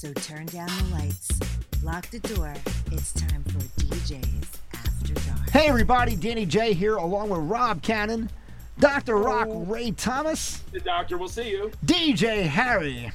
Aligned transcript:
So 0.00 0.10
turn 0.14 0.46
down 0.46 0.66
the 0.66 0.94
lights, 0.94 1.28
lock 1.82 2.08
the 2.08 2.20
door. 2.20 2.54
It's 2.90 3.12
time 3.12 3.44
for 3.44 3.58
DJs 3.82 4.46
After 4.72 5.12
Dark. 5.12 5.50
Hey 5.50 5.68
everybody, 5.68 6.16
Danny 6.16 6.46
J 6.46 6.72
here 6.72 6.96
along 6.96 7.28
with 7.28 7.40
Rob 7.40 7.82
Cannon, 7.82 8.30
Dr. 8.78 9.16
Rock 9.16 9.48
Ray 9.50 9.90
Thomas, 9.90 10.62
The 10.72 10.80
doctor 10.80 11.18
will 11.18 11.28
see 11.28 11.50
you. 11.50 11.70
DJ 11.84 12.44
Harry. 12.44 13.12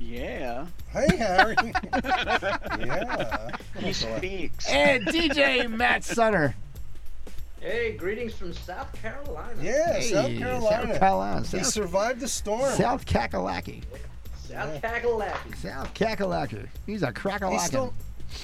Yeah. 0.00 0.66
Hey, 0.90 1.16
Harry. 1.16 1.54
yeah. 2.84 3.56
He 3.78 3.92
speaks. 3.92 4.68
And 4.68 5.06
DJ 5.06 5.70
Matt 5.70 6.02
Sutter. 6.02 6.56
Hey, 7.60 7.92
greetings 7.96 8.34
from 8.34 8.52
South 8.52 8.92
Carolina. 9.00 9.62
Yeah, 9.62 9.92
Hey, 9.92 10.10
South 10.10 10.36
Carolina. 10.36 10.86
South 10.88 10.98
Carolina. 10.98 11.40
He 11.42 11.58
South, 11.58 11.66
survived 11.66 12.18
the 12.18 12.26
storm. 12.26 12.74
South 12.74 13.06
Kakalaki. 13.06 13.84
South 14.48 14.82
Kakalaki. 14.82 15.56
South 15.56 15.94
Kakalaki. 15.94 16.66
He's 16.86 17.02
a 17.02 17.06
he 17.08 17.12
crackalaki. 17.12 17.60
still, 17.60 17.94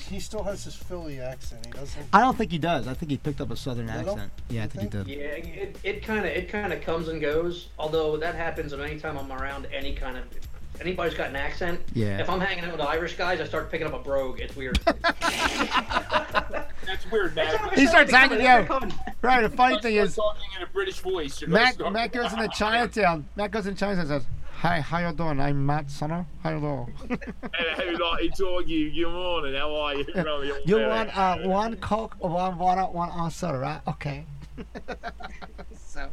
he 0.09 0.21
still 0.21 0.43
has 0.45 0.65
his 0.65 0.75
Philly 0.75 1.21
accent. 1.21 1.67
He 1.67 1.73
doesn't. 1.73 2.07
I 2.13 2.21
don't 2.21 2.37
think 2.37 2.51
he 2.53 2.59
does. 2.59 2.87
I 2.89 2.95
think 2.95 3.11
he 3.11 3.17
picked 3.19 3.41
up 3.41 3.51
a 3.51 3.57
southern 3.57 3.87
Little? 3.87 4.13
accent. 4.15 4.33
Yeah, 4.49 4.61
I 4.61 4.65
You 4.65 4.71
think 4.71 4.83
he 4.83 4.89
think? 4.91 5.07
did. 5.07 5.19
Yeah, 5.19 5.27
it, 5.63 5.77
it 5.85 6.03
kind 6.05 6.21
of 6.21 6.27
it 6.27 6.49
kind 6.49 6.73
of 6.73 6.81
comes 6.81 7.09
and 7.09 7.21
goes. 7.21 7.69
Although 7.79 8.17
that 8.19 8.35
happens 8.35 8.73
anytime 8.73 9.19
I'm 9.19 9.31
around 9.33 9.67
any 9.73 9.95
kind 9.95 10.17
of 10.17 10.25
anybody's 10.81 11.15
got 11.15 11.29
an 11.31 11.37
accent. 11.37 11.81
Yeah. 11.95 12.19
If 12.19 12.31
I'm 12.31 12.41
hanging 12.41 12.65
out 12.65 12.73
with 12.73 12.81
Irish 12.81 13.17
guys, 13.17 13.41
I 13.41 13.45
start 13.45 13.71
picking 13.71 13.87
up 13.87 13.93
a 13.95 13.99
brogue. 13.99 14.41
It's 14.41 14.57
weird. 14.57 14.79
That's 16.87 17.09
weird, 17.11 17.35
Matt. 17.35 17.75
He 17.79 17.87
starts 17.87 18.11
They're 18.11 18.21
hanging 18.21 18.47
out. 18.47 18.93
Right, 19.23 19.43
the 19.43 19.51
funny 19.51 19.81
thing 19.81 19.97
is, 19.97 20.17
talking 20.17 20.43
in 20.57 20.63
a 20.63 20.67
British 20.67 20.99
voice. 21.01 21.41
You're 21.41 21.51
gonna 21.51 21.65
Matt, 21.65 21.75
start- 21.75 21.93
Matt 21.93 22.13
goes 22.13 22.33
into 22.33 22.49
Chinatown. 22.57 23.27
Matt 23.37 23.51
goes 23.51 23.67
into 23.67 23.79
Chinatown 23.79 24.01
and 24.01 24.09
says, 24.09 24.27
Hi, 24.61 24.83
how 24.83 24.99
you 24.99 25.11
doing? 25.15 25.41
I'm 25.41 25.65
Matt 25.65 25.91
Sunner. 25.91 26.27
How 26.43 26.51
you 26.51 26.61
doing? 26.61 27.19
Hey, 27.79 27.97
like, 27.97 28.25
it's 28.25 28.43
all 28.43 28.61
you. 28.61 28.91
Good 28.91 29.11
morning. 29.11 29.55
How 29.55 29.75
are 29.75 29.95
you? 29.95 30.05
You 30.67 30.87
want 30.87 31.17
uh, 31.17 31.39
one 31.39 31.77
Coke, 31.77 32.17
one 32.19 32.59
water, 32.59 32.83
one 32.83 33.09
on 33.09 33.31
soda, 33.31 33.57
right? 33.57 33.81
Okay. 33.89 34.27
so, 35.75 36.11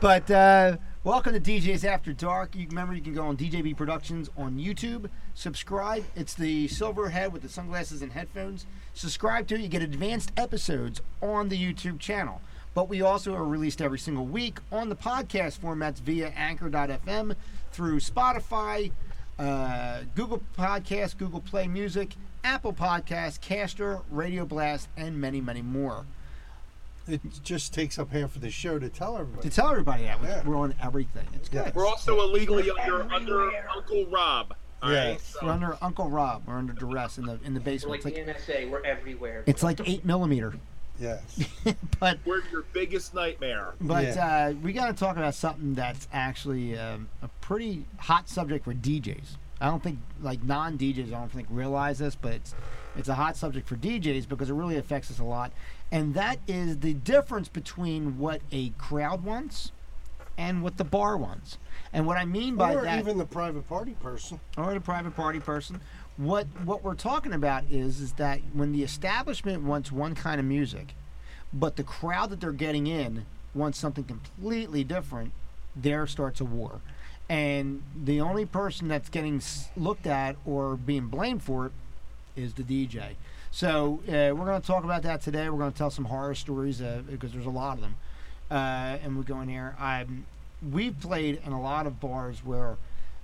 but 0.00 0.30
uh, 0.30 0.78
welcome 1.04 1.34
to 1.34 1.38
DJs 1.38 1.84
After 1.84 2.14
Dark. 2.14 2.56
You 2.56 2.66
remember 2.66 2.94
you 2.94 3.02
can 3.02 3.12
go 3.12 3.26
on 3.26 3.36
DJB 3.36 3.76
Productions 3.76 4.30
on 4.38 4.56
YouTube. 4.56 5.10
Subscribe. 5.34 6.02
It's 6.14 6.32
the 6.32 6.68
silver 6.68 7.10
head 7.10 7.30
with 7.34 7.42
the 7.42 7.50
sunglasses 7.50 8.00
and 8.00 8.12
headphones. 8.12 8.64
Subscribe 8.94 9.48
to 9.48 9.54
it. 9.54 9.60
You 9.60 9.68
get 9.68 9.82
advanced 9.82 10.32
episodes 10.38 11.02
on 11.20 11.50
the 11.50 11.62
YouTube 11.62 11.98
channel. 11.98 12.40
But 12.72 12.90
we 12.90 13.00
also 13.00 13.34
are 13.34 13.44
released 13.44 13.80
every 13.80 13.98
single 13.98 14.26
week 14.26 14.58
on 14.70 14.90
the 14.90 14.96
podcast 14.96 15.60
formats 15.60 15.98
via 15.98 16.28
Anchor.fm 16.36 17.34
through 17.76 18.00
Spotify, 18.00 18.90
uh, 19.38 20.00
Google 20.14 20.40
Podcasts, 20.58 21.16
Google 21.16 21.42
Play 21.42 21.68
Music, 21.68 22.14
Apple 22.42 22.72
Podcasts, 22.72 23.38
Caster, 23.38 24.00
Radio 24.10 24.46
Blast, 24.46 24.88
and 24.96 25.20
many, 25.20 25.42
many 25.42 25.60
more. 25.60 26.06
It 27.06 27.20
just 27.44 27.74
takes 27.74 27.98
up 27.98 28.10
half 28.12 28.34
of 28.34 28.40
the 28.40 28.50
show 28.50 28.78
to 28.78 28.88
tell 28.88 29.18
everybody. 29.18 29.48
To 29.48 29.48
everybody. 29.48 29.54
tell 29.54 29.70
everybody 29.70 30.02
that 30.04 30.20
we're- 30.22 30.32
Yeah. 30.32 30.42
we're 30.48 30.56
on 30.56 30.74
everything. 30.82 31.28
It's 31.34 31.48
good. 31.50 31.74
We're 31.74 31.86
also 31.86 32.18
illegally 32.22 32.68
under 32.70 33.02
under 33.12 33.68
Uncle 33.68 34.06
Rob. 34.06 34.54
all 34.82 34.88
right? 34.90 35.12
Yes. 35.12 35.36
So- 35.38 35.46
We're 35.46 35.52
under 35.52 35.76
Uncle 35.82 36.08
Rob. 36.10 36.44
We're 36.46 36.56
under 36.56 36.72
duress 36.72 37.18
in 37.18 37.26
the 37.26 37.38
in 37.44 37.52
the 37.54 37.60
We're 37.60 37.64
basement. 37.64 38.04
like 38.04 38.14
It's 38.16 38.26
like 38.26 38.36
the 38.46 38.52
NSA. 38.52 38.70
We're 38.70 38.84
everywhere. 38.84 39.42
it's 39.46 39.62
like 39.62 39.80
eight 39.86 40.04
millimeter. 40.04 40.54
Yes. 40.98 41.44
but 42.00 42.18
We're 42.24 42.42
your 42.50 42.62
biggest 42.72 43.14
nightmare. 43.14 43.74
but 43.80 44.04
Yeah. 44.04 44.46
uh, 44.50 44.52
we 44.62 44.72
got 44.72 44.86
to 44.86 44.92
talk 44.92 45.16
about 45.16 45.34
something 45.34 45.74
that's 45.74 46.08
actually 46.12 46.78
um, 46.78 47.08
a 47.22 47.28
pretty 47.40 47.84
hot 47.98 48.28
subject 48.28 48.64
for 48.64 48.74
DJs. 48.74 49.36
I 49.60 49.68
don't 49.68 49.82
think 49.82 49.98
like 50.20 50.42
non 50.44 50.76
DJs. 50.76 51.08
I 51.08 51.18
don't 51.18 51.32
think 51.32 51.48
realize 51.50 51.98
this, 51.98 52.14
but 52.14 52.32
it's 52.34 52.54
it's 52.96 53.08
a 53.08 53.14
hot 53.14 53.36
subject 53.36 53.68
for 53.68 53.76
DJs 53.76 54.28
because 54.28 54.50
it 54.50 54.54
really 54.54 54.76
affects 54.76 55.10
us 55.10 55.18
a 55.18 55.24
lot, 55.24 55.50
and 55.90 56.14
that 56.14 56.38
is 56.46 56.78
the 56.80 56.92
difference 56.94 57.48
between 57.48 58.18
what 58.18 58.42
a 58.52 58.70
crowd 58.70 59.24
wants 59.24 59.72
and 60.38 60.62
what 60.62 60.76
the 60.76 60.84
bar 60.84 61.16
wants. 61.16 61.58
And 61.92 62.06
what 62.06 62.18
I 62.18 62.26
mean 62.26 62.56
by 62.56 62.74
or 62.74 62.82
that, 62.82 62.98
even 62.98 63.16
the 63.16 63.24
private 63.24 63.66
party 63.68 63.92
person. 64.02 64.38
or 64.58 64.74
the 64.74 64.80
private 64.80 65.16
party 65.16 65.40
person. 65.40 65.80
What 66.16 66.46
what 66.64 66.82
we're 66.82 66.94
talking 66.94 67.32
about 67.34 67.64
is 67.70 68.00
is 68.00 68.14
that 68.14 68.40
when 68.54 68.72
the 68.72 68.82
establishment 68.82 69.62
wants 69.62 69.92
one 69.92 70.14
kind 70.14 70.40
of 70.40 70.46
music, 70.46 70.94
but 71.52 71.76
the 71.76 71.82
crowd 71.82 72.30
that 72.30 72.40
they're 72.40 72.52
getting 72.52 72.86
in 72.86 73.26
wants 73.54 73.78
something 73.78 74.04
completely 74.04 74.84
different, 74.84 75.32
there 75.74 76.06
starts 76.06 76.40
a 76.40 76.44
war. 76.44 76.80
And 77.28 77.82
the 78.04 78.20
only 78.20 78.46
person 78.46 78.88
that's 78.88 79.08
getting 79.08 79.42
looked 79.76 80.06
at 80.06 80.36
or 80.46 80.76
being 80.76 81.08
blamed 81.08 81.42
for 81.42 81.66
it 81.66 81.72
is 82.36 82.54
the 82.54 82.62
DJ. 82.62 83.16
So 83.50 84.00
uh, 84.06 84.34
we're 84.34 84.44
going 84.44 84.60
to 84.60 84.66
talk 84.66 84.84
about 84.84 85.02
that 85.02 85.22
today. 85.22 85.48
We're 85.48 85.58
going 85.58 85.72
to 85.72 85.78
tell 85.78 85.90
some 85.90 86.04
horror 86.04 86.34
stories 86.34 86.80
uh, 86.80 87.02
because 87.10 87.32
there's 87.32 87.46
a 87.46 87.50
lot 87.50 87.78
of 87.78 87.80
them, 87.80 87.94
uh, 88.50 88.98
and 89.02 89.16
we 89.16 89.24
go 89.24 89.40
in 89.40 89.48
there. 89.48 89.74
I'm, 89.78 90.26
we've 90.70 90.98
played 91.00 91.40
in 91.44 91.52
a 91.52 91.60
lot 91.60 91.86
of 91.86 91.98
bars 92.00 92.44
where 92.44 92.76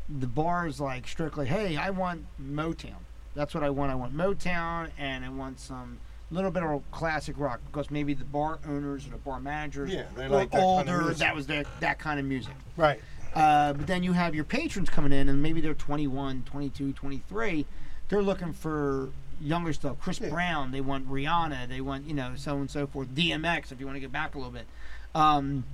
the 0.08 0.26
bar 0.26 0.66
is 0.66 0.80
like 0.80 1.06
strictly, 1.08 1.46
hey, 1.46 1.76
I 1.76 1.90
want 1.90 2.24
Motown. 2.42 2.96
That's 3.34 3.54
what 3.54 3.62
I 3.64 3.70
want. 3.70 3.90
I 3.90 3.94
want 3.94 4.14
Motown, 4.16 4.90
and 4.98 5.24
I 5.24 5.28
want 5.30 5.58
some 5.60 5.98
little 6.30 6.50
bit 6.50 6.62
of 6.62 6.82
classic 6.90 7.34
rock 7.38 7.60
because 7.70 7.90
maybe 7.90 8.14
the 8.14 8.24
bar 8.24 8.58
owners 8.66 9.06
or 9.06 9.10
the 9.10 9.16
bar 9.18 9.38
managers 9.38 9.92
Yeah, 9.92 10.04
they 10.16 10.28
were 10.28 10.36
like 10.36 10.50
that 10.50 10.60
kind 10.60 10.88
of 10.88 10.94
older. 11.02 11.14
that 11.14 11.34
was 11.34 11.46
their 11.46 11.64
that 11.80 11.98
kind 11.98 12.18
of 12.18 12.26
music. 12.26 12.54
Right. 12.76 13.00
Uh, 13.34 13.72
but 13.74 13.86
then 13.86 14.02
you 14.02 14.12
have 14.12 14.34
your 14.34 14.44
patrons 14.44 14.90
coming 14.90 15.12
in, 15.12 15.28
and 15.28 15.42
maybe 15.42 15.60
they're 15.62 15.72
21, 15.74 16.42
22, 16.44 16.92
23. 16.92 17.64
They're 18.08 18.22
looking 18.22 18.52
for 18.52 19.08
younger 19.40 19.72
stuff. 19.72 19.96
Chris 20.00 20.20
Yeah. 20.20 20.28
Brown, 20.28 20.70
they 20.70 20.82
want 20.82 21.08
Rihanna, 21.10 21.68
they 21.68 21.80
want, 21.80 22.06
you 22.06 22.12
know, 22.14 22.32
so 22.36 22.56
and 22.58 22.70
so 22.70 22.86
forth. 22.86 23.08
DMX, 23.14 23.72
if 23.72 23.80
you 23.80 23.86
want 23.86 23.96
to 23.96 24.00
get 24.00 24.12
back 24.12 24.34
a 24.34 24.38
little 24.38 24.52
bit. 24.52 24.66
Um, 25.14 25.64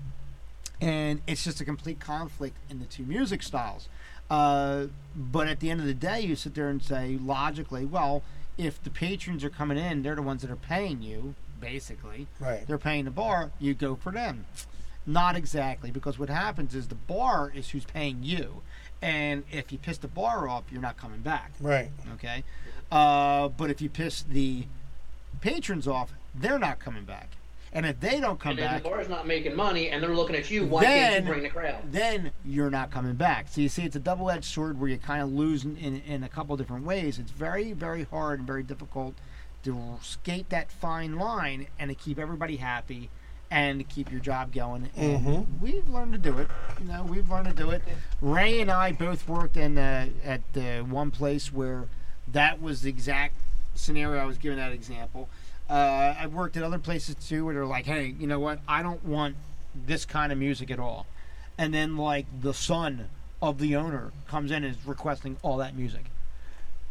and 0.80 1.20
it's 1.26 1.42
just 1.42 1.60
a 1.60 1.64
complete 1.64 1.98
conflict 1.98 2.56
in 2.70 2.78
the 2.78 2.84
two 2.84 3.02
music 3.02 3.42
styles. 3.42 3.88
Uh, 4.30 4.86
but 5.16 5.48
at 5.48 5.60
the 5.60 5.70
end 5.70 5.80
of 5.80 5.86
the 5.86 5.94
day, 5.94 6.20
you 6.20 6.36
sit 6.36 6.54
there 6.54 6.68
and 6.68 6.82
say, 6.82 7.18
logically, 7.22 7.84
well, 7.84 8.22
if 8.56 8.82
the 8.82 8.90
patrons 8.90 9.42
are 9.44 9.50
coming 9.50 9.78
in, 9.78 10.02
they're 10.02 10.14
the 10.16 10.22
ones 10.22 10.42
that 10.42 10.50
are 10.50 10.56
paying 10.56 11.00
you, 11.02 11.34
basically 11.60 12.26
Right. 12.38 12.66
they're 12.66 12.78
paying 12.78 13.04
the 13.04 13.10
bar, 13.10 13.50
you 13.58 13.74
go 13.74 13.94
for 13.96 14.12
them. 14.12 14.46
Not 15.06 15.36
exactly, 15.36 15.90
because 15.90 16.18
what 16.18 16.28
happens 16.28 16.74
is 16.74 16.88
the 16.88 16.94
bar 16.94 17.50
is 17.54 17.70
who's 17.70 17.84
paying 17.84 18.22
you. 18.22 18.62
And 19.00 19.44
if 19.50 19.72
you 19.72 19.78
piss 19.78 19.96
the 19.98 20.08
bar 20.08 20.48
off, 20.48 20.64
you're 20.70 20.82
not 20.82 20.96
coming 20.96 21.20
back. 21.20 21.52
Right. 21.60 21.90
Okay? 22.14 22.44
Uh, 22.92 23.48
but 23.48 23.70
if 23.70 23.80
you 23.80 23.88
piss 23.88 24.22
the 24.22 24.66
patrons 25.40 25.86
off, 25.88 26.12
they're 26.34 26.58
not 26.58 26.78
coming 26.78 27.04
back. 27.04 27.30
And 27.72 27.84
if 27.86 28.00
they 28.00 28.18
don't 28.20 28.40
come 28.40 28.50
and 28.52 28.58
then 28.60 28.66
back, 28.70 28.82
the 28.82 28.88
bar's 28.88 29.08
not 29.08 29.26
making 29.26 29.54
money, 29.54 29.90
and 29.90 30.02
they're 30.02 30.14
looking 30.14 30.36
at 30.36 30.50
you. 30.50 30.64
Why 30.66 30.82
Then- 30.82 31.12
can't 31.12 31.24
you 31.24 31.30
bring 31.30 31.42
the 31.42 31.48
crowd? 31.50 31.92
then 31.92 32.30
you're 32.44 32.70
not 32.70 32.90
coming 32.90 33.14
back. 33.14 33.48
So 33.48 33.60
you 33.60 33.68
see, 33.68 33.82
it's 33.84 33.96
a 33.96 34.00
double-edged 34.00 34.44
sword 34.44 34.80
where 34.80 34.88
you 34.88 34.96
kind 34.98 35.22
of 35.22 35.30
lose 35.32 35.64
in, 35.64 35.76
in, 35.76 36.00
in 36.06 36.22
a 36.24 36.28
couple 36.28 36.56
different 36.56 36.84
ways. 36.84 37.18
It's 37.18 37.30
very, 37.30 37.72
very 37.72 38.04
hard 38.04 38.38
and 38.40 38.46
very 38.46 38.62
difficult 38.62 39.14
to 39.64 39.98
skate 40.02 40.48
that 40.50 40.70
fine 40.70 41.16
line 41.16 41.66
and 41.78 41.90
to 41.90 41.94
keep 41.94 42.18
everybody 42.18 42.56
happy 42.56 43.10
and 43.50 43.80
to 43.80 43.84
keep 43.84 44.10
your 44.10 44.20
job 44.20 44.52
going. 44.52 44.88
And 44.96 45.26
Mhm. 45.26 45.46
we've 45.60 45.88
learned 45.88 46.12
to 46.12 46.18
do 46.18 46.38
it. 46.38 46.48
You 46.80 46.86
know, 46.86 47.02
we've 47.02 47.28
learned 47.30 47.48
to 47.48 47.54
do 47.54 47.70
it. 47.70 47.82
Ray 48.20 48.60
and 48.60 48.70
I 48.70 48.92
both 48.92 49.26
worked 49.28 49.56
in 49.56 49.76
uh, 49.78 50.08
at 50.24 50.42
uh, 50.56 50.82
one 50.84 51.10
place 51.10 51.52
where 51.52 51.88
that 52.30 52.60
was 52.62 52.82
the 52.82 52.90
exact 52.90 53.34
scenario 53.74 54.20
I 54.22 54.26
was 54.26 54.36
giving 54.38 54.58
that 54.58 54.72
example. 54.72 55.28
Uh, 55.68 56.14
I've 56.18 56.32
worked 56.32 56.56
at 56.56 56.62
other 56.62 56.78
places 56.78 57.14
too 57.14 57.44
where 57.44 57.54
they're 57.54 57.66
like, 57.66 57.84
hey, 57.84 58.14
you 58.18 58.26
know 58.26 58.40
what? 58.40 58.60
I 58.66 58.82
don't 58.82 59.04
want 59.04 59.36
this 59.74 60.04
kind 60.04 60.32
of 60.32 60.38
music 60.38 60.70
at 60.70 60.78
all. 60.78 61.06
And 61.58 61.74
then, 61.74 61.96
like, 61.96 62.26
the 62.40 62.54
son 62.54 63.08
of 63.42 63.58
the 63.58 63.76
owner 63.76 64.12
comes 64.28 64.50
in 64.50 64.64
and 64.64 64.74
is 64.74 64.86
requesting 64.86 65.36
all 65.42 65.58
that 65.58 65.76
music. 65.76 66.06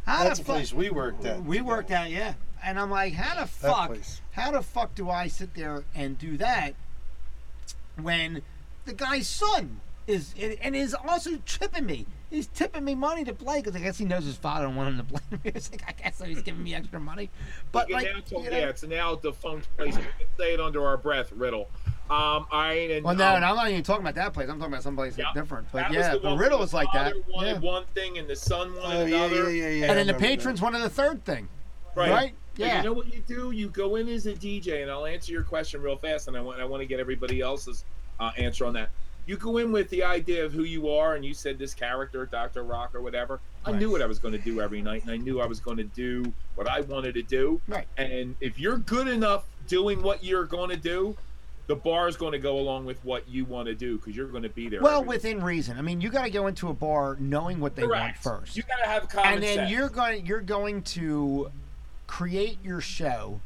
How 0.06 0.24
That's 0.24 0.40
the 0.40 0.46
fuck? 0.46 0.56
place 0.56 0.74
we 0.74 0.90
worked 0.90 1.26
at. 1.26 1.44
We 1.44 1.62
worked 1.62 1.92
at, 1.92 2.12
yeah. 2.12 2.36
And 2.64 2.80
I'm 2.80 2.90
like, 2.90 3.14
how 3.14 3.40
the 3.40 3.48
fuck? 3.48 3.98
How 4.32 4.52
the 4.52 4.62
fuck 4.62 4.96
do 4.96 5.10
I 5.10 5.28
sit 5.28 5.54
there 5.56 5.84
and 5.96 6.18
do 6.18 6.38
that 6.38 6.76
when 8.02 8.42
the 8.86 8.94
guy's 8.94 9.28
son 9.28 9.82
is 10.06 10.34
and 10.62 10.76
is 10.76 10.94
also 10.94 11.40
tripping 11.46 11.86
me? 11.86 12.06
He's 12.30 12.48
tipping 12.48 12.84
me 12.84 12.94
money 12.94 13.24
to 13.24 13.34
play 13.34 13.62
because 13.62 13.76
I 13.76 13.80
guess 13.80 13.98
he 13.98 14.04
knows 14.06 14.26
his 14.26 14.36
father 14.36 14.66
don't 14.66 14.76
want 14.76 14.90
him 14.90 14.98
to 15.06 15.14
play 15.14 15.52
music. 15.54 15.82
I 15.88 15.94
guess 15.94 16.18
so 16.18 16.26
he's 16.26 16.42
giving 16.42 16.62
me 16.62 16.76
extra 16.76 17.00
money. 17.00 17.30
But 17.72 17.90
like, 17.90 18.06
you 18.08 18.14
know- 18.38 18.44
yeah, 18.44 18.68
it's 18.70 18.84
now 18.84 19.16
defunct 19.16 19.76
place. 19.78 19.96
We 19.96 20.02
can 20.04 20.12
say 20.38 20.54
it 20.54 20.60
under 20.60 20.86
our 20.86 20.98
breath, 20.98 21.32
Riddle. 21.32 21.70
Um, 22.10 22.46
right, 22.54 22.90
and 22.92 23.04
well, 23.06 23.16
no, 23.16 23.36
um, 23.36 23.42
no, 23.42 23.48
I'm 23.48 23.56
not 23.56 23.70
even 23.70 23.84
talking 23.84 24.02
about 24.02 24.16
that 24.16 24.34
place. 24.34 24.50
I'm 24.50 24.58
talking 24.60 24.74
about 24.74 24.84
someplace 24.84 25.18
Yeah. 25.18 25.32
different. 25.34 25.68
But 25.72 25.92
yeah, 25.92 26.14
the 26.14 26.20
but 26.20 26.30
one 26.32 26.38
Riddle 26.40 26.60
was 26.60 26.74
like 26.74 26.88
that. 26.94 27.14
Wanted 27.28 27.62
Yeah. 27.64 27.70
one 27.70 27.84
thing 27.96 28.18
and 28.18 28.28
the 28.30 28.36
son 28.36 28.74
wanted 28.76 29.02
Oh 29.02 29.06
yeah, 29.06 29.26
another. 29.26 29.52
yeah, 29.52 29.64
yeah, 29.64 29.70
yeah. 29.70 29.86
and 29.88 29.98
then 29.98 30.08
the 30.08 30.14
patrons 30.14 30.62
wanted 30.62 30.80
the 30.80 30.90
third 30.90 31.24
thing, 31.26 31.50
Right. 31.96 32.10
right? 32.12 32.34
But 32.56 32.66
Yeah. 32.66 32.78
You 32.78 32.84
know 32.84 32.94
what 32.94 33.14
you 33.14 33.22
do? 33.28 33.52
You 33.52 33.68
go 33.70 33.98
in 33.98 34.08
as 34.10 34.26
a 34.26 34.34
DJ, 34.34 34.82
and 34.82 34.90
I'll 34.92 35.06
answer 35.06 35.32
your 35.32 35.44
question 35.44 35.82
real 35.82 35.98
fast, 35.98 36.28
and 36.28 36.36
I 36.38 36.42
want 36.42 36.60
I 36.62 36.66
want 36.66 36.82
to 36.82 36.86
get 36.88 37.00
everybody 37.00 37.42
else's 37.42 37.84
uh, 38.20 38.32
answer 38.38 38.66
on 38.66 38.74
that. 38.74 38.90
You 39.28 39.38
go 39.38 39.58
in 39.58 39.72
with 39.74 39.90
the 39.90 40.04
idea 40.04 40.46
of 40.46 40.54
who 40.54 40.64
you 40.64 40.90
are, 40.90 41.16
and 41.16 41.24
you 41.24 41.34
said 41.34 41.60
this 41.60 41.74
character, 41.74 42.26
Doctor 42.26 42.64
Rock 42.64 42.96
or 42.96 43.02
whatever. 43.02 43.42
I 43.66 43.74
knew 43.74 43.92
what 43.92 44.02
I 44.02 44.06
was 44.06 44.20
going 44.20 44.32
to 44.32 44.40
do 44.40 44.62
every 44.62 44.82
night, 44.82 45.04
and 45.04 45.12
I 45.12 45.18
knew 45.18 45.42
I 45.42 45.46
was 45.46 45.60
going 45.60 45.78
to 45.78 45.84
do 45.84 46.32
what 46.56 46.70
I 46.70 46.80
wanted 46.82 47.14
to 47.16 47.22
do. 47.22 47.60
Right. 47.68 47.86
And 47.98 48.36
if 48.40 48.58
you're 48.58 48.78
good 48.78 49.10
enough 49.10 49.44
doing 49.68 50.02
what 50.02 50.24
you're 50.24 50.46
going 50.46 50.70
to 50.70 50.78
do, 50.78 51.18
the 51.68 51.76
bar 51.76 52.08
is 52.08 52.16
going 52.16 52.32
to 52.32 52.40
go 52.40 52.58
along 52.58 52.86
with 52.86 53.04
what 53.04 53.28
you 53.28 53.44
want 53.44 53.68
to 53.68 53.76
do 53.76 53.98
because 53.98 54.16
you're 54.16 54.30
going 54.30 54.44
to 54.44 54.50
be 54.50 54.70
there. 54.70 54.82
Well, 54.82 55.04
within 55.04 55.44
reason. 55.44 55.78
I 55.78 55.82
mean, 55.82 56.00
you 56.00 56.10
got 56.10 56.24
to 56.24 56.30
go 56.30 56.48
into 56.48 56.70
a 56.70 56.74
bar 56.74 57.18
knowing 57.20 57.60
what 57.60 57.76
they 57.76 57.84
Correct. 57.84 58.26
want 58.26 58.42
first. 58.42 58.56
You 58.56 58.64
got 58.64 58.78
to 58.78 58.90
have 58.90 59.10
common 59.10 59.34
and 59.34 59.44
then 59.44 59.56
sense. 59.58 59.72
you're 59.72 59.90
going 59.90 60.26
you're 60.26 60.40
going 60.40 60.82
to 60.84 61.52
create 62.08 62.58
your 62.64 62.80
show 62.80 63.42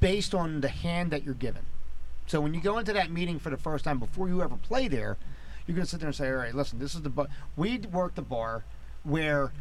based 0.00 0.34
on 0.34 0.60
the 0.60 0.68
hand 0.68 1.10
that 1.12 1.24
you're 1.24 1.32
given. 1.32 1.62
So 2.26 2.40
when 2.40 2.54
you 2.54 2.60
go 2.60 2.78
into 2.78 2.92
that 2.92 3.10
meeting 3.10 3.38
for 3.38 3.50
the 3.50 3.56
first 3.56 3.84
time 3.84 3.98
before 3.98 4.28
you 4.28 4.42
ever 4.42 4.56
play 4.56 4.88
there, 4.88 5.16
you're 5.66 5.74
going 5.74 5.84
to 5.84 5.90
sit 5.90 6.00
there 6.00 6.08
and 6.08 6.16
say, 6.16 6.28
"All 6.28 6.36
right, 6.36 6.54
listen, 6.54 6.78
this 6.78 6.94
is 6.94 7.02
the 7.02 7.10
bar. 7.10 7.26
We 7.56 7.78
worked 7.78 8.16
the 8.16 8.22
bar 8.22 8.64
where 9.02 9.52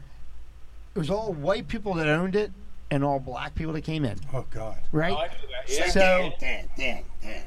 it 0.95 0.99
was 0.99 1.09
all 1.09 1.33
white 1.33 1.67
people 1.67 1.93
that 1.95 2.07
owned 2.07 2.35
it 2.35 2.51
and 2.91 3.03
all 3.03 3.19
black 3.19 3.55
people 3.55 3.73
that 3.73 3.81
came 3.83 4.05
in, 4.05 4.19
Oh 4.33 4.45
God. 4.51 4.77
right? 4.91 5.13
I 5.13 5.15
like 5.15 5.31
that. 5.31 5.69
Yeah. 5.69 5.89
So 5.89 6.31
Dan, 6.39 6.69
Dan, 6.77 7.03
Dan. 7.21 7.43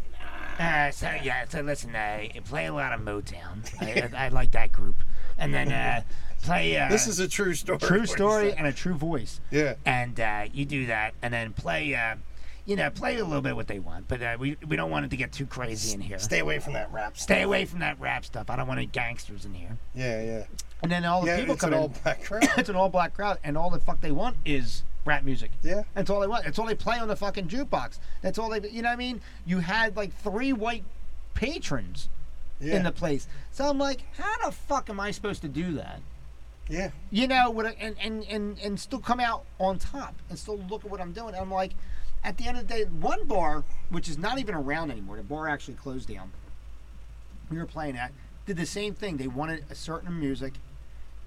Uh, 0.58 0.90
so 0.90 1.10
yeah, 1.22 1.44
so 1.48 1.60
listen, 1.60 1.94
uh, 1.94 2.18
play 2.46 2.66
a 2.66 2.72
lot 2.72 2.92
of 2.92 3.00
Motown. 3.00 3.62
I, 3.80 4.08
I, 4.16 4.24
I 4.26 4.28
like 4.28 4.52
that 4.52 4.72
group, 4.72 4.96
and 5.38 5.52
then 5.52 5.70
uh, 5.70 6.02
play. 6.42 6.76
Uh, 6.78 6.88
This 6.88 7.06
is 7.06 7.20
a 7.20 7.28
true 7.28 7.52
story. 7.54 7.78
true 7.78 8.06
story 8.06 8.52
and 8.54 8.66
a 8.66 8.72
true 8.72 8.94
voice. 8.94 9.38
Yeah. 9.50 9.74
And 9.84 10.18
uh, 10.18 10.46
you 10.52 10.64
do 10.64 10.86
that, 10.86 11.12
and 11.22 11.32
then 11.34 11.52
play. 11.52 11.94
You 12.66 12.74
know, 12.76 12.90
play 12.90 13.16
a 13.18 13.24
little 13.24 13.40
bit 13.42 13.54
what 13.54 13.68
they 13.68 13.78
want, 13.78 14.08
but 14.08 14.20
uh, 14.20 14.36
we 14.38 14.56
we 14.66 14.74
don't 14.76 14.90
want 14.90 15.04
it 15.06 15.10
to 15.10 15.16
get 15.16 15.32
too 15.32 15.46
crazy 15.46 15.94
in 15.94 16.00
here. 16.00 16.18
Stay 16.18 16.40
away 16.40 16.58
from 16.58 16.72
that 16.72 16.92
rap. 16.92 17.16
Stay 17.16 17.42
away 17.42 17.64
from 17.64 17.78
that 17.78 17.98
rap 18.00 18.24
stuff. 18.24 18.50
I 18.50 18.56
don't 18.56 18.66
want 18.66 18.78
any 18.78 18.86
gangsters 18.88 19.44
in 19.44 19.54
here. 19.54 19.78
Yeah, 19.94 20.20
yeah. 20.22 20.44
And 20.82 20.90
then 20.90 21.04
all 21.04 21.20
the 21.22 21.28
Yeah, 21.28 21.36
people 21.38 21.54
it's 21.54 21.60
come 21.62 21.72
an 21.72 21.78
in. 21.78 21.82
all 21.82 21.88
black 22.02 22.24
crowd. 22.24 22.48
it's 22.58 22.68
an 22.68 22.74
all 22.76 22.88
black 22.88 23.14
crowd, 23.14 23.38
and 23.44 23.56
all 23.56 23.70
the 23.70 23.78
fuck 23.78 24.00
they 24.00 24.10
want 24.10 24.36
is 24.44 24.82
rap 25.04 25.22
music. 25.22 25.52
Yeah. 25.62 25.84
That's 25.94 26.10
all 26.10 26.18
they 26.20 26.26
want. 26.26 26.44
That's 26.44 26.58
all 26.58 26.66
they 26.66 26.74
play 26.74 26.98
on 26.98 27.06
the 27.06 27.14
fucking 27.16 27.46
jukebox. 27.46 27.98
That's 28.20 28.36
all 28.38 28.50
they. 28.50 28.68
You 28.68 28.82
know 28.82 28.88
what 28.88 28.94
I 28.94 28.96
mean? 28.96 29.20
You 29.46 29.60
had 29.60 29.96
like 29.96 30.12
three 30.16 30.52
white 30.52 30.82
patrons 31.34 32.08
Yeah. 32.60 32.76
in 32.76 32.82
the 32.82 32.92
place. 32.92 33.26
So 33.52 33.68
I'm 33.68 33.78
like, 33.78 34.02
how 34.18 34.44
the 34.44 34.52
fuck 34.52 34.90
am 34.90 34.98
I 35.00 35.10
supposed 35.12 35.42
to 35.42 35.48
do 35.48 35.72
that? 35.74 36.00
yeah. 36.68 36.90
You 37.10 37.28
know, 37.28 37.58
a, 37.60 37.66
and, 37.80 37.94
and 38.02 38.24
and 38.24 38.58
and 38.58 38.80
still 38.80 38.98
come 38.98 39.20
out 39.20 39.44
on 39.60 39.78
top 39.78 40.16
and 40.28 40.36
still 40.36 40.58
look 40.68 40.84
at 40.84 40.90
what 40.90 41.00
I'm 41.00 41.12
doing. 41.12 41.34
I'm 41.36 41.50
like, 41.52 41.72
at 42.26 42.36
the 42.36 42.44
end 42.48 42.58
of 42.58 42.66
the 42.66 42.74
day, 42.74 42.82
one 42.84 43.24
bar, 43.24 43.62
which 43.88 44.08
is 44.08 44.18
not 44.18 44.38
even 44.40 44.54
around 44.56 44.90
anymore, 44.90 45.16
the 45.16 45.22
bar 45.22 45.48
actually 45.48 45.74
closed 45.74 46.08
down. 46.08 46.32
We 47.48 47.56
were 47.56 47.66
playing 47.66 47.96
at, 47.96 48.10
did 48.46 48.56
the 48.56 48.66
same 48.66 48.94
thing. 48.94 49.16
They 49.16 49.28
wanted 49.28 49.64
a 49.70 49.76
certain 49.76 50.18
music. 50.18 50.54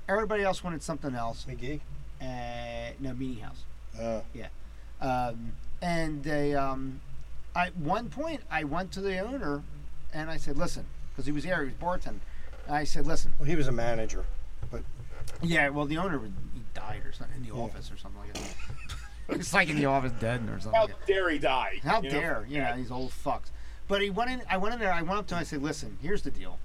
Everybody 0.10 0.44
else 0.44 0.62
wanted 0.62 0.84
something 0.84 1.16
else. 1.16 1.46
McGee. 1.50 1.80
Uh, 2.22 2.94
no, 3.00 3.14
Meeting 3.14 3.44
House. 3.44 3.64
Uh, 4.00 4.22
Um, 5.02 5.54
and 5.82 6.22
they, 6.22 6.54
um, 6.54 7.00
at 7.56 7.74
one 7.78 8.10
point, 8.10 8.42
I 8.52 8.66
went 8.66 8.92
to 8.92 9.02
the 9.02 9.20
owner 9.20 9.64
and 10.14 10.30
I 10.30 10.36
said, 10.36 10.58
listen, 10.58 10.84
because 11.12 11.26
he 11.26 11.32
was 11.32 11.46
there, 11.46 11.64
he 11.64 11.72
was 11.72 11.76
bartending. 11.76 12.20
I 12.70 12.84
said, 12.84 13.08
listen, 13.08 13.34
well, 13.40 13.48
he 13.48 13.56
was 13.56 13.68
a 13.68 13.72
manager. 13.72 14.26
But. 14.70 14.84
Yeah, 15.42 15.70
well, 15.70 15.86
the 15.86 15.98
owner 15.98 16.20
he 16.54 16.62
died 16.74 17.04
or 17.06 17.14
something 17.14 17.38
in 17.38 17.44
the 17.44 17.56
Yeah. 17.56 17.62
office 17.64 17.90
or 17.90 17.98
something 17.98 18.20
like 18.20 18.34
that. 18.34 18.56
It's 19.32 19.54
like 19.54 19.70
in 19.70 19.78
the 19.78 19.86
office 19.86 20.12
dead 20.20 20.42
or 20.50 20.60
something. 20.60 20.80
How 20.80 20.88
dare 21.06 21.30
he 21.30 21.40
die? 21.40 21.80
How 21.84 22.02
you 22.02 22.10
know? 22.10 22.20
dare 22.20 22.46
you 22.50 22.60
know 22.60 22.76
these 22.76 22.92
old 22.92 23.12
fucks? 23.12 23.52
But 23.88 24.02
he 24.02 24.10
went 24.10 24.30
in. 24.32 24.42
I 24.50 24.58
went 24.58 24.74
in 24.74 24.80
there. 24.80 24.92
I 24.94 25.02
went 25.02 25.20
up 25.20 25.28
to 25.28 25.36
him. 25.36 25.40
I 25.42 25.44
said, 25.44 25.62
"Listen, 25.64 25.98
here's 26.02 26.22
the 26.22 26.32
deal. 26.32 26.60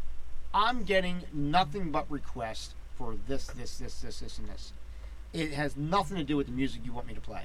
I'm 0.53 0.85
getting 0.85 1.23
nothing 1.33 1.91
but 1.91 2.09
requests 2.11 2.75
for 2.97 3.17
this, 3.27 3.47
this, 3.49 3.79
this, 3.79 4.01
this, 4.01 4.21
this, 4.21 4.39
and 4.39 4.49
this. 4.49 4.73
It 5.33 5.53
has 5.55 5.77
nothing 5.77 6.17
to 6.17 6.23
do 6.23 6.37
with 6.37 6.47
the 6.47 6.53
music 6.53 6.83
you 6.85 6.93
want 6.93 7.09
me 7.09 7.15
to 7.15 7.21
play. 7.21 7.43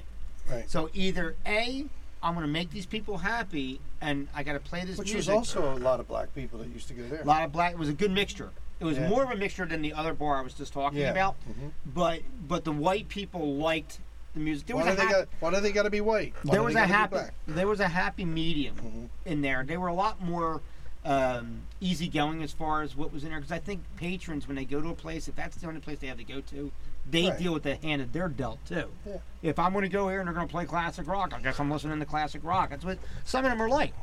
Right. 0.48 0.70
So 0.70 0.90
either 0.94 1.34
a, 1.44 1.86
I'm 2.22 2.34
going 2.34 2.46
to 2.46 2.52
make 2.52 2.70
these 2.70 2.86
people 2.86 3.18
happy, 3.18 3.80
and 4.00 4.28
I 4.32 4.44
got 4.44 4.52
to 4.52 4.60
play 4.60 4.84
this 4.84 4.96
Which 4.96 5.08
was 5.12 5.26
music. 5.28 5.34
also 5.34 5.74
a 5.74 5.80
lot 5.80 5.98
of 5.98 6.06
black 6.06 6.32
people 6.36 6.60
that 6.60 6.68
used 6.68 6.86
to 6.88 6.94
go 6.94 7.02
there. 7.08 7.22
a 7.22 7.24
lot 7.24 7.42
of 7.42 7.50
black. 7.50 7.72
It 7.72 7.78
was 7.78 7.88
a 7.88 7.92
good 7.94 8.12
mixture. 8.12 8.50
It 8.78 8.84
was 8.84 8.96
Yeah. 8.96 9.08
more 9.08 9.24
of 9.24 9.30
a 9.30 9.36
mixture 9.36 9.66
than 9.66 9.82
the 9.82 9.92
other 9.92 10.14
bar 10.14 10.36
I 10.36 10.42
was 10.42 10.54
just 10.54 10.72
talking 10.72 11.00
Yeah. 11.00 11.10
about. 11.10 11.34
Mhm. 11.48 11.72
But 11.84 12.20
but 12.46 12.62
the 12.64 12.72
white 12.72 13.08
people 13.08 13.56
liked 13.56 13.98
the 14.34 14.40
music. 14.40 14.66
There 14.66 14.76
Why 14.76 14.84
was 14.84 14.96
do 14.96 15.02
they 15.06 15.12
got? 15.12 15.28
Why 15.40 15.50
do 15.50 15.60
they 15.60 15.72
got 15.72 15.82
to 15.84 15.90
be 15.90 16.00
white? 16.00 16.34
Why 16.42 16.52
there 16.52 16.62
was 16.62 16.74
a 16.74 16.86
happy 16.86 17.16
there 17.46 17.66
was 17.66 17.80
a 17.80 17.88
happy 17.88 18.24
medium 18.24 18.76
Mhm. 18.76 19.08
in 19.30 19.40
there. 19.42 19.64
They 19.66 19.76
were 19.76 19.88
a 19.88 19.94
lot 19.94 20.20
more 20.22 20.60
um, 21.02 21.62
easygoing 21.80 22.42
as 22.42 22.52
far 22.52 22.82
as 22.82 22.94
what 22.94 23.10
was 23.10 23.24
in 23.24 23.30
there 23.30 23.38
because 23.38 23.50
I 23.52 23.58
think 23.58 23.80
patrons 23.96 24.46
when 24.46 24.54
they 24.54 24.66
go 24.66 24.82
to 24.82 24.88
a 24.90 24.94
place, 24.94 25.28
if 25.28 25.34
that's 25.34 25.56
the 25.56 25.66
only 25.66 25.80
place 25.80 25.98
they 26.00 26.08
have 26.08 26.18
to 26.18 26.24
go 26.24 26.42
to, 26.42 26.70
they 27.10 27.30
Right. 27.30 27.38
deal 27.38 27.54
with 27.54 27.62
the 27.62 27.76
hand 27.76 28.02
that 28.02 28.12
they're 28.12 28.28
dealt 28.28 28.62
too. 28.66 28.90
Yeah. 29.06 29.16
If 29.42 29.58
I'm 29.58 29.72
going 29.72 29.84
to 29.84 29.88
go 29.88 30.10
here 30.10 30.18
and 30.20 30.26
they're 30.26 30.34
going 30.34 30.46
to 30.46 30.52
play 30.52 30.66
classic 30.66 31.06
rock, 31.08 31.32
I 31.34 31.40
guess 31.40 31.58
I'm 31.58 31.70
listening 31.70 31.98
to 32.00 32.04
classic 32.04 32.44
rock. 32.44 32.68
That's 32.68 32.84
what 32.84 32.98
some 33.24 33.46
of 33.46 33.50
them 33.50 33.62
are 33.62 33.68
like. 33.70 33.94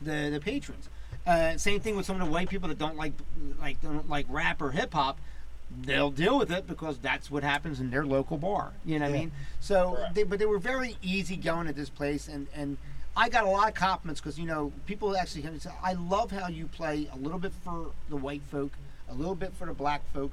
The 0.00 0.30
the 0.32 0.40
patrons. 0.40 0.88
Uh, 1.26 1.58
same 1.58 1.78
thing 1.80 1.94
with 1.94 2.06
some 2.06 2.18
of 2.18 2.26
the 2.26 2.32
white 2.32 2.48
people 2.48 2.68
that 2.70 2.78
don't 2.78 2.96
like 2.96 3.12
like 3.60 3.78
don't 3.82 4.08
like 4.08 4.24
rap 4.30 4.62
or 4.62 4.70
hip 4.70 4.94
hop. 4.94 5.18
They'll 5.70 6.10
deal 6.10 6.38
with 6.38 6.50
it 6.50 6.66
because 6.66 6.98
that's 6.98 7.30
what 7.30 7.42
happens 7.42 7.78
in 7.78 7.90
their 7.90 8.04
local 8.06 8.38
bar. 8.38 8.72
You 8.84 8.98
know 8.98 9.06
what 9.06 9.14
I 9.14 9.18
mean? 9.18 9.32
So, 9.60 9.94
Correct. 9.94 10.14
they, 10.14 10.22
but 10.22 10.38
they 10.38 10.46
were 10.46 10.58
very 10.58 10.96
easy 11.02 11.36
going 11.36 11.68
at 11.68 11.76
this 11.76 11.90
place, 11.90 12.26
and 12.26 12.46
and 12.54 12.78
I 13.16 13.28
got 13.28 13.44
a 13.44 13.50
lot 13.50 13.68
of 13.68 13.74
compliments 13.74 14.20
because 14.20 14.38
you 14.38 14.46
know 14.46 14.72
people 14.86 15.16
actually 15.16 15.42
come 15.42 15.52
and 15.52 15.62
say, 15.62 15.70
"I 15.82 15.92
love 15.92 16.30
how 16.30 16.48
you 16.48 16.66
play 16.66 17.08
a 17.12 17.16
little 17.16 17.38
bit 17.38 17.52
for 17.64 17.90
the 18.08 18.16
white 18.16 18.42
folk, 18.50 18.72
a 19.10 19.14
little 19.14 19.34
bit 19.34 19.54
for 19.54 19.66
the 19.66 19.74
black 19.74 20.02
folk. 20.12 20.32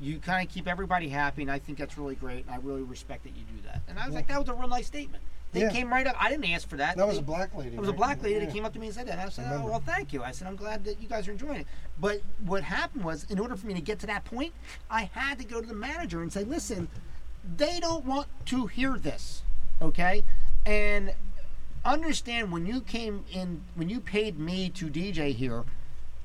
You 0.00 0.18
kind 0.18 0.46
of 0.46 0.54
keep 0.54 0.68
everybody 0.68 1.08
happy, 1.08 1.42
and 1.42 1.50
I 1.50 1.58
think 1.58 1.78
that's 1.78 1.98
really 1.98 2.14
great. 2.14 2.44
And 2.46 2.50
I 2.50 2.58
really 2.58 2.82
respect 2.82 3.24
that 3.24 3.30
you 3.30 3.42
do 3.42 3.62
that." 3.64 3.82
And 3.88 3.98
I 3.98 4.06
was 4.06 4.14
like, 4.14 4.28
"That 4.28 4.38
was 4.38 4.48
a 4.48 4.54
real 4.54 4.68
nice 4.68 4.86
statement." 4.86 5.22
They 5.56 5.62
Yeah. 5.62 5.70
came 5.72 5.88
right 5.90 6.06
up. 6.06 6.14
I 6.20 6.28
didn't 6.28 6.50
ask 6.50 6.68
for 6.68 6.76
that. 6.76 6.98
That 6.98 7.06
was 7.06 7.16
They- 7.16 7.22
a 7.22 7.24
black 7.24 7.54
lady. 7.54 7.74
it 7.76 7.80
was 7.80 7.88
a 7.88 7.92
black 7.94 8.22
lady 8.22 8.34
Yeah. 8.34 8.44
that 8.44 8.52
came 8.52 8.66
up 8.66 8.74
to 8.74 8.78
me 8.78 8.88
and 8.88 8.94
said 8.94 9.06
that. 9.06 9.12
And 9.12 9.22
I 9.22 9.28
said, 9.30 9.50
"Oh, 9.50 9.64
well, 9.64 9.80
thank 9.80 10.12
you." 10.12 10.22
I 10.22 10.30
said, 10.32 10.46
"I'm 10.48 10.54
glad 10.56 10.84
that 10.84 11.00
you 11.00 11.08
guys 11.08 11.26
are 11.26 11.32
enjoying 11.32 11.60
it." 11.60 11.66
But 11.98 12.20
what 12.44 12.62
happened 12.62 13.04
was, 13.04 13.24
in 13.24 13.38
order 13.38 13.56
for 13.56 13.66
me 13.66 13.72
to 13.72 13.80
get 13.80 13.98
to 14.00 14.06
that 14.06 14.26
point, 14.26 14.52
I 14.90 15.04
had 15.14 15.38
to 15.38 15.44
go 15.46 15.62
to 15.62 15.66
the 15.66 15.74
manager 15.74 16.20
and 16.20 16.30
say, 16.30 16.44
"Listen, 16.44 16.88
they 17.56 17.80
don't 17.80 18.04
want 18.04 18.28
to 18.46 18.66
hear 18.66 18.98
this, 18.98 19.42
okay?" 19.80 20.24
And 20.66 21.14
understand 21.86 22.52
when 22.52 22.66
you 22.66 22.82
came 22.82 23.24
in, 23.32 23.62
when 23.76 23.88
you 23.88 24.00
paid 24.00 24.38
me 24.38 24.68
to 24.70 24.90
DJ 24.90 25.32
here, 25.32 25.64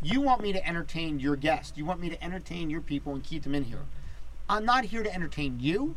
you 0.01 0.19
want 0.19 0.41
me 0.41 0.51
to 0.51 0.67
entertain 0.67 1.21
your 1.21 1.37
guests. 1.37 1.77
You 1.77 1.85
want 1.85 2.01
me 2.01 2.09
to 2.09 2.21
entertain 2.21 2.69
your 2.69 2.81
people 2.81 3.13
and 3.13 3.23
keep 3.23 3.43
them 3.43 3.55
in 3.55 3.63
here. 3.63 3.85
I'm 4.49 4.65
not 4.65 4.85
here 4.85 5.03
to 5.03 5.13
entertain 5.13 5.59
you. 5.61 5.95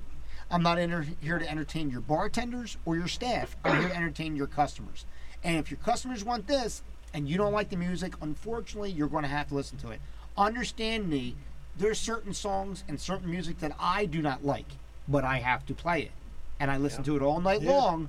I'm 0.54 0.62
not 0.62 0.78
enter- 0.78 1.04
here 1.20 1.40
to 1.40 1.50
entertain 1.50 1.90
your 1.90 2.00
bartenders 2.00 2.76
or 2.84 2.94
your 2.94 3.08
staff. 3.08 3.56
I'm 3.64 3.80
here 3.80 3.88
to 3.88 3.96
entertain 3.96 4.36
your 4.36 4.46
customers. 4.46 5.04
And 5.42 5.56
if 5.56 5.68
your 5.68 5.78
customers 5.78 6.22
want 6.24 6.46
this 6.46 6.84
and 7.12 7.28
you 7.28 7.36
don't 7.36 7.52
like 7.52 7.70
the 7.70 7.76
music, 7.76 8.14
unfortunately, 8.22 8.92
you're 8.92 9.08
going 9.08 9.24
to 9.24 9.28
have 9.28 9.48
to 9.48 9.54
listen 9.56 9.78
to 9.78 9.90
it. 9.90 10.00
Understand 10.38 11.08
me, 11.10 11.34
there's 11.76 11.98
certain 11.98 12.32
songs 12.32 12.84
and 12.86 13.00
certain 13.00 13.28
music 13.28 13.58
that 13.58 13.72
I 13.80 14.04
do 14.06 14.22
not 14.22 14.44
like, 14.44 14.68
but 15.08 15.24
I 15.24 15.38
have 15.38 15.66
to 15.66 15.74
play 15.74 16.02
it. 16.02 16.12
And 16.60 16.70
I 16.70 16.76
listen 16.76 17.02
to 17.02 17.16
it 17.16 17.22
all 17.22 17.40
night 17.40 17.62
Yeah. 17.62 17.72
long, 17.72 18.08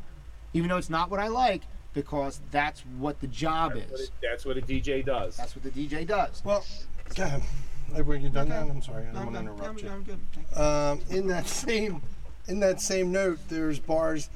even 0.53 0.69
though 0.69 0.77
it's 0.77 0.89
not 0.89 1.09
what 1.09 1.19
I 1.19 1.29
like, 1.29 1.63
because 1.95 2.41
that's 2.51 2.81
what 2.99 3.21
the 3.21 3.27
job 3.27 3.73
That's 3.73 3.89
what, 3.91 3.99
is. 4.01 4.05
it- 4.07 4.11
that's 4.21 4.45
what 4.45 4.57
a 4.57 4.61
DJ 4.61 5.01
does. 5.03 5.35
That's 5.35 5.55
what 5.55 5.63
the 5.63 5.71
DJ 5.71 6.05
does. 6.05 6.43
Well, 6.45 6.63
go 7.15 7.23
ahead. 7.23 7.41
Were 8.05 8.15
you 8.15 8.29
done 8.29 8.51
Okay. 8.51 8.65
now? 8.67 8.69
I'm 8.71 8.81
sorry. 8.83 9.07
I 9.07 9.11
No, 9.13 9.13
don't 9.13 9.25
want 9.25 9.35
to 9.35 9.39
interrupt 9.41 9.63
I'm- 9.63 9.77
you. 9.79 9.89
I'm 9.89 10.03
good. 10.03 10.19
Thank 10.33 10.47
you. 10.55 10.61
Um, 10.61 11.01
in 11.09 11.27
that 11.27 11.47
same, 11.63 12.01
in 12.47 12.59
that 12.61 12.81
same 12.81 13.11
note, 13.11 13.39
there's 13.49 13.79
bars 13.79 14.29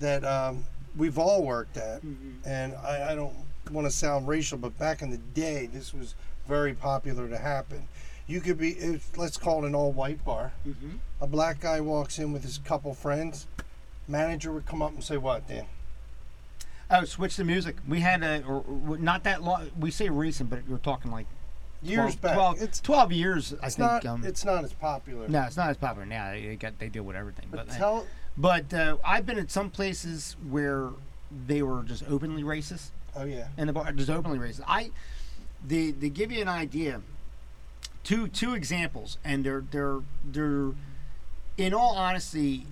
that 0.00 0.24
um, 0.24 0.64
we've 0.96 1.18
all 1.18 1.42
worked 1.44 1.76
at, 1.76 2.02
Mm-hmm. 2.02 2.30
and 2.48 2.74
I, 2.76 3.12
I 3.12 3.14
don't 3.14 3.34
want 3.70 3.86
to 3.86 3.90
sound 3.90 4.28
racial, 4.28 4.58
but 4.58 4.78
back 4.78 5.02
in 5.02 5.10
the 5.10 5.16
day, 5.18 5.66
this 5.66 5.92
was 5.92 6.14
very 6.46 6.74
popular 6.74 7.28
to 7.28 7.38
happen. 7.38 7.88
You 8.28 8.40
could 8.40 8.58
be, 8.58 8.70
if, 8.72 9.16
let's 9.18 9.36
call 9.36 9.64
it 9.64 9.68
an 9.68 9.74
all-white 9.74 10.24
bar. 10.24 10.52
Mhm. 10.66 10.98
A 11.20 11.26
black 11.26 11.60
guy 11.60 11.80
walks 11.80 12.18
in 12.18 12.32
with 12.32 12.42
his 12.42 12.58
couple 12.58 12.92
friends. 12.94 13.46
Manager 14.08 14.52
would 14.52 14.66
come 14.66 14.82
up 14.82 14.92
and 14.92 15.02
say, 15.02 15.16
"What, 15.16 15.48
Dan?" 15.48 15.66
Oh, 16.90 17.04
switch 17.04 17.36
the 17.36 17.42
music. 17.44 17.76
We 17.88 18.00
had 18.00 18.22
a, 18.22 18.44
or, 18.44 18.62
or 18.88 18.98
not 18.98 19.24
that 19.24 19.42
long. 19.42 19.70
We 19.78 19.90
say 19.90 20.08
recent, 20.08 20.50
but 20.50 20.60
we're 20.68 20.78
talking 20.78 21.10
like 21.10 21.26
Years 21.82 22.16
12, 22.16 22.20
back, 22.20 22.34
12, 22.34 22.62
it's 22.62 22.80
12 22.80 23.12
years. 23.12 23.54
I 23.62 23.66
it's 23.66 23.76
think. 23.76 24.04
not 24.04 24.06
um, 24.06 24.24
it's 24.24 24.44
not 24.44 24.64
as 24.64 24.72
popular. 24.72 25.28
no, 25.28 25.42
it's 25.42 25.56
not 25.56 25.70
as 25.70 25.76
popular 25.76 26.06
now. 26.06 26.30
They 26.32 26.46
they 26.46 26.56
got 26.56 26.78
they 26.78 26.88
deal 26.88 27.02
with 27.02 27.16
everything. 27.16 27.46
but 27.50 27.66
But 27.66 27.76
tell 27.76 28.06
but 28.36 28.72
uh, 28.74 28.96
I've 29.04 29.24
been 29.26 29.38
at 29.38 29.50
some 29.50 29.70
places 29.70 30.36
where 30.48 30.90
they 31.46 31.62
were 31.62 31.82
just 31.82 32.04
openly 32.08 32.42
racist, 32.42 32.90
oh 33.14 33.24
yeah, 33.24 33.48
and 33.56 33.68
the 33.68 33.72
bar 33.72 33.90
just 33.92 34.10
openly 34.10 34.38
racist. 34.38 34.62
I, 34.66 34.90
they 35.66 35.90
they 35.90 36.08
give 36.08 36.30
you 36.32 36.42
an 36.42 36.48
idea. 36.48 37.02
Two 38.04 38.28
two 38.28 38.54
examples, 38.54 39.18
and 39.24 39.44
they're 39.44 39.64
they're 39.70 40.00
they're, 40.24 40.70
in 41.56 41.74
all 41.74 41.94
honesty, 41.96 42.66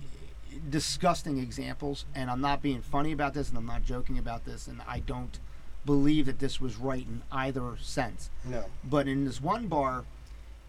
disgusting 0.69 1.39
examples. 1.39 2.05
And 2.15 2.29
I'm 2.29 2.41
not 2.41 2.61
being 2.61 2.81
funny 2.81 3.11
about 3.11 3.33
this, 3.33 3.49
and 3.49 3.57
I'm 3.57 3.65
not 3.65 3.83
joking 3.83 4.17
about 4.17 4.45
this, 4.45 4.67
and 4.67 4.81
I 4.87 4.99
don't 4.99 5.37
believe 5.85 6.25
that 6.25 6.39
this 6.39 6.59
was 6.59 6.75
right 6.77 7.05
in 7.05 7.21
either 7.31 7.75
sense. 7.81 8.29
No. 8.43 8.65
But 8.83 9.07
in 9.07 9.25
this 9.25 9.41
one 9.41 9.67
bar, 9.67 10.03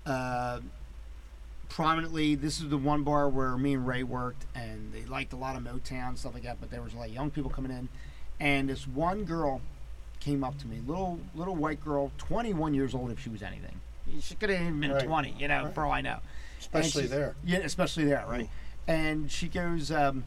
uh, 0.04 0.60
prominently, 1.68 2.34
this 2.34 2.60
is 2.60 2.68
the 2.68 2.78
one 2.78 3.02
bar 3.02 3.28
where 3.28 3.56
me 3.56 3.74
and 3.74 3.86
Ray 3.86 4.02
worked, 4.02 4.44
and 4.54 4.92
they 4.92 5.04
liked 5.04 5.32
a 5.32 5.36
lot 5.36 5.56
of 5.56 5.62
Motown 5.62 6.16
stuff 6.16 6.34
like 6.34 6.42
that. 6.44 6.58
But 6.60 6.70
there 6.70 6.82
was 6.82 6.94
a 6.94 6.96
lot 6.96 7.08
of 7.08 7.14
young 7.14 7.30
people 7.30 7.50
coming 7.50 7.70
in, 7.72 7.88
and 8.40 8.68
this 8.68 8.86
one 8.86 9.24
girl 9.24 9.60
came 10.20 10.42
up 10.44 10.58
to 10.58 10.66
me, 10.66 10.80
little 10.86 11.18
little 11.34 11.54
white 11.56 11.82
girl, 11.84 12.12
21 12.18 12.74
years 12.74 12.94
old 12.94 13.10
if 13.10 13.20
she 13.20 13.28
was 13.28 13.42
anything. 13.42 13.80
She 14.20 14.34
could 14.34 14.50
have 14.50 14.60
even 14.60 14.80
been 14.80 14.92
Right. 14.92 15.04
20, 15.04 15.34
you 15.38 15.48
know, 15.48 15.64
Right. 15.64 15.74
for 15.74 15.84
all 15.84 15.92
I 15.92 16.00
know. 16.00 16.18
Especially 16.60 17.06
there. 17.06 17.34
Yeah, 17.44 17.58
especially 17.58 18.04
there, 18.04 18.24
right? 18.28 18.48
And 18.86 19.30
she 19.30 19.48
goes, 19.48 19.90
um, 19.90 20.24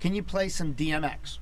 "Can 0.00 0.14
you 0.14 0.22
play 0.22 0.48
some 0.48 0.72
DMX?" 0.74 1.38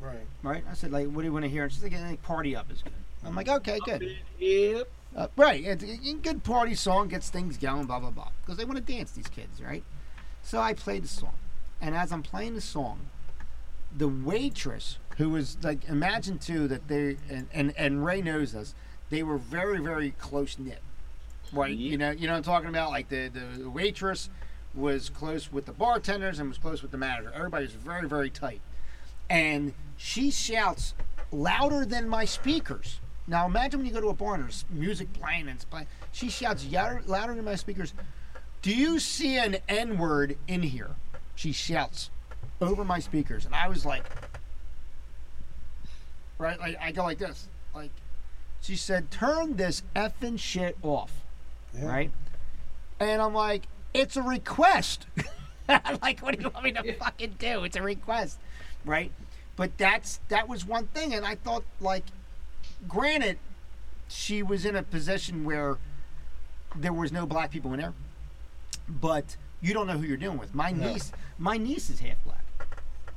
Right. 0.00 0.26
Right? 0.42 0.64
I 0.70 0.74
said, 0.74 0.92
"Like, 0.92 1.08
what 1.08 1.22
do 1.22 1.26
you 1.26 1.32
want 1.32 1.44
to 1.44 1.50
hear?" 1.50 1.64
And 1.64 1.72
she's 1.72 1.82
like, 1.82 1.92
"Eh, 1.92 2.16
"Party 2.22 2.56
Up 2.56 2.70
is 2.70 2.82
good." 2.82 2.92
I'm 3.24 3.34
like, 3.34 3.48
"Okay, 3.48 3.78
good." 3.84 4.16
Yeah. 4.38 4.82
Uh, 5.14 5.26
right, 5.36 5.64
it's 5.64 5.82
a 5.82 6.08
a 6.08 6.14
good 6.14 6.44
party 6.44 6.74
song 6.74 7.08
gets 7.08 7.30
things 7.30 7.56
going, 7.56 7.84
blah 7.86 7.98
blah 7.98 8.10
blah, 8.10 8.28
because 8.42 8.56
they 8.56 8.64
want 8.64 8.76
to 8.84 8.92
dance. 8.92 9.10
These 9.10 9.28
kids, 9.28 9.60
right? 9.60 9.82
So 10.42 10.60
I 10.60 10.72
played 10.72 11.04
the 11.04 11.08
song, 11.08 11.34
and 11.80 11.94
as 11.96 12.12
I'm 12.12 12.22
playing 12.22 12.54
the 12.54 12.60
song, 12.60 13.08
the 13.96 14.08
waitress 14.08 14.98
who 15.16 15.30
was 15.30 15.58
like, 15.62 15.88
imagine 15.88 16.38
too 16.38 16.68
that 16.68 16.86
they 16.88 17.16
and 17.28 17.48
and, 17.52 17.74
and 17.76 18.04
Ray 18.04 18.22
knows 18.22 18.52
this, 18.52 18.74
they 19.10 19.22
were 19.24 19.36
very 19.36 19.80
very 19.80 20.12
close 20.12 20.58
knit, 20.58 20.80
right? 21.52 21.76
You 21.76 21.98
know, 21.98 22.10
you 22.12 22.28
know 22.28 22.34
what 22.34 22.38
I'm 22.38 22.42
talking 22.44 22.68
about. 22.68 22.90
Like 22.90 23.08
the 23.08 23.28
the 23.28 23.68
waitress 23.68 24.30
was 24.74 25.10
close 25.10 25.50
with 25.50 25.66
the 25.66 25.72
bartenders 25.72 26.38
and 26.38 26.48
was 26.48 26.58
close 26.58 26.82
with 26.82 26.92
the 26.92 26.98
manager. 26.98 27.32
Everybody 27.34 27.64
was 27.64 27.74
very 27.74 28.08
very 28.08 28.30
tight, 28.30 28.60
and 29.30 29.72
she 29.96 30.30
shouts 30.30 30.92
louder 31.32 31.86
than 31.86 32.08
my 32.08 32.24
speakers. 32.24 33.00
Now 33.26 33.46
imagine 33.46 33.78
when 33.80 33.86
you 33.86 33.92
go 33.94 34.00
to 34.00 34.08
a 34.08 34.14
bar 34.14 34.34
and 34.34 34.42
there's 34.42 34.64
music 34.68 35.12
playing 35.12 35.42
and 35.42 35.50
it's 35.50 35.64
playing. 35.64 35.86
She 36.12 36.28
shouts 36.28 36.66
louder, 36.70 37.00
louder 37.06 37.34
than 37.34 37.44
my 37.44 37.54
speakers. 37.54 37.94
Do 38.60 38.74
you 38.74 38.98
see 38.98 39.38
an 39.38 39.58
N 39.68 39.96
word 39.96 40.36
in 40.48 40.62
here? 40.62 40.90
She 41.36 41.52
shouts 41.52 42.10
over 42.60 42.84
my 42.84 42.98
speakers, 42.98 43.46
and 43.46 43.54
I 43.54 43.68
was 43.68 43.86
like, 43.86 44.02
right, 46.38 46.58
like 46.58 46.76
I 46.80 46.92
go 46.92 47.04
like 47.04 47.18
this, 47.18 47.48
like 47.74 47.90
she 48.60 48.76
said, 48.76 49.10
turn 49.10 49.56
this 49.56 49.82
effing 49.96 50.38
shit 50.38 50.76
off, 50.82 51.12
Yeah. 51.74 51.86
right? 51.86 52.10
And 52.98 53.22
I'm 53.22 53.32
like, 53.32 53.62
it's 53.94 54.16
a 54.18 54.22
request. 54.22 55.06
like, 56.02 56.20
what 56.20 56.36
do 56.36 56.42
you 56.42 56.50
want 56.50 56.64
me 56.64 56.72
to 56.72 56.92
fucking 56.94 57.36
do? 57.38 57.64
It's 57.64 57.76
a 57.76 57.82
request, 57.82 58.38
right? 58.84 59.12
But 59.56 59.76
that's 59.78 60.20
that 60.28 60.48
was 60.48 60.64
one 60.64 60.86
thing, 60.88 61.14
and 61.14 61.24
I 61.26 61.34
thought 61.34 61.64
like, 61.80 62.04
granted, 62.88 63.38
she 64.08 64.42
was 64.42 64.64
in 64.64 64.76
a 64.76 64.82
position 64.82 65.44
where 65.44 65.78
there 66.76 66.92
was 66.92 67.12
no 67.12 67.26
black 67.26 67.50
people 67.50 67.72
in 67.74 67.80
there, 67.80 67.92
but 68.88 69.36
you 69.60 69.74
don't 69.74 69.86
know 69.86 69.98
who 69.98 70.06
you're 70.06 70.16
dealing 70.16 70.38
with. 70.38 70.54
My 70.54 70.70
No. 70.70 70.92
niece, 70.92 71.12
my 71.38 71.56
niece 71.56 71.90
is 71.90 72.00
half 72.00 72.22
black. 72.24 72.44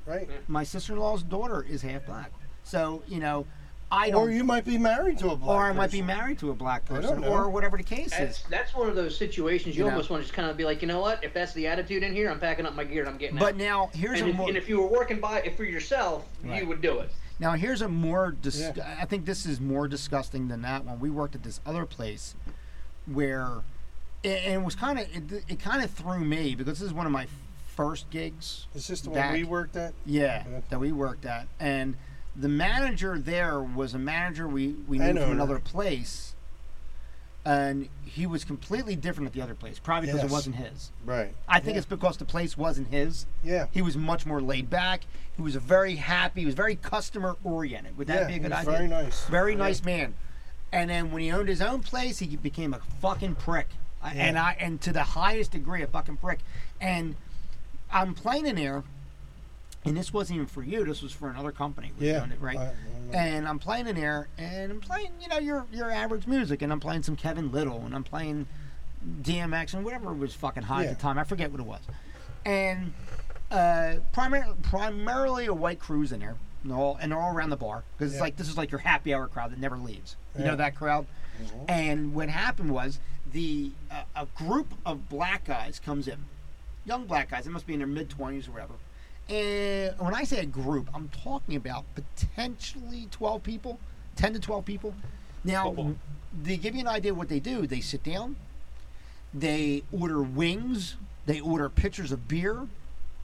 Right. 0.05 0.27
Mm. 0.29 0.33
My 0.49 0.63
sister-in-law's 0.63 1.23
daughter 1.23 1.63
is 1.63 1.81
half 1.81 2.05
black. 2.05 2.31
So 2.63 3.03
you 3.07 3.19
know, 3.19 3.45
I 3.93 4.09
don't. 4.09 4.21
Or 4.21 4.31
you 4.31 4.43
might 4.43 4.65
be 4.65 4.79
married 4.79 5.19
to 5.19 5.29
a 5.29 5.35
black 5.35 5.49
or 5.55 5.63
I 5.65 5.71
might 5.71 5.91
be 5.91 6.01
person. 6.01 6.07
married 6.17 6.39
to 6.39 6.49
a 6.49 6.53
black 6.55 6.83
person, 6.85 7.23
or 7.23 7.47
whatever 7.49 7.77
the 7.77 7.83
case 7.83 8.09
That's, 8.09 8.39
is. 8.39 8.43
that's 8.49 8.73
one 8.73 8.89
of 8.89 8.95
those 8.95 9.15
situations 9.15 9.75
you, 9.75 9.83
You 9.83 9.85
know. 9.85 9.91
almost 9.91 10.09
want 10.09 10.23
to 10.23 10.25
just 10.25 10.33
kind 10.35 10.49
of 10.49 10.57
be 10.57 10.65
like, 10.65 10.81
you 10.81 10.87
know 10.87 10.99
what? 10.99 11.23
If 11.23 11.31
that's 11.33 11.53
the 11.53 11.67
attitude 11.67 12.01
in 12.01 12.11
here, 12.11 12.29
I'm 12.31 12.39
packing 12.39 12.65
up 12.65 12.73
my 12.75 12.85
gear 12.85 13.01
and 13.01 13.09
I'm 13.09 13.17
getting 13.17 13.37
But 13.37 13.53
out. 13.53 13.57
now 13.57 13.89
here's 13.93 14.19
And 14.19 14.29
a 14.29 14.31
if, 14.31 14.37
more 14.37 14.47
and 14.47 14.57
if 14.57 14.67
you 14.67 14.79
were 14.81 14.87
working 14.87 15.19
by 15.19 15.41
it 15.41 15.55
for 15.55 15.63
yourself, 15.63 16.25
Right. 16.43 16.61
you 16.63 16.67
would 16.67 16.81
do 16.81 16.99
it. 16.99 17.11
now 17.39 17.51
here's 17.53 17.83
a 17.83 17.87
more 17.87 18.31
dis- 18.31 18.71
Yeah. 18.75 18.95
I 18.99 19.05
think 19.05 19.25
this 19.25 19.45
is 19.45 19.61
more 19.61 19.87
disgusting 19.87 20.47
than 20.47 20.63
that 20.63 20.85
one. 20.85 20.99
We 20.99 21.11
worked 21.11 21.35
at 21.35 21.43
this 21.43 21.59
other 21.63 21.85
place 21.85 22.33
where 23.05 23.59
it, 24.23 24.41
and 24.45 24.53
it 24.61 24.65
was 24.65 24.73
kind 24.75 24.97
of 24.97 25.05
it, 25.15 25.43
it 25.47 25.59
kind 25.59 25.83
of 25.83 25.91
threw 25.91 26.19
me 26.19 26.55
because 26.55 26.79
this 26.79 26.87
is 26.87 26.93
one 26.93 27.05
of 27.05 27.11
my 27.11 27.27
first 27.75 28.09
gigs. 28.09 28.65
Is 28.73 28.87
this 28.87 29.01
the 29.01 29.09
back- 29.11 29.31
one 29.31 29.33
we 29.39 29.43
worked 29.43 29.75
at? 29.75 29.93
Yeah, 30.05 30.43
Yeah. 30.49 30.59
that 30.69 30.79
we 30.79 30.91
worked 30.91 31.25
at, 31.25 31.47
and 31.59 31.95
the 32.35 32.49
manager 32.49 33.17
there 33.19 33.61
was 33.61 33.93
a 33.93 33.99
manager 33.99 34.47
we 34.47 34.75
we 34.87 34.97
knew 34.97 35.13
from 35.13 35.31
another 35.31 35.59
place, 35.59 36.33
and 37.45 37.89
he 38.05 38.25
was 38.25 38.43
completely 38.43 38.95
different 38.95 39.27
at 39.27 39.33
the 39.33 39.41
other 39.41 39.53
place, 39.53 39.77
probably 39.79 40.07
because 40.07 40.21
Yes. 40.23 40.31
it 40.31 40.33
wasn't 40.33 40.55
his. 40.55 40.91
Right. 41.05 41.35
I 41.47 41.59
think 41.59 41.73
Yeah. 41.73 41.79
it's 41.79 41.85
because 41.87 42.17
the 42.17 42.25
place 42.25 42.57
wasn't 42.57 42.87
his. 42.89 43.25
Yeah. 43.43 43.67
He 43.71 43.81
was 43.81 43.97
much 43.97 44.25
more 44.25 44.41
laid 44.41 44.69
back. 44.69 45.01
He 45.35 45.41
was 45.41 45.55
very 45.55 45.95
happy. 45.97 46.41
He 46.41 46.45
was 46.45 46.55
very 46.55 46.75
customer 46.75 47.35
oriented. 47.43 47.97
Would 47.97 48.07
that 48.07 48.21
yeah. 48.21 48.27
be 48.27 48.33
a 48.35 48.39
good 48.39 48.51
idea? 48.51 48.71
Very 48.71 48.87
nice. 48.87 49.25
Very 49.25 49.55
nice 49.55 49.83
man. 49.83 50.13
And 50.71 50.89
then 50.89 51.11
when 51.11 51.21
he 51.21 51.31
owned 51.31 51.49
his 51.49 51.61
own 51.61 51.81
place, 51.81 52.19
he 52.19 52.35
became 52.35 52.73
a 52.73 52.79
fucking 52.99 53.35
prick, 53.35 53.67
and 54.01 54.39
I 54.39 54.55
and 54.59 54.81
to 54.81 54.91
the 54.91 55.03
highest 55.03 55.51
degree, 55.51 55.83
a 55.83 55.87
fucking 55.87 56.17
prick. 56.17 56.39
And 56.81 57.15
I'm 57.91 58.15
playing 58.15 58.47
in 58.47 58.55
there, 58.55 58.83
and 59.85 59.95
this 59.97 60.13
wasn't 60.13 60.35
even 60.37 60.47
for 60.47 60.63
you. 60.63 60.85
This 60.85 61.01
was 61.01 61.11
for 61.11 61.29
another 61.29 61.51
company. 61.51 61.91
was 61.97 62.03
Yeah. 62.07 62.23
it, 62.25 62.31
right. 62.39 62.57
I- 62.57 62.65
I 62.65 62.73
and 63.15 63.47
I'm 63.47 63.59
playing 63.59 63.87
in 63.87 63.95
there, 63.95 64.27
and 64.39 64.71
I'm 64.71 64.79
playing, 64.79 65.11
you 65.21 65.27
know, 65.27 65.37
your 65.37 65.65
your 65.71 65.91
average 65.91 66.25
music, 66.25 66.61
and 66.61 66.71
I'm 66.71 66.79
playing 66.79 67.03
some 67.03 67.15
Kevin 67.15 67.51
Lyttle, 67.51 67.83
and 67.85 67.93
I'm 67.93 68.03
playing 68.03 68.47
DMX, 69.21 69.73
and 69.73 69.83
whatever 69.85 70.13
was 70.13 70.33
fucking 70.33 70.63
hot 70.63 70.83
Yeah. 70.83 70.91
at 70.91 70.97
the 70.97 71.01
time. 71.01 71.17
I 71.19 71.23
forget 71.23 71.51
what 71.51 71.59
it 71.59 71.65
was. 71.67 71.81
And 72.45 72.93
uh, 73.51 73.95
primar- 74.13 74.59
primarily 74.63 75.45
a 75.45 75.53
white 75.53 75.79
crew's 75.79 76.11
in 76.11 76.21
there, 76.21 76.35
and 76.63 76.71
they're 76.71 76.77
all, 76.77 76.97
and 76.99 77.11
they're 77.11 77.19
all 77.19 77.35
around 77.35 77.49
the 77.51 77.57
bar 77.57 77.83
because 77.97 78.11
it's 78.13 78.17
Yeah. 78.17 78.23
like 78.23 78.35
this 78.37 78.49
is 78.49 78.57
like 78.57 78.71
your 78.71 78.79
happy 78.79 79.13
hour 79.13 79.27
crowd 79.27 79.51
that 79.51 79.59
never 79.59 79.77
leaves. 79.77 80.15
You 80.37 80.45
know 80.45 80.55
that 80.55 80.75
crowd. 80.75 81.05
Mhm. 81.41 81.65
And 81.69 82.13
what 82.15 82.29
happened 82.29 82.71
was 82.71 82.99
the 83.31 83.71
uh, 83.91 84.03
a 84.15 84.25
group 84.25 84.73
of 84.85 85.07
black 85.09 85.45
guys 85.45 85.79
comes 85.79 86.07
in, 86.07 86.25
young 86.85 87.05
black 87.05 87.29
guys. 87.29 87.45
They 87.45 87.51
must 87.51 87.67
be 87.67 87.73
in 87.73 87.79
their 87.79 87.87
mid 87.87 88.09
twenties 88.09 88.47
or 88.47 88.51
whatever. 88.53 88.73
And 89.29 89.97
when 89.99 90.13
I 90.13 90.23
say 90.23 90.39
a 90.39 90.45
group, 90.45 90.89
I'm 90.93 91.09
talking 91.09 91.55
about 91.55 91.85
potentially 91.95 93.07
12 93.11 93.41
people, 93.43 93.79
10 94.15 94.33
to 94.33 94.39
12 94.39 94.65
people. 94.65 94.93
Now, 95.43 95.65
Football. 95.65 95.95
they 96.43 96.57
give 96.57 96.75
you 96.75 96.81
an 96.81 96.87
idea 96.87 97.11
of 97.11 97.17
what 97.17 97.29
they 97.29 97.39
do. 97.39 97.65
They 97.65 97.79
sit 97.81 98.03
down, 98.03 98.35
they 99.33 99.83
order 99.91 100.21
wings, 100.21 100.95
they 101.25 101.39
order 101.39 101.69
pitchers 101.69 102.11
of 102.11 102.27
beer, 102.27 102.67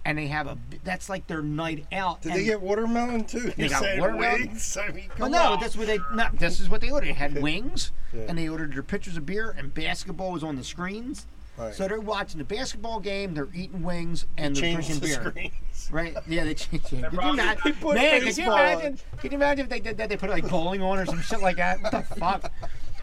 and 0.05 0.17
they 0.17 0.27
have 0.27 0.47
a. 0.47 0.57
That's 0.85 1.09
like 1.09 1.27
their 1.27 1.41
night 1.41 1.85
out. 1.91 2.21
Did 2.21 2.31
and- 2.31 2.39
they 2.41 2.45
get 2.45 2.61
watermelon 2.61 3.25
too? 3.25 3.51
They 3.57 3.63
You 3.65 3.69
got 3.69 3.83
watermelon? 3.99 4.39
wings? 4.47 4.77
I 4.77 4.89
mean, 4.91 5.09
Well, 5.19 5.29
no, 5.29 5.53
on. 5.53 5.59
that's 5.59 5.75
what 5.77 5.87
they. 5.87 5.99
No, 6.13 6.29
this 6.33 6.59
is 6.61 6.69
what 6.69 6.79
they 6.81 6.89
ordered. 6.91 7.07
They 7.09 7.13
had 7.13 7.41
wings, 7.41 7.91
Yeah. 8.13 8.21
and 8.29 8.37
they 8.37 8.47
ordered 8.47 8.73
their 8.73 8.83
pitchers 8.83 9.17
of 9.17 9.25
beer, 9.25 9.53
and 9.57 9.73
basketball 9.73 10.31
was 10.31 10.43
on 10.43 10.55
the 10.55 10.63
screens. 10.63 11.25
Right. 11.59 11.73
So 11.75 11.87
they're 11.89 11.99
watching 11.99 12.37
the 12.37 12.45
basketball 12.45 12.99
game, 13.01 13.33
they're 13.33 13.49
eating 13.53 13.83
wings, 13.83 14.25
and 14.37 14.55
they're 14.55 14.73
drinking 14.73 14.95
the 14.95 15.01
beer. 15.01 15.13
screens. 15.29 15.89
Right? 15.91 16.15
Yeah, 16.27 16.45
they 16.45 16.53
changed 16.53 16.85
it. 16.85 16.89
Could 17.03 17.11
you 17.11 17.17
probably- 17.19 17.39
imagine? 17.41 17.61
They 17.65 17.71
put 17.73 17.95
Man, 17.95 18.21
could 18.21 18.37
you 18.37 18.43
imagine? 18.45 18.99
Can 19.17 19.31
you 19.31 19.35
imagine 19.37 19.63
if 19.65 19.69
they 19.69 19.79
did 19.79 19.97
that? 19.97 20.07
They 20.09 20.17
put 20.17 20.29
like 20.29 20.47
bowling 20.49 20.81
on 20.81 20.99
or 20.99 21.05
some 21.05 21.21
shit 21.21 21.41
like 21.41 21.57
that. 21.57 21.81
What 21.81 21.91
the 21.91 22.01
fuck? 22.15 22.51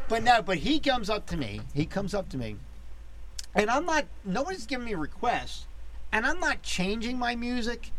But 0.08 0.22
no, 0.22 0.40
but 0.40 0.58
he 0.58 0.78
comes 0.80 1.10
up 1.10 1.26
to 1.26 1.36
me. 1.36 1.60
He 1.74 1.84
comes 1.84 2.14
up 2.14 2.28
to 2.30 2.38
me, 2.38 2.56
and 3.54 3.68
I'm 3.68 3.84
not. 3.84 4.06
Nobody's 4.24 4.64
giving 4.66 4.86
me 4.86 4.94
requests, 4.94 5.66
and 6.12 6.24
I'm 6.24 6.38
not 6.40 6.62
changing 6.62 7.18
my 7.18 7.34
music 7.34 7.90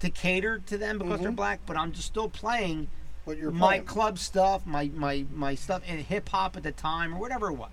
to 0.00 0.10
cater 0.10 0.58
to 0.66 0.76
them 0.76 0.98
because 0.98 1.20
they're 1.20 1.30
Mhm. 1.30 1.36
black. 1.36 1.60
But 1.64 1.76
I'm 1.78 1.92
just 1.92 2.08
still 2.08 2.28
playing 2.28 2.88
What 3.24 3.38
you're 3.38 3.50
my 3.52 3.66
playing. 3.76 3.84
club 3.84 4.18
stuff, 4.18 4.66
my 4.66 4.90
my 4.92 5.24
my 5.32 5.54
stuff, 5.54 5.82
and 5.86 6.00
hip 6.00 6.28
hop 6.28 6.56
at 6.56 6.64
the 6.64 6.72
time 6.72 7.14
or 7.14 7.18
whatever 7.18 7.48
it 7.48 7.54
was. 7.54 7.70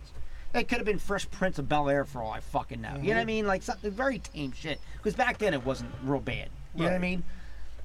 It 0.53 0.67
could 0.67 0.77
have 0.77 0.85
been 0.85 0.99
Fresh 0.99 1.31
Prince 1.31 1.57
of 1.57 1.67
Bel 1.67 1.89
Air 1.89 2.05
for 2.05 2.21
all 2.21 2.31
I 2.31 2.39
fucking 2.39 2.79
know. 2.81 2.95
You 3.01 3.09
know 3.09 3.15
what 3.15 3.21
I 3.21 3.25
mean? 3.25 3.47
Like 3.47 3.63
something 3.63 3.89
very 3.89 4.19
tame 4.19 4.51
shit. 4.51 4.79
Because 4.97 5.15
back 5.15 5.39
then 5.39 5.53
it 5.53 5.65
wasn't 5.65 5.91
real 6.03 6.19
bad. 6.19 6.49
You 6.75 6.83
know 6.83 6.89
what 6.89 6.95
I 6.95 6.99
mean? 6.99 7.23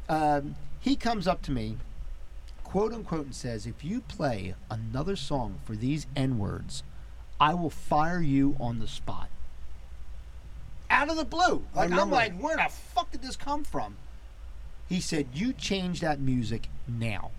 Um, 0.09 0.55
he 0.81 0.97
comes 0.97 1.27
up 1.27 1.43
to 1.43 1.51
me, 1.51 1.77
quote 2.65 2.93
unquote, 2.93 3.27
and 3.27 3.35
says, 3.35 3.67
"If 3.67 3.85
you 3.85 4.03
play 4.03 4.55
another 4.71 5.17
song 5.17 5.61
for 5.65 5.77
these 5.77 6.07
N 6.15 6.39
words, 6.39 6.83
I 7.41 7.55
will 7.55 7.71
fire 7.71 8.21
you 8.21 8.57
on 8.61 8.79
the 8.79 8.87
spot." 8.87 9.29
Out 10.91 11.11
of 11.11 11.17
the 11.17 11.25
blue, 11.25 11.65
like 11.75 11.93
I'm 11.93 12.11
like, 12.11 12.39
where 12.39 12.57
the 12.57 12.71
fuck 12.71 13.13
did 13.13 13.23
this 13.23 13.37
come 13.37 13.65
from? 13.65 13.97
He 14.89 15.01
said, 15.01 15.29
"You 15.35 15.53
change 15.53 16.01
that 16.01 16.21
music 16.21 16.69
now." 16.87 17.31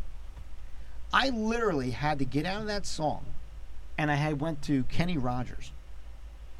I 1.11 1.29
literally 1.29 1.91
had 1.91 2.19
to 2.19 2.25
get 2.25 2.45
out 2.45 2.61
of 2.61 2.67
that 2.67 2.85
song, 2.85 3.25
and 3.99 4.09
I 4.09 4.15
had 4.15 4.39
went 4.39 4.61
to 4.63 4.83
Kenny 4.85 5.17
Rogers, 5.17 5.71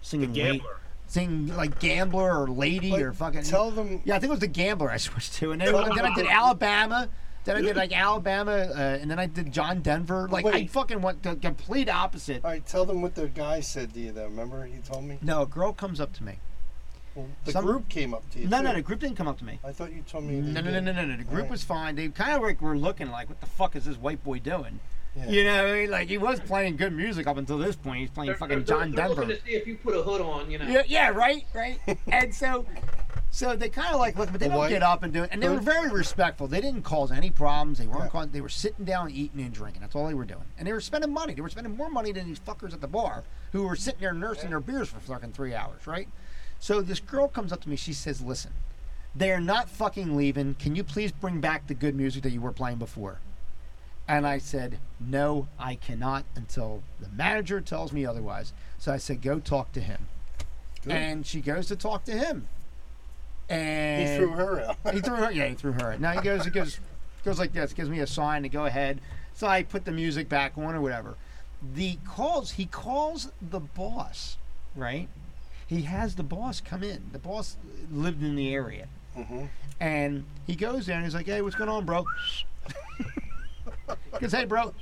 The 0.01 0.05
singing, 0.05 0.29
La- 0.29 0.35
gambler. 0.35 0.77
singing 1.07 1.55
like 1.55 1.79
Gambler 1.79 2.37
or 2.43 2.47
Lady 2.49 2.91
But 2.91 3.01
or 3.01 3.13
fucking. 3.13 3.43
Tell 3.43 3.71
them. 3.71 4.01
Yeah, 4.03 4.17
I 4.17 4.19
think 4.19 4.29
it 4.29 4.31
was 4.31 4.39
the 4.41 4.47
Gambler 4.47 4.91
I 4.91 4.97
switched 5.07 5.33
to, 5.35 5.53
and 5.53 5.61
then, 5.61 5.71
then 5.95 6.05
I 6.05 6.13
did 6.13 6.27
Alabama. 6.27 7.07
Then 7.45 7.55
I 7.55 7.61
did 7.61 7.77
like 7.77 7.97
Alabama, 7.97 8.51
uh, 8.51 8.77
and 9.01 9.09
then 9.09 9.17
I 9.17 9.25
did 9.25 9.53
John 9.53 9.79
Denver. 9.81 10.27
Like 10.29 10.45
I 10.45 10.67
fucking 10.67 11.01
went 11.01 11.23
the 11.23 11.37
complete 11.37 11.87
opposite. 11.89 12.43
All 12.43 12.51
right, 12.51 12.65
tell 12.67 12.83
them 12.85 13.01
what 13.01 13.15
the 13.15 13.27
guy 13.29 13.61
said 13.61 13.93
to 13.93 13.99
you. 14.01 14.11
Though, 14.11 14.25
remember 14.25 14.65
he 14.65 14.77
told 14.79 15.05
me. 15.05 15.17
No, 15.21 15.43
a 15.43 15.45
girl 15.47 15.71
comes 15.71 16.01
up 16.01 16.11
to 16.15 16.23
me, 16.25 16.39
Well, 17.15 17.27
the 17.45 17.53
Some- 17.53 17.65
group 17.65 17.87
came 17.87 18.13
up 18.13 18.29
to 18.31 18.39
you. 18.39 18.47
No, 18.49 18.57
too. 18.57 18.63
no, 18.65 18.73
the 18.73 18.81
group 18.81 18.99
didn't 18.99 19.15
come 19.15 19.29
up 19.29 19.37
to 19.39 19.45
me. 19.45 19.59
I 19.63 19.71
thought 19.71 19.93
you 19.93 20.01
told 20.01 20.25
me. 20.25 20.41
No, 20.41 20.59
no, 20.59 20.69
no, 20.69 20.79
no, 20.81 20.91
no, 20.91 21.05
no. 21.05 21.15
The 21.15 21.23
group 21.23 21.33
Alright. 21.35 21.49
was 21.49 21.63
fine. 21.63 21.95
They 21.95 22.09
kind 22.09 22.33
of 22.35 22.41
like 22.43 22.61
were 22.61 22.77
looking 22.77 23.09
like, 23.09 23.29
what 23.29 23.39
the 23.39 23.47
fuck 23.47 23.75
is 23.77 23.85
this 23.85 23.95
white 23.95 24.21
boy 24.23 24.39
doing? 24.39 24.81
Yeah. 25.25 25.29
You 25.29 25.43
know, 25.43 25.55
what 25.63 25.65
I 25.65 25.73
mean? 25.81 25.91
like 25.91 26.07
he 26.09 26.17
was 26.17 26.39
playing 26.39 26.77
good 26.77 26.93
music 26.93 27.27
up 27.27 27.37
until 27.37 27.57
this 27.57 27.75
point. 27.75 27.99
He's 28.01 28.09
playing 28.09 28.27
They're, 28.27 28.37
fucking 28.37 28.57
they're- 28.59 28.65
John 28.65 28.91
they're 28.91 29.07
Denver. 29.07 29.21
looking 29.21 29.35
to 29.37 29.43
see 29.45 29.51
if 29.51 29.67
you 29.67 29.75
put 29.77 29.95
a 29.95 30.01
hood 30.01 30.21
on, 30.21 30.49
you 30.49 30.57
know. 30.59 30.67
Yeah, 30.67 30.83
yeah, 30.87 31.09
right, 31.09 31.45
right. 31.53 31.79
and 32.11 32.33
so, 32.33 32.65
so 33.31 33.55
they 33.55 33.69
kind 33.69 33.93
of 33.93 33.99
like 33.99 34.17
look, 34.17 34.31
but 34.31 34.39
they 34.39 34.47
The 34.47 34.55
don't 34.55 34.69
get 34.69 34.83
up 34.83 35.03
and 35.03 35.13
do 35.13 35.23
it. 35.23 35.29
And 35.31 35.41
they 35.43 35.49
were 35.49 35.59
very 35.59 35.89
respectful. 35.89 36.47
They 36.47 36.61
didn't 36.61 36.83
cause 36.83 37.11
any 37.11 37.29
problems. 37.29 37.77
They 37.79 37.87
weren't. 37.87 38.05
Yeah. 38.05 38.09
Causing, 38.09 38.31
they 38.31 38.41
were 38.41 38.49
sitting 38.49 38.85
down, 38.85 39.11
eating 39.11 39.41
and 39.41 39.53
drinking. 39.53 39.81
That's 39.81 39.95
all 39.95 40.07
they 40.07 40.13
were 40.13 40.25
doing. 40.25 40.45
And 40.57 40.67
they 40.67 40.73
were 40.73 40.81
spending 40.81 41.13
money. 41.13 41.33
They 41.33 41.41
were 41.41 41.49
spending 41.49 41.75
more 41.75 41.89
money 41.89 42.11
than 42.11 42.27
these 42.27 42.39
fuckers 42.39 42.73
at 42.73 42.81
the 42.81 42.87
bar 42.87 43.23
who 43.51 43.63
were 43.67 43.75
sitting 43.75 43.99
there 44.01 44.13
nursing 44.13 44.49
their 44.49 44.59
beers 44.59 44.89
for 44.89 44.99
fucking 44.99 45.33
three 45.33 45.53
hours, 45.53 45.85
right? 45.85 46.07
So 46.59 46.81
this 46.81 46.99
girl 46.99 47.27
comes 47.27 47.53
up 47.53 47.61
to 47.61 47.69
me. 47.69 47.75
She 47.75 47.93
says, 47.93 48.21
"Listen, 48.21 48.51
they 49.15 49.31
are 49.31 49.39
not 49.41 49.69
fucking 49.69 50.15
leaving. 50.17 50.55
Can 50.55 50.75
you 50.75 50.83
please 50.83 51.11
bring 51.11 51.39
back 51.39 51.67
the 51.67 51.73
good 51.73 51.95
music 51.95 52.23
that 52.23 52.31
you 52.31 52.41
were 52.41 52.51
playing 52.51 52.77
before?" 52.79 53.19
And 54.09 54.25
I 54.27 54.39
said, 54.39 54.79
No, 54.99 55.47
I 55.59 55.75
cannot 55.75 56.25
until 56.35 56.81
the 56.99 57.07
manager 57.09 57.61
tells 57.61 57.93
me 57.93 58.05
otherwise. 58.05 58.51
So 58.79 58.91
I 58.91 58.97
said, 58.97 59.21
Go 59.21 59.39
talk 59.39 59.71
to 59.73 59.79
him. 59.81 60.07
Good. 60.83 60.93
And 60.93 61.25
she 61.25 61.41
goes 61.41 61.67
to 61.67 61.75
talk 61.75 62.03
to 62.05 62.11
him. 62.11 62.47
And 63.49 64.09
he 64.09 64.17
threw 64.17 64.31
her 64.31 64.61
out. 64.61 64.93
he 64.93 64.99
threw 64.99 65.15
her. 65.15 65.31
Yeah, 65.31 65.47
he 65.47 65.53
threw 65.55 65.73
her. 65.73 65.93
out. 65.93 65.99
Now 66.01 66.11
he 66.13 66.21
goes. 66.21 66.43
He 66.43 66.51
goes. 66.51 66.79
Goes 67.23 67.37
like 67.39 67.53
this. 67.53 67.71
Gives 67.73 67.89
me 67.89 67.99
a 67.99 68.07
sign 68.07 68.43
to 68.43 68.49
go 68.49 68.65
ahead. 68.65 68.99
So 69.33 69.45
I 69.47 69.63
put 69.63 69.85
the 69.85 69.91
music 69.91 70.27
back 70.27 70.57
on 70.57 70.73
or 70.75 70.81
whatever. 70.81 71.15
The 71.75 71.97
calls. 72.07 72.51
He 72.51 72.65
calls 72.65 73.31
the 73.41 73.59
boss. 73.59 74.37
Right. 74.75 75.07
He 75.67 75.83
has 75.83 76.15
the 76.15 76.23
boss 76.23 76.61
come 76.61 76.81
in. 76.83 77.09
The 77.11 77.19
boss 77.19 77.57
lived 77.91 78.23
in 78.23 78.35
the 78.35 78.53
area, 78.53 78.87
Mm-hmm. 79.15 79.45
and 79.79 80.23
he 80.47 80.55
goes 80.55 80.85
there 80.87 80.95
and 80.95 81.03
he's 81.05 81.13
like, 81.13 81.25
"Hey, 81.27 81.41
what's 81.43 81.55
going 81.55 81.69
on, 81.69 81.85
bro?" 81.85 82.05
Goes, 84.19 84.31
"Hey, 84.31 84.45
bro," 84.45 84.73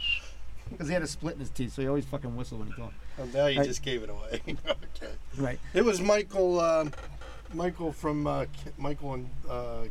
because 0.70 0.88
he 0.88 0.94
had 0.94 1.04
a 1.04 1.08
split 1.08 1.34
in 1.36 1.40
his 1.40 1.50
teeth, 1.50 1.74
so 1.74 1.82
he 1.82 1.88
always 1.88 2.06
fucking 2.06 2.36
whistled 2.36 2.60
when 2.62 2.70
he 2.70 2.76
talked. 2.76 2.96
Oh, 3.20 3.26
now 3.34 3.48
you 3.48 3.60
Right. 3.60 3.68
just 3.68 3.82
gave 3.84 4.04
it 4.04 4.10
away. 4.10 4.42
okay. 4.48 5.14
Right. 5.38 5.60
It 5.74 5.84
was 5.86 6.00
Michael. 6.02 6.60
Um, 6.60 6.92
Michael 7.54 7.94
from 7.94 8.28
uh, 8.28 8.46
Michael 8.78 9.14
and 9.14 9.30
uh, 9.50 9.84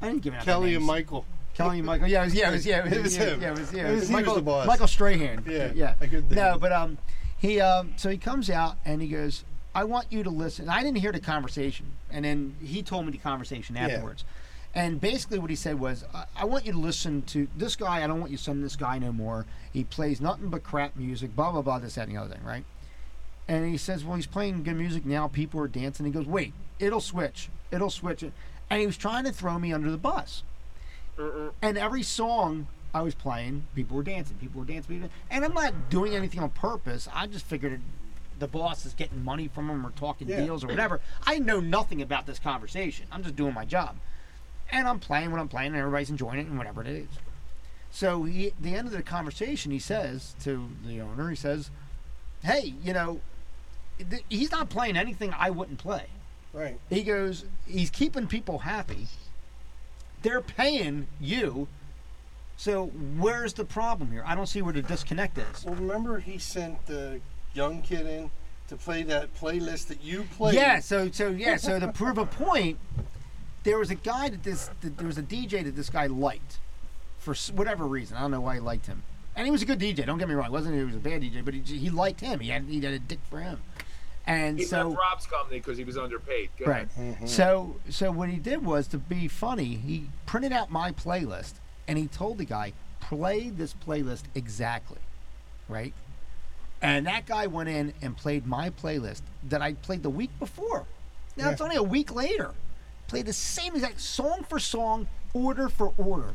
I 0.00 0.06
didn't 0.08 0.22
give 0.22 0.34
the 0.34 0.40
Kelly 0.40 0.74
and. 0.76 0.84
Michael. 0.84 1.24
Kelly 1.54 1.78
and 1.78 1.86
Michael. 1.86 2.06
Yeah, 2.06 2.22
it 2.22 2.26
was. 2.26 2.34
Yeah, 2.34 2.48
it 2.50 2.52
was. 2.52 2.66
Yeah, 2.66 2.86
It 2.86 3.02
was 3.02 3.16
yeah, 3.16 3.24
him. 3.24 3.40
Yeah, 3.42 3.48
it 3.52 3.58
was. 3.58 3.72
Yeah, 3.72 3.80
It 3.80 3.86
it 3.86 3.90
was- 3.90 3.94
was 3.94 4.00
was 4.02 4.10
Michael. 4.10 4.40
boss. 4.42 4.66
Michael 4.66 4.86
Strahan. 4.86 5.44
Yeah, 5.48 5.72
Yeah. 5.74 5.94
I 6.00 6.06
couldn't 6.06 6.28
think 6.28 6.32
No, 6.32 6.58
but 6.58 6.70
um, 6.72 6.98
he 7.38 7.60
um, 7.60 7.94
so 7.96 8.08
he 8.10 8.18
comes 8.18 8.48
out 8.50 8.76
and 8.84 9.02
he 9.02 9.08
goes, 9.08 9.42
"I 9.74 9.82
want 9.84 10.06
you 10.12 10.22
to 10.22 10.30
listen." 10.30 10.68
I 10.68 10.82
didn't 10.82 10.98
hear 10.98 11.12
the 11.12 11.18
conversation, 11.20 11.86
and 12.10 12.24
then 12.24 12.54
he 12.62 12.82
told 12.82 13.06
me 13.06 13.12
the 13.12 13.18
conversation 13.18 13.74
Yeah. 13.74 14.00
And 14.76 15.00
basically, 15.00 15.38
what 15.38 15.48
he 15.48 15.56
said 15.56 15.80
was, 15.80 16.04
I, 16.14 16.26
"I 16.36 16.44
want 16.44 16.66
you 16.66 16.72
to 16.72 16.78
listen 16.78 17.22
to 17.22 17.48
this 17.56 17.74
guy. 17.76 18.04
I 18.04 18.06
don't 18.06 18.20
want 18.20 18.30
you 18.30 18.36
to 18.36 18.42
send 18.42 18.62
this 18.62 18.76
guy 18.76 18.98
no 18.98 19.10
more. 19.10 19.46
He 19.72 19.84
plays 19.84 20.20
nothing 20.20 20.50
but 20.50 20.62
crap 20.62 20.94
music. 20.96 21.34
Blah 21.34 21.50
blah 21.52 21.62
blah. 21.62 21.78
This 21.78 21.94
that 21.94 22.06
and 22.08 22.16
the 22.16 22.20
other 22.20 22.34
thing, 22.34 22.44
right?" 22.44 22.64
And 23.48 23.64
he 23.66 23.78
says, 23.78 24.04
"Well, 24.04 24.16
he's 24.16 24.26
playing 24.26 24.62
good 24.64 24.76
music 24.76 25.06
now. 25.06 25.28
People 25.28 25.60
are 25.60 25.68
dancing." 25.68 26.04
He 26.04 26.12
goes, 26.12 26.26
"Wait, 26.26 26.52
it'll 26.78 27.00
switch. 27.00 27.48
It'll 27.70 27.90
switch." 27.90 28.22
And 28.22 28.80
he 28.80 28.86
was 28.86 28.98
trying 28.98 29.24
to 29.24 29.32
throw 29.32 29.58
me 29.58 29.72
under 29.72 29.90
the 29.90 29.96
bus. 29.96 30.42
And 31.62 31.78
every 31.78 32.02
song 32.02 32.66
I 32.92 33.00
was 33.00 33.14
playing, 33.14 33.64
people 33.74 33.96
were 33.96 34.02
dancing. 34.02 34.36
People 34.36 34.60
were 34.60 34.66
dancing. 34.66 34.96
People 34.96 35.08
and 35.30 35.42
I'm 35.42 35.54
not 35.54 35.88
doing 35.88 36.14
anything 36.14 36.40
on 36.40 36.50
purpose. 36.50 37.08
I 37.14 37.26
just 37.26 37.46
figured 37.46 37.72
it, 37.72 37.80
the 38.38 38.48
boss 38.48 38.84
is 38.84 38.92
getting 38.92 39.24
money 39.24 39.48
from 39.48 39.70
him 39.70 39.86
or 39.86 39.90
talking 39.92 40.28
Yeah. 40.28 40.44
deals 40.44 40.62
or 40.62 40.66
whatever. 40.66 41.00
I 41.26 41.38
know 41.38 41.60
nothing 41.60 42.02
about 42.02 42.26
this 42.26 42.38
conversation. 42.38 43.06
I'm 43.10 43.22
just 43.22 43.36
doing 43.36 43.54
my 43.54 43.64
job. 43.64 43.96
And 44.70 44.88
I'm 44.88 44.98
playing 44.98 45.30
what 45.30 45.40
I'm 45.40 45.48
playing, 45.48 45.68
and 45.68 45.76
everybody's 45.76 46.10
enjoying 46.10 46.38
it, 46.38 46.46
and 46.46 46.58
whatever 46.58 46.80
it 46.80 46.88
is. 46.88 47.08
So 47.90 48.24
he, 48.24 48.48
at 48.48 48.62
the 48.62 48.74
end 48.74 48.88
of 48.88 48.92
the 48.92 49.02
conversation, 49.02 49.70
he 49.72 49.78
says 49.78 50.34
to 50.42 50.68
the 50.84 51.00
owner, 51.00 51.30
he 51.30 51.36
says, 51.36 51.70
"Hey, 52.42 52.74
you 52.82 52.92
know, 52.92 53.20
th- 53.98 54.24
he's 54.28 54.50
not 54.50 54.68
playing 54.68 54.96
anything 54.96 55.32
I 55.36 55.50
wouldn't 55.50 55.78
play." 55.78 56.06
Right. 56.56 56.78
He 56.88 57.02
goes, 57.02 57.44
he's 57.66 57.90
keeping 57.90 58.26
people 58.26 58.60
happy. 58.60 59.08
They're 60.22 60.40
paying 60.40 61.06
you. 61.20 61.68
So 62.56 62.86
where's 62.86 63.52
the 63.52 63.66
problem 63.66 64.10
here? 64.10 64.24
I 64.26 64.34
don't 64.34 64.46
see 64.46 64.62
where 64.62 64.72
the 64.72 64.80
disconnect 64.80 65.36
is. 65.36 65.64
Well, 65.64 65.74
remember 65.74 66.18
he 66.18 66.38
sent 66.38 66.86
the 66.86 67.20
young 67.52 67.82
kid 67.82 68.06
in 68.06 68.30
to 68.68 68.76
play 68.76 69.02
that 69.02 69.34
playlist 69.36 69.88
that 69.88 70.02
you 70.02 70.26
played. 70.34 70.54
Yeah, 70.54 70.80
so 70.80 71.10
so 71.10 71.28
yeah, 71.28 71.56
so 71.56 71.78
to 71.78 71.88
prove 71.88 72.16
a 72.16 72.24
point, 72.24 72.78
there 73.66 73.78
was 73.78 73.90
a 73.90 73.96
guy 73.96 74.28
that 74.30 74.44
this 74.44 74.70
that 74.80 74.96
there 74.96 75.06
was 75.06 75.18
a 75.18 75.22
DJ 75.22 75.64
that 75.64 75.74
this 75.76 75.90
guy 75.90 76.06
liked 76.06 76.58
for 77.18 77.34
whatever 77.52 77.84
reason. 77.84 78.16
I 78.16 78.20
don't 78.20 78.30
know 78.30 78.40
why 78.40 78.54
he 78.54 78.60
liked 78.60 78.86
him. 78.86 79.02
And 79.34 79.44
he 79.44 79.50
was 79.50 79.60
a 79.60 79.66
good 79.66 79.80
DJ. 79.80 80.06
Don't 80.06 80.18
get 80.18 80.28
me 80.28 80.34
wrong. 80.34 80.46
It 80.46 80.52
wasn't 80.52 80.76
he 80.76 80.84
was 80.84 80.94
a 80.94 80.98
bad 80.98 81.20
DJ, 81.20 81.44
but 81.44 81.52
he, 81.52 81.60
he 81.60 81.90
liked 81.90 82.20
him. 82.20 82.40
He 82.40 82.48
had 82.48 82.62
he 82.62 82.80
had 82.80 82.94
a 82.94 82.98
dick 82.98 83.18
for 83.28 83.40
him. 83.40 83.60
And 84.24 84.58
He 84.58 84.64
so 84.64 84.88
left 84.88 84.98
Rob's 85.00 85.26
company 85.26 85.58
because 85.58 85.76
he 85.78 85.84
was 85.84 85.98
underpaid. 85.98 86.50
Go 86.58 86.64
Right. 86.66 86.88
ahead. 86.96 87.14
Mm-hmm. 87.16 87.26
So 87.26 87.76
so 87.90 88.10
what 88.12 88.28
he 88.28 88.36
did 88.36 88.64
was 88.64 88.86
to 88.88 88.98
be 88.98 89.26
funny, 89.28 89.74
he 89.74 90.08
printed 90.24 90.52
out 90.52 90.70
my 90.70 90.92
playlist 90.92 91.54
and 91.88 91.98
he 91.98 92.06
told 92.06 92.38
the 92.38 92.44
guy, 92.44 92.72
play 93.00 93.50
this 93.50 93.74
playlist 93.74 94.22
exactly. 94.34 94.98
Right? 95.68 95.92
And 96.80 97.06
that 97.06 97.26
guy 97.26 97.48
went 97.48 97.68
in 97.68 97.94
and 98.00 98.16
played 98.16 98.46
my 98.46 98.70
playlist 98.70 99.22
that 99.48 99.60
I 99.60 99.72
played 99.74 100.04
the 100.04 100.10
week 100.10 100.30
before. 100.38 100.86
Now 101.36 101.50
it's 101.50 101.60
only 101.60 101.76
a 101.76 101.82
week 101.82 102.14
later. 102.14 102.52
Played 103.08 103.26
the 103.26 103.32
same 103.32 103.74
exact 103.74 104.00
song 104.00 104.44
for 104.48 104.58
song, 104.58 105.08
order 105.32 105.68
for 105.68 105.92
order. 105.96 106.34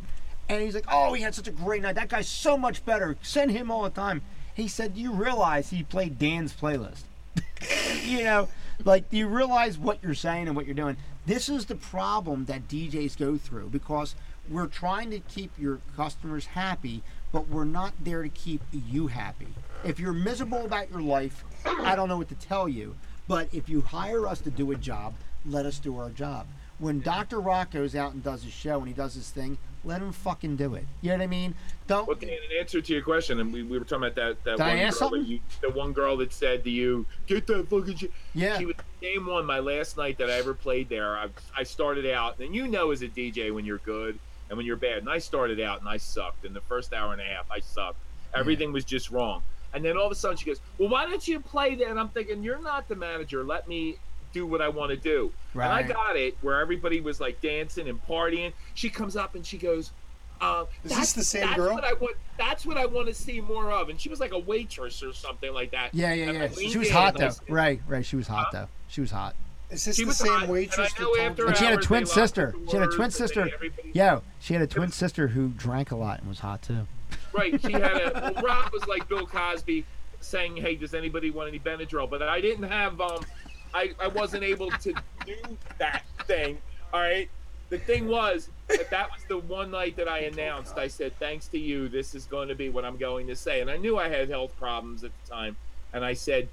And 0.49 0.61
he's 0.61 0.75
like, 0.75 0.85
Oh, 0.89 1.13
he 1.13 1.21
had 1.21 1.35
such 1.35 1.47
a 1.47 1.51
great 1.51 1.81
night. 1.81 1.95
That 1.95 2.09
guy's 2.09 2.27
so 2.27 2.57
much 2.57 2.85
better. 2.85 3.17
Send 3.21 3.51
him 3.51 3.71
all 3.71 3.83
the 3.83 3.89
time. 3.89 4.21
He 4.53 4.67
said, 4.67 4.95
Do 4.95 5.01
you 5.01 5.11
realize 5.11 5.69
he 5.69 5.83
played 5.83 6.19
Dan's 6.19 6.53
playlist? 6.53 7.03
you 8.03 8.23
know, 8.23 8.49
like 8.83 9.09
do 9.09 9.17
you 9.17 9.27
realize 9.27 9.77
what 9.77 9.99
you're 10.01 10.13
saying 10.13 10.47
and 10.47 10.55
what 10.55 10.65
you're 10.65 10.75
doing? 10.75 10.97
This 11.25 11.49
is 11.49 11.65
the 11.65 11.75
problem 11.75 12.45
that 12.45 12.67
DJs 12.67 13.17
go 13.17 13.37
through 13.37 13.69
because 13.69 14.15
we're 14.49 14.67
trying 14.67 15.11
to 15.11 15.19
keep 15.19 15.51
your 15.57 15.79
customers 15.95 16.47
happy, 16.47 17.03
but 17.31 17.47
we're 17.47 17.63
not 17.63 17.93
there 18.01 18.23
to 18.23 18.29
keep 18.29 18.61
you 18.71 19.07
happy. 19.07 19.47
If 19.83 19.99
you're 19.99 20.13
miserable 20.13 20.65
about 20.65 20.89
your 20.89 21.01
life, 21.01 21.43
I 21.65 21.95
don't 21.95 22.09
know 22.09 22.17
what 22.17 22.29
to 22.29 22.35
tell 22.35 22.67
you. 22.67 22.95
But 23.27 23.49
if 23.53 23.69
you 23.69 23.81
hire 23.81 24.27
us 24.27 24.41
to 24.41 24.49
do 24.49 24.71
a 24.71 24.75
job, 24.75 25.13
let 25.45 25.65
us 25.65 25.79
do 25.79 25.97
our 25.97 26.09
job. 26.09 26.47
When 26.81 26.99
Dr. 26.99 27.39
Rock 27.39 27.71
goes 27.71 27.95
out 27.95 28.13
and 28.13 28.23
does 28.23 28.43
his 28.43 28.51
show 28.51 28.79
and 28.79 28.87
he 28.87 28.93
does 28.93 29.13
his 29.13 29.29
thing, 29.29 29.59
let 29.85 30.01
him 30.01 30.11
fucking 30.11 30.55
do 30.55 30.73
it. 30.73 30.85
You 31.01 31.09
know 31.09 31.17
what 31.17 31.23
I 31.23 31.27
mean? 31.27 31.53
Don't. 31.85 32.07
Well, 32.07 32.17
Dan, 32.17 32.31
in 32.31 32.59
answer 32.59 32.81
to 32.81 32.93
your 32.93 33.03
question, 33.03 33.39
and 33.39 33.53
we, 33.53 33.61
we 33.61 33.77
were 33.77 33.85
talking 33.85 34.05
about 34.05 34.15
that 34.15 34.43
that 34.43 34.57
Did 34.57 34.61
I 34.61 34.85
one 34.85 34.91
girl 34.91 35.09
that 35.11 35.27
you, 35.27 35.39
the 35.61 35.69
one 35.69 35.93
girl 35.93 36.17
that 36.17 36.33
said 36.33 36.63
to 36.63 36.71
you, 36.71 37.05
"Get 37.27 37.45
that 37.47 37.69
fucking 37.69 37.97
shit." 37.97 38.11
Yeah. 38.33 38.57
She 38.57 38.65
was 38.65 38.75
the 38.77 39.13
same 39.13 39.27
one. 39.27 39.45
My 39.45 39.59
last 39.59 39.95
night 39.95 40.17
that 40.17 40.31
I 40.31 40.33
ever 40.33 40.55
played 40.55 40.89
there, 40.89 41.15
I, 41.15 41.27
I 41.55 41.63
started 41.63 42.11
out, 42.11 42.39
and 42.39 42.55
you 42.55 42.67
know 42.67 42.89
as 42.89 43.03
a 43.03 43.07
DJ 43.07 43.53
when 43.53 43.63
you're 43.63 43.77
good 43.79 44.17
and 44.49 44.57
when 44.57 44.65
you're 44.65 44.75
bad. 44.75 44.97
And 44.97 45.09
I 45.09 45.19
started 45.19 45.59
out 45.59 45.79
and 45.79 45.89
I 45.89 45.97
sucked. 45.97 46.45
In 46.45 46.53
the 46.53 46.61
first 46.61 46.93
hour 46.93 47.13
and 47.13 47.21
a 47.21 47.25
half, 47.25 47.45
I 47.51 47.59
sucked. 47.59 47.99
Everything 48.33 48.71
was 48.71 48.85
just 48.85 49.11
wrong. 49.11 49.43
And 49.73 49.85
then 49.85 49.97
all 49.97 50.05
of 50.07 50.11
a 50.11 50.15
sudden 50.15 50.37
she 50.37 50.45
goes, 50.45 50.61
"Well, 50.79 50.89
why 50.89 51.05
don't 51.05 51.27
you 51.27 51.39
play 51.39 51.75
that?" 51.75 51.87
And 51.87 51.99
I'm 51.99 52.09
thinking, 52.09 52.41
"You're 52.43 52.61
not 52.61 52.87
the 52.87 52.95
manager. 52.95 53.43
Let 53.43 53.67
me." 53.67 53.97
Do 54.33 54.45
what 54.45 54.61
I 54.61 54.69
want 54.69 54.91
to 54.91 54.97
do, 54.97 55.31
and 55.53 55.63
I 55.63 55.83
got 55.83 56.15
it 56.15 56.37
where 56.41 56.59
everybody 56.61 57.01
was 57.01 57.19
like 57.19 57.41
dancing 57.41 57.89
and 57.89 58.01
partying. 58.07 58.53
She 58.75 58.89
comes 58.89 59.15
up 59.17 59.35
and 59.35 59.45
she 59.45 59.57
goes, 59.57 59.91
uh, 60.39 60.65
Is 60.85 60.95
this 60.95 61.13
the 61.13 61.23
same 61.23 61.41
that's 61.47 61.55
girl? 61.57 61.73
What 61.75 61.83
I 61.83 61.93
want, 61.93 62.15
that's 62.37 62.65
what 62.65 62.77
I 62.77 62.85
want 62.85 63.07
to 63.07 63.13
see 63.13 63.41
more 63.41 63.71
of. 63.71 63.89
And 63.89 63.99
she 63.99 64.07
was 64.09 64.19
like 64.21 64.31
a 64.31 64.39
waitress 64.39 65.03
or 65.03 65.11
something 65.13 65.53
like 65.53 65.71
that. 65.71 65.93
Yeah, 65.93 66.13
yeah, 66.13 66.29
And 66.29 66.57
yeah. 66.57 66.69
She 66.69 66.77
was 66.77 66.89
hot 66.89 67.17
though. 67.17 67.29
said- 67.29 67.49
Right, 67.49 67.81
right. 67.87 68.05
She 68.05 68.15
was 68.15 68.27
hot 68.27 68.51
though. 68.53 68.67
She 68.87 69.01
was 69.01 69.11
hot. 69.11 69.35
Is 69.69 69.83
this 69.85 69.95
She 69.97 70.03
the 70.03 70.07
was 70.07 70.17
same 70.17 70.31
hot, 70.31 70.47
waitress 70.49 70.77
and 70.97 71.05
I 71.07 71.13
that 71.17 71.23
after? 71.31 71.45
And 71.47 71.57
she 71.57 71.65
had 71.65 71.73
a 71.73 71.81
twin 71.81 72.05
sister. 72.05 72.55
She 72.69 72.77
had 72.77 72.87
a 72.87 72.91
twin 72.91 73.11
sister. 73.11 73.49
everybody- 73.53 73.91
Yo, 73.93 74.21
she 74.39 74.53
had 74.53 74.63
a 74.63 74.67
twin 74.67 74.91
sister 74.91 75.27
who 75.29 75.49
drank 75.49 75.91
a 75.91 75.95
lot 75.95 76.19
and 76.19 76.29
was 76.29 76.39
hot 76.39 76.61
too. 76.61 76.87
Right. 77.33 77.59
She 77.61 77.73
had 77.73 77.83
a. 78.01 78.33
Well, 78.35 78.43
Rob 78.43 78.71
was 78.73 78.85
like 78.87 79.07
Bill 79.07 79.25
Cosby, 79.27 79.85
saying, 80.19 80.57
"Hey, 80.57 80.75
does 80.75 80.93
anybody 80.93 81.29
want 81.31 81.47
any 81.49 81.59
Benadryl?" 81.59 82.09
But 82.09 82.21
I 82.23 82.41
didn't 82.41 82.69
have. 82.69 82.99
Um, 82.99 83.23
I 83.73 83.93
I 83.99 84.07
wasn't 84.07 84.43
able 84.43 84.69
to 84.69 84.93
do 85.25 85.35
that 85.77 86.03
thing. 86.25 86.57
All 86.93 86.99
right. 86.99 87.29
The 87.69 87.79
thing 87.79 88.07
was 88.07 88.49
that 88.67 88.89
that 88.89 89.09
was 89.11 89.23
the 89.29 89.37
one 89.37 89.71
night 89.71 89.95
that 89.95 90.09
I 90.09 90.19
announced. 90.19 90.77
I 90.77 90.87
said, 90.87 91.13
"Thanks 91.19 91.47
to 91.49 91.57
you, 91.57 91.87
this 91.87 92.13
is 92.13 92.25
going 92.25 92.49
to 92.49 92.55
be 92.55 92.69
what 92.69 92.83
I'm 92.83 92.97
going 92.97 93.27
to 93.27 93.35
say." 93.35 93.61
And 93.61 93.69
I 93.69 93.77
knew 93.77 93.97
I 93.97 94.09
had 94.09 94.29
health 94.29 94.57
problems 94.57 95.03
at 95.03 95.11
the 95.23 95.31
time, 95.31 95.55
and 95.93 96.03
I 96.03 96.13
said 96.13 96.49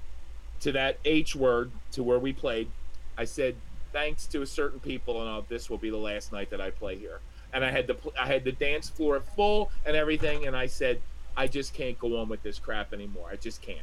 to 0.61 0.71
that 0.73 0.97
H 1.03 1.35
word 1.35 1.71
to 1.91 2.03
where 2.03 2.19
we 2.19 2.31
played, 2.31 2.69
I 3.17 3.25
said, 3.25 3.55
"Thanks 3.91 4.27
to 4.27 4.41
a 4.41 4.45
certain 4.45 4.79
people, 4.79 5.21
and 5.21 5.29
uh, 5.29 5.41
this 5.49 5.69
will 5.69 5.77
be 5.77 5.89
the 5.89 5.97
last 5.97 6.31
night 6.31 6.49
that 6.51 6.61
I 6.61 6.69
play 6.69 6.95
here." 6.97 7.19
And 7.51 7.65
I 7.65 7.71
had 7.71 7.87
the 7.87 7.97
I 8.17 8.27
had 8.27 8.45
the 8.45 8.53
dance 8.53 8.89
floor 8.89 9.19
full 9.35 9.71
and 9.85 9.97
everything, 9.97 10.47
and 10.47 10.55
I 10.55 10.67
said, 10.67 11.01
"I 11.35 11.47
just 11.47 11.73
can't 11.73 11.99
go 11.99 12.17
on 12.17 12.29
with 12.29 12.43
this 12.43 12.59
crap 12.59 12.93
anymore. 12.93 13.27
I 13.29 13.35
just 13.35 13.61
can't." 13.61 13.79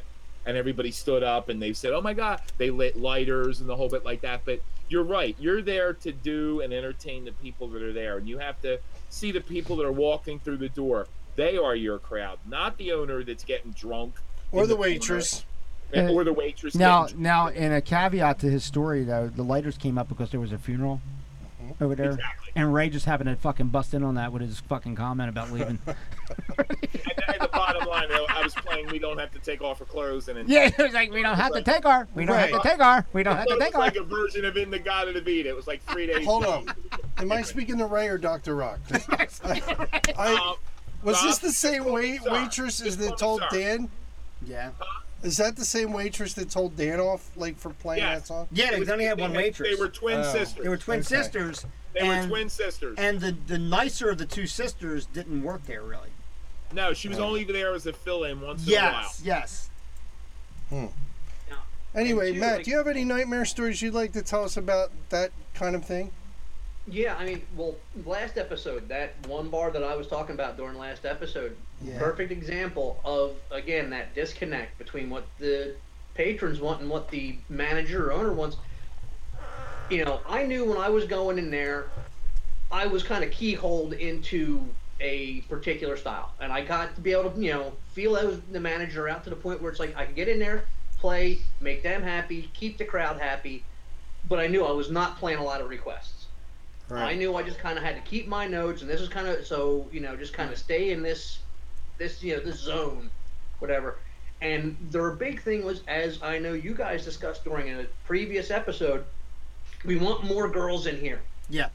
And 0.47 0.57
everybody 0.57 0.91
stood 0.91 1.23
up 1.23 1.49
and 1.49 1.61
they 1.61 1.73
said, 1.73 1.93
"Oh 1.93 2.01
my 2.01 2.15
God!" 2.15 2.41
They 2.59 2.71
lit 2.71 2.97
lighters 2.97 3.61
and 3.61 3.69
the 3.69 3.77
whole 3.77 3.89
bit 3.89 4.05
like 4.05 4.21
that. 4.23 4.43
But 4.45 4.61
you're 4.89 5.03
right. 5.05 5.37
You're 5.39 5.63
there 5.63 5.93
to 5.93 6.13
do 6.13 6.61
and 6.61 6.73
entertain 6.73 7.25
the 7.25 7.33
people 7.33 7.69
that 7.69 7.83
are 7.83 7.93
there, 7.93 8.17
and 8.19 8.29
you 8.29 8.39
have 8.39 8.61
to 8.63 8.79
see 9.11 9.33
the 9.33 9.41
people 9.41 9.77
that 9.77 9.85
are 9.87 9.93
walking 9.93 10.39
through 10.39 10.59
the 10.59 10.69
door. 10.69 11.09
They 11.35 11.57
are 11.59 11.75
your 11.77 11.99
crowd, 11.99 12.39
not 12.49 12.79
the 12.79 12.93
owner 12.93 13.23
that's 13.23 13.45
getting 13.45 13.73
drunk 13.73 14.15
Or 14.53 14.63
in 14.63 14.69
the 14.69 14.77
corner, 14.77 14.91
waitress. 14.93 15.45
and- 15.93 16.11
or 16.11 16.25
the 16.25 16.33
waitress. 16.33 16.75
Now, 16.75 17.09
now, 17.17 17.49
in 17.49 17.73
a 17.73 17.81
caveat 17.83 18.39
to 18.41 18.47
his 18.51 18.65
story, 18.65 19.05
though, 19.05 19.29
the 19.29 19.43
lighters 19.43 19.77
came 19.77 19.99
up 19.99 20.09
because 20.09 20.31
there 20.31 20.41
was 20.41 20.53
a 20.53 20.59
funeral 20.59 21.01
over 21.81 21.95
there, 21.95 22.11
Exactly. 22.13 22.53
and 22.57 22.73
Ray 22.75 22.89
just 22.89 23.07
happened 23.07 23.29
to 23.31 23.37
fucking 23.37 23.69
bust 23.69 23.95
in 23.95 24.03
on 24.03 24.15
that 24.17 24.33
with 24.33 24.43
his 24.43 24.61
fucking 24.61 24.95
comment 24.97 25.29
about 25.29 25.53
leaving. 25.53 25.79
And 26.59 27.29
at 27.29 27.41
the 27.41 27.49
bottom 27.49 27.87
line, 27.89 28.09
I 28.11 28.27
I 28.31 28.43
was 28.43 28.55
playing. 28.55 28.89
We 28.89 28.99
don't 28.99 29.19
have 29.19 29.33
to 29.33 29.39
take 29.41 29.61
off 29.61 29.81
our 29.81 29.87
clothes, 29.87 30.29
and 30.29 30.49
yeah, 30.49 30.67
it 30.77 30.79
was 30.79 30.93
like 30.93 31.11
we 31.13 31.23
don't 31.23 31.37
have 31.37 31.53
to 31.53 31.63
take 31.63 31.85
our, 31.85 32.07
we 32.15 32.25
don't 32.25 32.37
have 32.37 32.51
to 32.63 32.69
take 32.69 32.81
our, 32.81 33.05
we 33.13 33.23
don't 33.23 33.37
have 33.37 33.47
to 33.47 33.59
take 33.59 33.75
our. 33.75 33.81
like 33.81 33.97
a 33.97 34.03
version 34.03 34.45
of 34.45 34.57
"In 34.57 34.71
the 34.71 34.79
God 34.79 35.09
of 35.09 35.15
the 35.15 35.21
Beat." 35.21 35.47
It 35.47 35.55
was 35.55 35.67
like 35.67 35.83
three 35.85 36.07
days. 36.07 36.25
Hold 36.25 36.45
on. 36.47 36.67
Am 37.19 37.31
I 37.33 37.43
speaking 37.43 37.79
to 37.79 37.87
Ray 37.87 38.09
or 38.09 38.19
Dr. 38.19 38.55
Rock? 38.57 38.79
I, 39.13 39.29
I, 40.17 40.35
Um, 40.35 40.57
was 41.03 41.21
this 41.23 41.39
the 41.39 41.51
same 41.53 41.85
wait, 41.85 42.21
call 42.21 42.33
me 42.33 42.39
sir. 42.39 42.43
waitress 42.45 42.81
as 42.81 42.97
Just 42.97 42.99
that 43.01 43.19
call 43.19 43.39
told. 43.39 43.43
Dan? 43.53 43.89
Yeah, 44.47 44.71
Is 45.23 45.39
that 45.39 45.57
the 45.57 45.65
same 45.65 45.93
waitress 45.93 46.35
that 46.35 46.51
told 46.51 46.77
Dan 46.77 47.01
off, 47.01 47.31
like, 47.37 47.59
for 47.59 47.71
playing 47.71 48.03
Yes. 48.03 48.21
that 48.21 48.27
song? 48.27 48.49
yeah. 48.53 48.71
They 48.71 48.81
was- 48.81 48.91
only 48.91 49.05
had 49.07 49.19
one 49.19 49.33
they 49.33 49.39
waitress. 49.39 49.69
They 49.75 49.81
were 49.83 49.89
twin 49.89 50.21
Oh. 50.21 50.33
sisters. 50.33 50.63
They 50.63 50.69
were 50.69 50.77
twin 50.77 51.01
Okay. 51.01 51.07
sisters. 51.09 51.67
They 51.95 52.01
and, 52.01 52.31
were 52.31 52.37
twin 52.37 52.49
sisters. 52.51 52.95
And 52.99 53.21
the 53.21 53.33
the 53.47 53.59
nicer 53.59 54.11
of 54.11 54.19
the 54.19 54.27
two 54.27 54.47
sisters 54.47 55.07
didn't 55.07 55.43
work 55.43 55.65
there 55.67 55.83
really. 55.83 56.11
no, 56.73 56.93
she 56.93 57.09
was 57.09 57.17
hmm. 57.19 57.25
only 57.25 57.45
there 57.45 57.75
as 57.75 57.87
a 57.87 57.93
fill-in 57.93 58.41
once 58.41 58.67
in 58.67 58.75
a 58.75 58.77
while. 58.77 58.93
Yes, 59.23 59.69
hmm. 60.69 60.75
yes. 60.75 60.91
Anyway, 61.95 62.27
And 62.27 62.35
two, 62.35 62.41
Matt, 62.41 62.57
like- 62.57 62.65
do 62.65 62.71
you 62.71 62.77
have 62.77 62.89
any 62.89 63.05
nightmare 63.05 63.45
stories 63.47 63.81
you'd 63.81 63.95
like 63.95 64.13
to 64.13 64.23
tell 64.23 64.45
us 64.45 64.57
about 64.57 64.91
that 65.09 65.33
kind 65.55 65.75
of 65.75 65.85
thing? 65.85 66.13
Yeah, 66.89 67.17
I 67.17 67.25
mean, 67.25 67.43
well, 67.57 67.77
last 68.05 68.37
episode, 68.39 68.89
that 68.89 69.15
one 69.27 69.49
bar 69.49 69.71
that 69.71 69.83
I 69.83 69.97
was 69.97 70.07
talking 70.07 70.35
about 70.35 70.57
during 70.57 70.79
last 70.79 71.05
episode, 71.05 71.57
Yeah. 71.83 71.99
perfect 71.99 72.33
example 72.33 73.01
of 73.05 73.37
again 73.51 73.91
that 73.91 74.15
disconnect 74.15 74.79
between 74.79 75.11
what 75.11 75.27
the 75.39 75.77
patrons 76.15 76.61
want 76.61 76.81
and 76.81 76.91
what 76.91 77.11
the 77.11 77.37
manager 77.49 78.07
or 78.07 78.13
owner 78.13 78.33
wants. 78.33 78.57
You 79.91 80.05
know, 80.05 80.21
I 80.27 80.43
knew 80.45 80.65
when 80.65 80.79
I 80.79 80.89
was 80.89 81.05
going 81.05 81.39
in 81.39 81.51
there, 81.51 81.87
I 82.73 82.87
was 82.87 83.03
kind 83.03 83.23
of 83.23 83.31
keyholed 83.31 83.99
into 83.99 84.67
a 85.01 85.43
particular 85.43 85.97
style, 85.97 86.33
and 86.41 86.53
I 86.53 86.65
got 86.65 86.95
to 86.97 87.01
be 87.01 87.13
able 87.13 87.31
to, 87.31 87.41
you 87.41 87.53
know, 87.53 87.73
feel 87.93 88.17
as 88.17 88.41
the 88.51 88.59
manager 88.59 89.09
out 89.09 89.23
to 89.25 89.31
the 89.31 89.37
point 89.37 89.61
where 89.63 89.71
it's 89.71 89.79
like 89.79 89.97
I 89.97 90.07
could 90.07 90.17
get 90.17 90.29
in 90.29 90.39
there, 90.39 90.65
play, 90.99 91.39
make 91.61 91.83
them 91.83 92.03
happy, 92.03 92.51
keep 92.55 92.79
the 92.79 92.85
crowd 92.85 93.21
happy, 93.21 93.63
but 94.29 94.41
I 94.41 94.47
knew 94.49 94.65
I 94.65 94.73
was 94.73 94.91
not 94.91 95.19
playing 95.19 95.39
a 95.39 95.45
lot 95.45 95.61
of 95.61 95.69
requests. 95.69 96.27
I 96.91 97.15
knew 97.15 97.35
I 97.35 97.43
just 97.43 97.59
kind 97.59 97.77
of 97.77 97.85
had 97.85 97.97
to 97.97 98.01
keep 98.03 98.27
my 98.29 98.47
notes, 98.47 98.81
and 98.81 98.91
this 98.91 99.01
is 99.01 99.09
kind 99.09 99.29
of 99.29 99.45
so 99.47 99.89
you 99.93 100.01
know 100.01 100.17
just 100.17 100.33
kind 100.33 100.51
of 100.53 100.59
stay 100.59 100.91
in 100.91 101.03
this 101.03 101.46
this 101.99 102.23
you 102.23 102.37
know 102.37 102.43
this 102.43 102.61
zone, 102.61 103.11
whatever. 103.59 103.97
And 104.43 104.77
their 104.91 105.11
big 105.13 105.41
thing 105.41 105.65
was, 105.65 105.81
as 105.89 106.23
I 106.23 106.39
know 106.39 106.53
you 106.53 106.75
guys 106.75 107.05
discussed 107.05 107.43
during 107.45 107.71
a 107.71 107.87
previous 108.07 108.51
episode, 108.51 109.05
we 109.85 109.97
want 109.97 110.25
more 110.25 110.49
girls 110.49 110.87
in 110.87 111.01
here. 111.01 111.21
Yeah. 111.49 111.69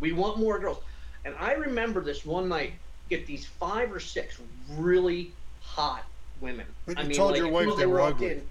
We 0.00 0.12
want 0.12 0.38
more 0.38 0.58
girls. 0.58 0.78
And 1.24 1.34
I 1.38 1.52
remember 1.52 2.00
this 2.00 2.24
one 2.24 2.48
night 2.48 2.72
get 3.10 3.26
these 3.26 3.44
five 3.46 3.92
or 3.92 4.00
six 4.00 4.38
really 4.72 5.32
hot 5.60 6.04
women. 6.40 6.66
But 6.86 6.98
I 6.98 7.02
you 7.02 7.08
mean, 7.08 7.16
told 7.16 7.32
like, 7.32 7.38
your 7.40 7.48
wife 7.50 7.76
they 7.76 7.86
were 7.86 8.00
ugly. 8.00 8.30
in- 8.32 8.48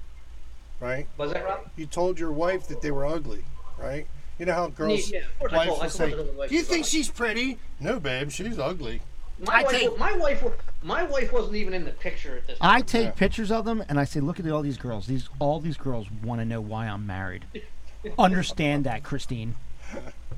Right? 0.80 1.08
was 1.18 1.32
that 1.32 1.46
Rob? 1.46 1.70
You 1.78 1.86
told 1.86 2.20
your 2.20 2.32
wife 2.34 2.68
that 2.68 2.82
they 2.82 2.92
were 2.92 3.06
ugly, 3.06 3.44
right? 3.78 4.06
You 4.38 4.46
know 4.46 4.54
how 4.54 4.68
girls' 4.68 5.12
yeah, 5.12 5.22
I 5.40 5.56
wives 5.68 5.82
will 5.82 5.90
say, 5.90 6.10
her 6.10 6.18
the 6.18 6.32
wife 6.34 6.50
"Do 6.50 6.56
you 6.56 6.62
think 6.62 6.86
she's 6.86 7.10
pretty?" 7.10 7.58
No, 7.80 8.00
babe, 8.02 8.32
she's 8.32 8.60
ugly. 8.60 9.02
My 9.40 9.60
I 9.60 9.64
wife, 9.64 9.72
take- 9.72 9.98
my 10.00 10.14
wife, 10.14 10.44
my 10.84 11.04
wife 11.04 11.34
wasn't 11.34 11.56
even 11.56 11.74
in 11.74 11.86
the 11.86 11.92
picture 11.92 12.38
at 12.38 12.48
this. 12.48 12.58
I 12.62 12.82
take 12.82 13.06
Yeah. 13.06 13.12
pictures 13.12 13.52
of 13.52 13.66
them 13.66 13.84
and 13.90 14.00
I 14.00 14.04
say, 14.06 14.20
look 14.20 14.40
at 14.40 14.48
all 14.50 14.62
these 14.62 14.78
girls. 14.78 15.08
These 15.08 15.30
all 15.40 15.60
these 15.60 15.78
girls 15.78 16.08
want 16.24 16.40
to 16.42 16.46
know 16.46 16.62
why 16.62 16.88
I'm 16.88 17.06
married. 17.08 17.46
Understand 18.18 18.84
that, 18.86 19.04
Christine. 19.04 19.56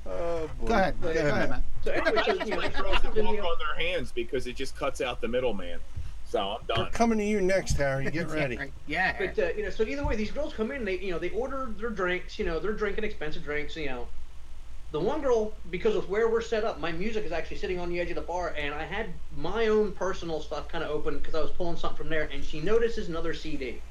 Oh, 0.07 0.47
boy. 0.61 0.67
Go 0.67 0.73
ahead. 0.75 1.01
Go 1.01 1.09
ahead, 1.09 1.25
Matt. 1.33 1.49
Matt. 1.49 1.63
So 1.83 1.91
anyway, 1.91 2.21
so, 2.27 2.33
you 2.33 2.45
know, 2.51 2.57
Like 2.57 2.77
girls 2.77 3.01
that 3.01 3.15
walk 3.15 3.39
on 3.39 3.57
their 3.57 3.87
hands 3.87 4.11
because 4.11 4.45
it 4.45 4.55
just 4.55 4.75
cuts 4.77 5.01
out 5.01 5.19
the 5.19 5.27
middleman. 5.27 5.79
So 6.25 6.39
I'm 6.59 6.65
done. 6.67 6.79
We're 6.85 6.89
coming 6.91 7.17
to 7.17 7.23
you 7.23 7.41
next, 7.41 7.75
Harry. 7.77 8.11
Get 8.11 8.29
ready. 8.31 8.59
Yeah. 8.85 9.15
But 9.17 9.39
uh, 9.39 9.47
you 9.57 9.63
know, 9.63 9.71
so 9.71 9.81
either 9.83 10.05
way, 10.05 10.15
these 10.15 10.29
girls 10.29 10.53
come 10.53 10.69
in. 10.71 10.85
They 10.85 10.99
you 10.99 11.09
know 11.11 11.17
they 11.17 11.31
order 11.31 11.71
their 11.79 11.89
drinks. 11.89 12.37
You 12.37 12.45
know 12.45 12.59
they're 12.59 12.73
drinking 12.73 13.03
expensive 13.03 13.43
drinks. 13.43 13.75
You 13.75 13.87
know, 13.87 14.07
the 14.91 14.99
one 14.99 15.21
girl 15.21 15.53
because 15.69 15.95
of 15.95 16.09
where 16.09 16.29
we're 16.29 16.41
set 16.41 16.63
up, 16.63 16.79
my 16.79 16.91
music 16.91 17.25
is 17.25 17.31
actually 17.31 17.57
sitting 17.57 17.79
on 17.79 17.89
the 17.89 17.99
edge 17.99 18.09
of 18.09 18.15
the 18.15 18.21
bar, 18.21 18.53
and 18.57 18.73
I 18.73 18.85
had 18.85 19.13
my 19.35 19.67
own 19.67 19.91
personal 19.93 20.41
stuff 20.41 20.67
kind 20.69 20.83
of 20.83 20.89
open 20.89 21.17
because 21.17 21.35
I 21.35 21.41
was 21.41 21.51
pulling 21.51 21.77
something 21.77 21.97
from 21.97 22.09
there, 22.09 22.29
and 22.31 22.43
she 22.43 22.61
notices 22.61 23.09
another 23.09 23.33
CD, 23.33 23.81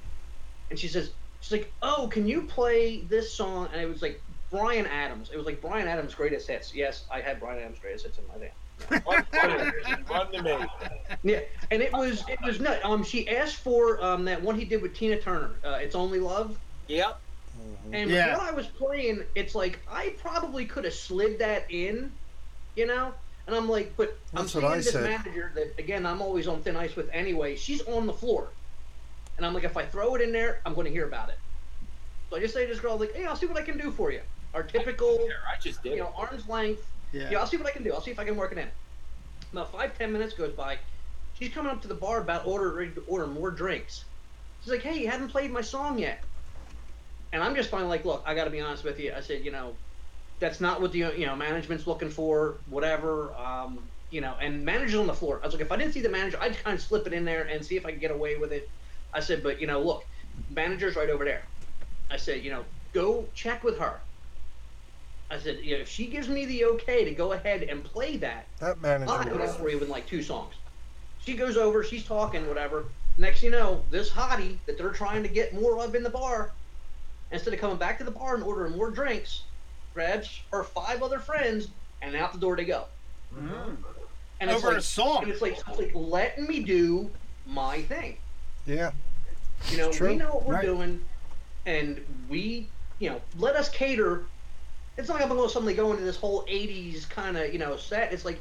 and 0.70 0.78
she 0.78 0.88
says, 0.88 1.14
she's 1.40 1.52
like, 1.52 1.74
"Oh, 1.82 2.08
can 2.10 2.26
you 2.26 2.46
play 2.46 3.06
this 3.06 3.36
song?" 3.36 3.68
And 3.72 3.80
it 3.80 3.88
was 3.88 4.02
like 4.02 4.22
Bryan 4.50 4.86
Adams. 4.86 5.30
It 5.32 5.36
was 5.36 5.46
like 5.46 5.60
Bryan 5.60 5.88
Adams' 5.88 6.14
greatest 6.14 6.48
hits. 6.48 6.74
Yes, 6.74 7.06
I 7.10 7.20
had 7.20 7.38
Bryan 7.38 7.60
Adams' 7.60 7.78
greatest 7.80 8.06
hits 8.06 8.18
in 8.18 8.26
my 8.26 8.38
van. 8.38 8.50
Run 10.10 10.32
to 10.32 10.42
me. 10.42 10.56
Yeah, 11.22 11.40
and 11.70 11.82
it 11.82 11.92
was 11.92 12.24
it 12.28 12.38
was 12.44 12.60
nut. 12.60 12.80
Um, 12.84 13.04
she 13.04 13.28
asked 13.28 13.56
for 13.56 14.02
um 14.02 14.24
that 14.24 14.42
one 14.42 14.58
he 14.58 14.64
did 14.64 14.82
with 14.82 14.94
Tina 14.94 15.20
Turner. 15.20 15.60
Uh, 15.64 15.78
it's 15.80 15.94
only 15.94 16.18
love. 16.18 16.58
Yep. 16.88 17.20
And 17.92 18.10
Yeah. 18.10 18.36
what 18.36 18.48
I 18.48 18.52
was 18.52 18.66
playing, 18.66 19.24
it's 19.34 19.54
like 19.54 19.80
I 19.88 20.10
probably 20.18 20.66
could 20.66 20.84
have 20.84 20.94
slid 20.94 21.38
that 21.38 21.70
in, 21.70 22.12
you 22.74 22.86
know. 22.86 23.14
And 23.46 23.54
I'm 23.54 23.68
like, 23.68 23.96
but 23.96 24.18
That's 24.32 24.54
I'm 24.54 24.60
seeing 24.60 24.70
this 24.72 24.92
said. 24.92 25.04
manager 25.04 25.52
that 25.54 25.74
again 25.78 26.06
I'm 26.06 26.22
always 26.22 26.48
on 26.48 26.62
thin 26.62 26.76
ice 26.76 26.96
with 26.96 27.08
anyway. 27.12 27.56
She's 27.56 27.82
on 27.82 28.06
the 28.06 28.12
floor, 28.12 28.52
and 29.36 29.46
I'm 29.46 29.52
like, 29.54 29.64
if 29.64 29.76
I 29.76 29.84
throw 29.84 30.14
it 30.14 30.22
in 30.22 30.32
there, 30.32 30.60
I'm 30.64 30.74
going 30.74 30.86
to 30.86 30.90
hear 30.90 31.06
about 31.06 31.28
it. 31.28 31.36
So 32.30 32.36
I 32.36 32.40
just 32.40 32.54
say 32.54 32.66
to 32.66 32.72
this 32.72 32.80
girl, 32.80 32.96
like, 32.96 33.14
hey, 33.14 33.26
I'll 33.26 33.36
see 33.36 33.46
what 33.46 33.58
I 33.58 33.62
can 33.62 33.78
do 33.78 33.90
for 33.90 34.10
you. 34.10 34.22
Our 34.54 34.62
typical, 34.62 35.18
I 35.52 35.60
just 35.60 35.82
did. 35.82 35.92
you 35.92 35.98
know, 35.98 36.12
arm's 36.16 36.48
length. 36.48 36.90
Yeah. 37.12 37.30
Yeah, 37.30 37.38
I'll 37.38 37.46
see 37.46 37.56
what 37.56 37.66
I 37.66 37.70
can 37.70 37.84
do. 37.84 37.92
I'll 37.92 38.00
see 38.00 38.10
if 38.10 38.18
I 38.18 38.24
can 38.24 38.36
work 38.36 38.52
it 38.52 38.58
in. 38.58 38.68
About 39.52 39.70
five, 39.70 39.96
ten 39.96 40.12
minutes 40.12 40.34
goes 40.34 40.52
by. 40.54 40.78
She's 41.34 41.52
coming 41.52 41.70
up 41.70 41.82
to 41.82 41.88
the 41.88 41.94
bar 41.94 42.20
about 42.22 42.46
order 42.46 42.72
ready 42.72 42.92
to 42.94 43.02
order 43.02 43.26
more 43.26 43.50
drinks. 43.50 44.04
She's 44.60 44.72
like, 44.72 44.82
"Hey, 44.82 45.00
you 45.00 45.10
haven't 45.10 45.28
played 45.28 45.50
my 45.50 45.60
song 45.60 45.98
yet." 45.98 46.24
And 47.34 47.42
I'm 47.42 47.56
just 47.56 47.68
finally 47.68 47.90
like, 47.90 48.04
"Look, 48.04 48.22
I 48.24 48.34
got 48.34 48.44
to 48.44 48.50
be 48.50 48.60
honest 48.60 48.84
with 48.84 49.00
you." 49.00 49.12
I 49.14 49.20
said, 49.20 49.44
"You 49.44 49.50
know, 49.50 49.74
that's 50.38 50.60
not 50.60 50.80
what 50.80 50.92
the 50.92 50.98
you 50.98 51.26
know 51.26 51.34
management's 51.34 51.84
looking 51.86 52.08
for. 52.08 52.58
Whatever, 52.70 53.34
um, 53.34 53.80
you 54.10 54.20
know." 54.20 54.36
And 54.40 54.64
manager's 54.64 55.00
on 55.00 55.08
the 55.08 55.14
floor. 55.14 55.40
I 55.42 55.46
was 55.46 55.54
like, 55.54 55.62
"If 55.62 55.72
I 55.72 55.76
didn't 55.76 55.94
see 55.94 56.00
the 56.00 56.08
manager, 56.08 56.38
I'd 56.40 56.56
kind 56.62 56.78
of 56.78 56.80
slip 56.80 57.08
it 57.08 57.12
in 57.12 57.24
there 57.24 57.42
and 57.42 57.66
see 57.66 57.76
if 57.76 57.84
I 57.84 57.90
could 57.90 58.00
get 58.00 58.12
away 58.12 58.36
with 58.36 58.52
it." 58.52 58.70
I 59.12 59.18
said, 59.18 59.42
"But 59.42 59.60
you 59.60 59.66
know, 59.66 59.80
look, 59.80 60.04
manager's 60.54 60.94
right 60.94 61.10
over 61.10 61.24
there." 61.24 61.42
I 62.08 62.18
said, 62.18 62.44
"You 62.44 62.52
know, 62.52 62.64
go 62.92 63.26
check 63.34 63.64
with 63.64 63.78
her." 63.78 63.98
I 65.28 65.38
said, 65.38 65.58
you 65.64 65.74
know, 65.74 65.80
if 65.80 65.88
she 65.88 66.06
gives 66.06 66.28
me 66.28 66.44
the 66.46 66.66
okay 66.66 67.04
to 67.04 67.10
go 67.10 67.32
ahead 67.32 67.64
and 67.64 67.82
play 67.82 68.18
that, 68.18 68.46
That 68.60 68.76
I'll 69.08 69.18
have 69.18 69.26
manager 69.26 69.42
it 69.42 69.50
for 69.56 69.68
you 69.68 69.80
in 69.80 69.88
like 69.88 70.06
two 70.06 70.22
songs. 70.22 70.54
She 71.24 71.34
goes 71.34 71.56
over, 71.56 71.82
she's 71.82 72.04
talking, 72.04 72.46
whatever. 72.46 72.84
Next 73.18 73.42
you 73.42 73.50
know, 73.50 73.82
this 73.90 74.10
hottie 74.10 74.58
that 74.66 74.78
they're 74.78 74.92
trying 74.92 75.22
to 75.22 75.28
get 75.28 75.54
more 75.54 75.82
of 75.82 75.94
in 75.94 76.04
the 76.04 76.10
bar, 76.10 76.52
instead 77.34 77.52
of 77.52 77.60
coming 77.60 77.76
back 77.76 77.98
to 77.98 78.04
the 78.04 78.10
bar 78.10 78.34
and 78.34 78.44
ordering 78.44 78.76
more 78.76 78.90
drinks, 78.90 79.42
grabs 79.92 80.40
her 80.52 80.62
five 80.62 81.02
other 81.02 81.18
friends 81.18 81.68
and 82.02 82.14
out 82.16 82.32
the 82.32 82.38
door 82.38 82.56
they 82.56 82.64
go. 82.64 82.84
Mm-hmm. 83.34 83.74
And 84.40 84.50
it's 84.50 84.58
Over 84.58 84.72
a 84.72 84.74
like, 84.74 84.82
song. 84.82 85.22
And 85.24 85.32
it's 85.32 85.42
like, 85.42 85.58
it's 85.58 85.78
like 85.78 85.92
letting 85.94 86.46
me 86.46 86.60
do 86.60 87.10
my 87.46 87.82
thing. 87.82 88.16
Yeah. 88.66 88.92
You 89.70 89.78
know, 89.78 89.90
we 90.00 90.16
know 90.16 90.26
what 90.30 90.44
we're 90.46 90.54
Right. 90.54 90.64
doing, 90.64 91.04
and 91.66 92.04
we, 92.28 92.68
you 92.98 93.10
know, 93.10 93.20
let 93.38 93.56
us 93.56 93.68
cater. 93.68 94.24
It's 94.96 95.08
not 95.08 95.14
like 95.14 95.22
I'm 95.22 95.28
going 95.36 95.42
to 95.48 95.52
suddenly 95.52 95.74
go 95.74 95.90
into 95.92 96.04
this 96.04 96.16
whole 96.16 96.44
'80s 96.44 97.08
kind 97.08 97.36
of, 97.38 97.52
you 97.52 97.58
know, 97.58 97.76
set. 97.76 98.12
It's 98.12 98.24
like, 98.24 98.40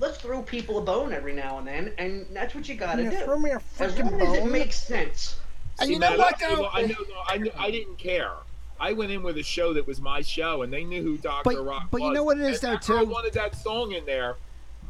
let's 0.00 0.16
throw 0.18 0.42
people 0.42 0.78
a 0.78 0.80
bone 0.82 1.12
every 1.12 1.34
now 1.34 1.58
and 1.58 1.66
then, 1.66 1.92
and 1.98 2.26
that's 2.32 2.54
what 2.54 2.66
you 2.68 2.74
got 2.76 2.96
to 2.96 3.02
Yeah, 3.02 3.10
do. 3.10 3.16
throw 3.24 3.38
me 3.38 3.50
a 3.50 3.56
as 3.56 3.62
freaking 3.92 4.10
long 4.10 4.22
as 4.22 4.34
it 4.34 4.40
bone. 4.40 4.52
makes 4.52 4.76
sense. 4.82 5.36
And 5.78 5.86
See, 5.88 5.94
you 5.94 5.98
know 5.98 6.10
Matt, 6.10 6.18
what, 6.18 6.42
I, 6.42 6.54
though? 6.54 6.68
I, 6.72 6.82
know, 6.86 6.94
I, 7.28 7.38
knew, 7.38 7.50
I 7.58 7.70
didn't 7.70 7.98
care. 7.98 8.32
I 8.78 8.92
went 8.92 9.10
in 9.12 9.22
with 9.22 9.36
a 9.38 9.42
show 9.42 9.72
that 9.74 9.86
was 9.86 10.00
my 10.00 10.22
show, 10.22 10.62
and 10.62 10.72
they 10.72 10.84
knew 10.84 11.02
who 11.02 11.16
Dr. 11.16 11.42
But- 11.44 11.64
Rock 11.64 11.88
but 11.90 12.02
you 12.02 12.12
know 12.12 12.24
what 12.24 12.38
it 12.38 12.44
is, 12.44 12.62
And 12.62 12.72
though, 12.72 12.76
after 12.76 12.98
I 12.98 13.02
wanted 13.02 13.32
that 13.34 13.54
song 13.56 13.92
in 13.92 14.04
there. 14.06 14.36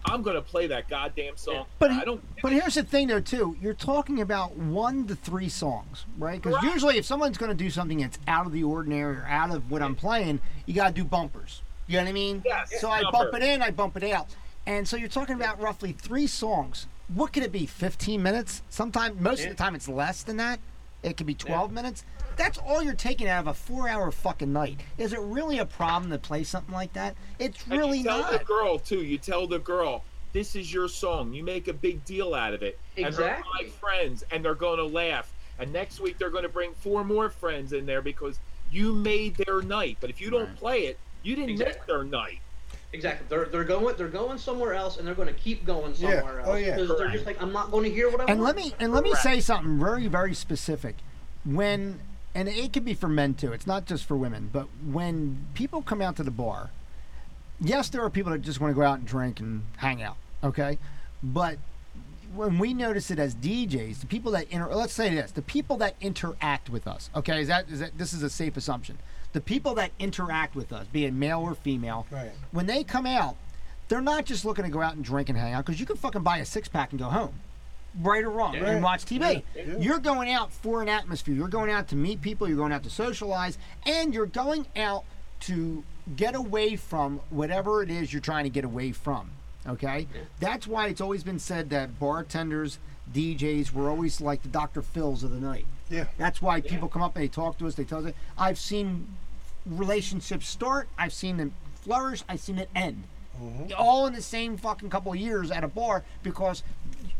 I'm 0.04 0.22
gonna 0.22 0.42
play 0.42 0.66
that 0.66 0.88
goddamn 0.88 1.36
song. 1.36 1.66
But 1.78 1.92
I 1.92 2.04
don't. 2.04 2.20
but 2.42 2.50
here's 2.50 2.74
the 2.74 2.82
thing 2.82 3.06
though 3.06 3.20
too. 3.20 3.56
You're 3.62 3.72
talking 3.72 4.20
about 4.20 4.56
one 4.56 5.06
to 5.06 5.14
three 5.14 5.48
songs, 5.48 6.06
right? 6.18 6.42
Because 6.42 6.58
Correct. 6.58 6.74
usually 6.74 6.98
if 6.98 7.04
someone's 7.04 7.38
going 7.38 7.50
to 7.50 7.54
do 7.56 7.70
something 7.70 7.98
that's 7.98 8.18
out 8.26 8.44
of 8.44 8.50
the 8.50 8.64
ordinary 8.64 9.18
or 9.18 9.26
out 9.28 9.54
of 9.54 9.70
what 9.70 9.80
I'm 9.80 9.94
playing, 9.94 10.40
you 10.66 10.74
got 10.74 10.88
to 10.88 10.92
do 10.92 11.04
bumpers. 11.04 11.62
You 11.86 11.98
know 11.98 12.02
what 12.02 12.08
I 12.08 12.12
mean? 12.14 12.42
Yes, 12.44 12.80
So 12.80 12.90
I 12.90 13.02
bump 13.12 13.32
it 13.34 13.44
in, 13.44 13.62
I 13.62 13.70
bump 13.70 13.96
it 13.96 14.02
out, 14.10 14.26
and 14.66 14.88
so 14.88 14.96
you're 14.96 15.08
talking 15.08 15.36
about 15.36 15.60
roughly 15.60 15.92
three 15.92 16.26
songs. 16.26 16.88
What 17.14 17.32
could 17.32 17.44
it 17.44 17.52
be? 17.52 17.66
15 17.66 18.20
minutes? 18.20 18.62
Sometimes, 18.70 19.20
most 19.20 19.38
Yeah. 19.40 19.50
of 19.50 19.56
the 19.56 19.62
time, 19.62 19.76
it's 19.76 19.88
less 19.88 20.24
than 20.24 20.36
that. 20.38 20.58
It 21.02 21.16
could 21.16 21.26
be 21.26 21.34
12 21.34 21.72
minutes. 21.72 22.04
That's 22.36 22.58
all 22.58 22.82
you're 22.82 22.94
taking 22.94 23.28
out 23.28 23.40
of 23.40 23.46
a 23.48 23.54
four-hour 23.54 24.10
fucking 24.12 24.52
night. 24.52 24.80
Is 24.98 25.12
it 25.12 25.20
really 25.20 25.58
a 25.58 25.66
problem 25.66 26.10
to 26.12 26.18
play 26.18 26.44
something 26.44 26.72
like 26.74 26.92
that? 26.92 27.16
It's 27.38 27.62
And 27.64 27.72
really 27.80 27.98
you 27.98 28.04
tell 28.04 28.20
not. 28.20 28.32
the 28.32 28.44
girl 28.44 28.78
too. 28.78 29.02
You 29.02 29.18
tell 29.18 29.46
the 29.46 29.58
girl, 29.58 30.04
"This 30.32 30.54
is 30.56 30.72
your 30.72 30.88
song." 30.88 31.32
You 31.34 31.42
make 31.44 31.66
a 31.68 31.72
big 31.72 32.04
deal 32.04 32.34
out 32.34 32.54
of 32.54 32.62
it, 32.62 32.78
Exactly. 32.96 33.04
and 33.04 33.14
her 33.14 33.22
Exactly. 33.40 33.64
five 33.66 33.74
friends, 33.74 34.24
and 34.30 34.44
they're 34.44 34.54
going 34.54 34.78
to 34.78 34.86
laugh. 34.86 35.30
And 35.58 35.72
next 35.72 36.00
week 36.00 36.18
they're 36.18 36.30
going 36.30 36.44
to 36.44 36.48
bring 36.48 36.72
four 36.74 37.04
more 37.04 37.28
friends 37.28 37.72
in 37.72 37.84
there 37.84 38.00
because 38.02 38.38
you 38.70 38.92
made 38.94 39.34
their 39.36 39.60
night. 39.60 39.98
But 40.00 40.08
if 40.10 40.20
you 40.20 40.30
don't 40.30 40.46
Right. 40.48 40.56
play 40.56 40.86
it, 40.86 40.98
you 41.22 41.36
didn't 41.36 41.58
make 41.58 41.84
their 41.86 42.04
night. 42.04 42.40
Exactly. 42.92 43.26
They're 43.28 43.46
they're 43.46 43.64
going 43.64 43.96
they're 43.96 44.08
going 44.08 44.38
somewhere 44.38 44.74
else, 44.74 44.98
and 44.98 45.06
they're 45.06 45.14
going 45.14 45.28
to 45.28 45.34
keep 45.34 45.64
going 45.64 45.94
Yeah. 45.96 46.16
somewhere 46.20 46.40
oh, 46.40 46.44
else 46.44 46.48
Oh, 46.50 46.54
yeah. 46.56 46.76
because 46.76 46.98
they're 46.98 47.10
just 47.10 47.24
like 47.26 47.40
I'm 47.42 47.52
not 47.52 47.70
going 47.70 47.84
to 47.84 47.90
hear 47.90 48.10
what 48.10 48.20
I 48.20 48.24
And 48.24 48.40
want. 48.40 48.56
let 48.56 48.64
me 48.64 48.74
and 48.78 48.92
let 48.92 49.02
me 49.02 49.14
say 49.14 49.40
something 49.40 49.78
very 49.78 50.08
very 50.08 50.34
specific. 50.34 50.96
When 51.44 52.00
and 52.34 52.48
it 52.48 52.72
could 52.72 52.84
be 52.84 52.94
for 52.94 53.08
men 53.08 53.34
too. 53.34 53.52
It's 53.52 53.66
not 53.66 53.86
just 53.86 54.04
for 54.04 54.16
women. 54.16 54.50
But 54.52 54.66
when 54.84 55.46
people 55.54 55.82
come 55.82 56.00
out 56.02 56.16
to 56.16 56.22
the 56.22 56.30
bar, 56.30 56.70
yes, 57.60 57.88
there 57.88 58.02
are 58.02 58.10
people 58.10 58.32
that 58.32 58.42
just 58.42 58.60
want 58.60 58.72
to 58.72 58.74
go 58.74 58.86
out 58.86 58.98
and 58.98 59.06
drink 59.06 59.40
and 59.40 59.64
hang 59.78 60.02
out. 60.02 60.16
Okay, 60.44 60.78
but 61.22 61.58
when 62.34 62.58
we 62.58 62.72
notice 62.74 63.10
it 63.10 63.18
as 63.18 63.34
DJs, 63.34 64.00
the 64.00 64.06
people 64.06 64.32
that 64.32 64.46
inter- 64.50 64.74
let's 64.74 64.92
say 64.94 65.14
this, 65.14 65.30
the 65.32 65.42
people 65.42 65.76
that 65.78 65.94
interact 66.00 66.70
with 66.70 66.86
us. 66.86 67.10
Okay, 67.14 67.40
is 67.42 67.48
that 67.48 67.68
is 67.70 67.80
that 67.80 67.96
this 67.96 68.12
is 68.12 68.22
a 68.22 68.30
safe 68.30 68.56
assumption? 68.56 68.98
The 69.32 69.40
people 69.40 69.74
that 69.76 69.92
interact 69.98 70.54
with 70.54 70.72
us, 70.72 70.86
be 70.88 71.04
it 71.06 71.14
male 71.14 71.40
or 71.40 71.54
female, 71.54 72.06
Right. 72.10 72.32
when 72.50 72.66
they 72.66 72.84
come 72.84 73.06
out, 73.06 73.36
they're 73.88 74.00
not 74.02 74.24
just 74.26 74.44
looking 74.44 74.64
to 74.64 74.70
go 74.70 74.80
out 74.82 74.94
and 74.94 75.04
drink 75.04 75.28
and 75.28 75.38
hang 75.38 75.54
out 75.54 75.64
because 75.64 75.80
you 75.80 75.86
can 75.86 75.96
fucking 75.96 76.22
buy 76.22 76.38
a 76.38 76.44
six 76.44 76.68
pack 76.68 76.90
and 76.90 76.98
go 76.98 77.06
home, 77.06 77.34
right 78.00 78.22
or 78.24 78.30
wrong, 78.30 78.54
Yeah. 78.54 78.70
and 78.70 78.82
watch 78.82 79.04
TV. 79.04 79.42
Yeah, 79.54 79.62
yeah. 79.66 79.76
You're 79.78 79.98
going 79.98 80.30
out 80.30 80.52
for 80.52 80.82
an 80.82 80.88
atmosphere. 80.88 81.34
You're 81.34 81.48
going 81.48 81.70
out 81.70 81.88
to 81.88 81.96
meet 81.96 82.20
people. 82.20 82.46
You're 82.48 82.56
going 82.58 82.72
out 82.72 82.82
to 82.84 82.90
socialize, 82.90 83.56
and 83.86 84.12
you're 84.14 84.26
going 84.26 84.66
out 84.76 85.04
to 85.40 85.82
get 86.16 86.34
away 86.34 86.76
from 86.76 87.20
whatever 87.30 87.82
it 87.82 87.90
is 87.90 88.12
you're 88.12 88.20
trying 88.20 88.44
to 88.44 88.50
get 88.50 88.64
away 88.64 88.92
from. 88.92 89.30
Okay, 89.66 90.08
that's 90.40 90.66
why 90.66 90.88
it's 90.88 91.00
always 91.00 91.22
been 91.22 91.38
said 91.38 91.70
that 91.70 91.98
bartenders, 92.00 92.78
DJs, 93.12 93.72
were 93.72 93.88
always 93.88 94.20
like 94.20 94.42
the 94.42 94.48
Dr. 94.48 94.82
Phils 94.82 95.22
of 95.22 95.30
the 95.30 95.38
night. 95.38 95.66
Yeah. 95.88 96.06
That's 96.18 96.42
why 96.42 96.60
people 96.60 96.88
come 96.88 97.02
up 97.02 97.14
and 97.14 97.22
they 97.22 97.28
talk 97.28 97.58
to 97.58 97.66
us. 97.68 97.74
They 97.76 97.84
tell 97.84 98.04
us. 98.06 98.12
I've 98.36 98.58
seen 98.58 99.06
relationships 99.66 100.48
start. 100.48 100.88
I've 100.98 101.12
seen 101.12 101.36
them 101.36 101.54
flourish. 101.74 102.22
I've 102.28 102.40
seen 102.40 102.58
it 102.58 102.68
end. 102.74 103.04
Mm-hmm. 103.40 103.72
All 103.76 104.06
in 104.06 104.12
the 104.12 104.22
same 104.22 104.56
fucking 104.56 104.90
couple 104.90 105.12
of 105.12 105.18
years 105.18 105.50
at 105.50 105.64
a 105.64 105.68
bar 105.68 106.04
because 106.22 106.62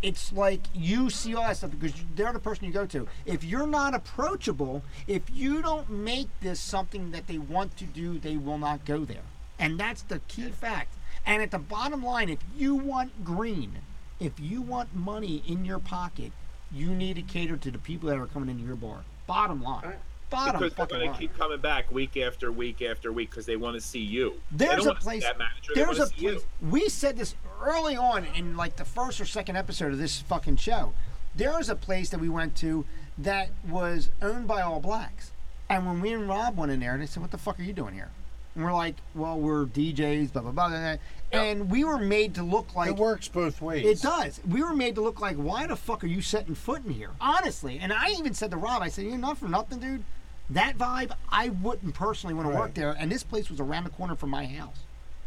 it's 0.03 0.33
like 0.33 0.61
you 0.75 1.11
see 1.11 1.35
all 1.35 1.43
that 1.43 1.57
stuff 1.57 1.71
because 1.71 1.95
they're 2.15 2.33
the 2.33 2.39
person 2.39 2.65
you 2.65 2.73
go 2.73 2.87
to. 2.87 3.09
If 3.25 3.45
you're 3.45 3.67
not 3.67 3.95
approachable, 3.95 4.83
if 5.07 5.23
you 5.33 5.63
don't 5.63 5.89
make 5.89 6.29
this 6.41 6.61
something 6.61 7.13
that 7.13 7.27
they 7.29 7.39
want 7.39 7.77
to 7.79 7.85
do, 7.85 8.19
they 8.19 8.37
will 8.37 8.59
not 8.59 8.85
go 8.85 9.05
there. 9.05 9.23
And 9.59 9.79
that's 9.79 10.03
the 10.03 10.19
key 10.29 10.49
fact. 10.49 10.95
And 11.25 11.43
at 11.43 11.51
the 11.51 11.59
bottom 11.59 12.05
line, 12.05 12.29
if 12.29 12.41
you 12.57 12.75
want 12.75 13.25
green, 13.25 13.79
if 14.19 14.39
you 14.39 14.61
want 14.61 14.95
money 14.95 15.43
in 15.47 15.65
your 15.65 15.79
pocket, 15.79 16.33
you 16.73 16.95
need 16.95 17.17
to 17.17 17.23
cater 17.23 17.57
to 17.57 17.71
the 17.71 17.79
people 17.79 18.09
that 18.09 18.19
are 18.19 18.27
coming 18.27 18.49
into 18.49 18.65
your 18.65 18.77
bar. 18.77 19.05
Bottom 19.27 19.63
line. 19.63 19.95
Right. 20.33 20.47
Bottom 20.47 20.61
because 20.61 20.89
they're 20.89 20.99
going 20.99 21.13
to 21.13 21.19
keep 21.19 21.37
coming 21.37 21.61
back 21.61 21.91
week 21.93 22.17
after 22.17 22.51
week 22.51 22.83
after 22.83 23.13
week 23.13 23.31
because 23.31 23.47
they 23.47 23.57
want 23.57 23.75
to 23.75 23.81
see 23.81 24.01
you. 24.01 24.35
There's 24.51 24.87
a 24.87 24.95
place. 24.95 25.25
There's 25.75 25.99
a 25.99 26.03
wanna 26.03 26.07
see 26.17 26.25
you. 26.25 26.31
place. 26.33 26.45
We 26.63 26.89
said 26.89 27.17
this 27.17 27.35
early 27.63 27.97
on 27.97 28.25
in 28.37 28.57
like 28.57 28.77
the 28.77 28.85
first 28.85 29.21
or 29.21 29.25
second 29.25 29.57
episode 29.57 29.93
of 29.93 29.99
this 29.99 30.21
fucking 30.21 30.57
show. 30.57 30.93
There 31.35 31.59
is 31.61 31.69
a 31.69 31.77
place 31.77 32.11
that 32.11 32.21
we 32.21 32.29
went 32.29 32.57
to 32.57 32.85
that 33.19 33.51
was 33.69 34.11
owned 34.21 34.47
by 34.49 34.63
all 34.63 34.81
blacks, 34.81 35.33
and 35.69 35.87
when 35.87 36.01
we 36.01 36.13
and 36.13 36.29
Rob 36.29 36.57
went 36.57 36.73
in 36.73 36.81
there, 36.81 36.97
they 36.99 37.07
said, 37.07 37.21
"What 37.23 37.31
the 37.31 37.39
fuck 37.39 37.59
are 37.59 37.63
you 37.63 37.73
doing 37.73 37.95
here?" 37.95 38.11
And 38.55 38.65
we're 38.65 38.73
like, 38.73 38.97
"Well, 39.15 39.39
we're 39.39 39.65
DJs, 39.65 40.33
blah 40.33 40.43
blah 40.43 40.51
blah,", 40.51 40.69
blah, 40.69 40.79
blah. 40.79 41.41
and 41.41 41.71
we 41.71 41.85
were 41.85 41.99
made 41.99 42.35
to 42.35 42.43
look 42.43 42.75
like 42.75 42.91
it 42.91 42.97
works 42.97 43.29
both 43.29 43.63
ways. 43.63 43.87
it 43.87 44.03
does. 44.03 44.41
We 44.47 44.63
were 44.63 44.75
made 44.75 44.95
to 44.97 45.01
look 45.01 45.21
like, 45.21 45.37
why 45.37 45.67
the 45.67 45.77
fuck 45.77 46.05
are 46.05 46.07
you 46.09 46.21
setting 46.21 46.55
foot 46.55 46.85
in 46.85 46.93
here? 46.93 47.11
Honestly. 47.21 47.79
And 47.79 47.93
I 47.95 48.11
even 48.11 48.35
said 48.35 48.51
to 48.51 48.59
Rob, 48.59 48.83
I 48.83 48.89
said, 48.89 49.05
you're 49.07 49.17
not 49.17 49.39
for 49.39 49.49
nothing, 49.49 49.79
dude. 49.79 50.05
That 50.51 50.77
vibe, 50.77 51.13
I 51.31 51.49
wouldn't 51.49 51.95
personally 51.95 52.35
want 52.35 52.51
to 52.51 52.57
work 52.57 52.75
there. 52.75 52.91
And 52.99 53.11
this 53.11 53.23
place 53.23 53.49
was 53.51 53.61
around 53.61 53.85
the 53.85 53.91
corner 53.91 54.15
from 54.17 54.31
my 54.31 54.45
house. 54.47 54.79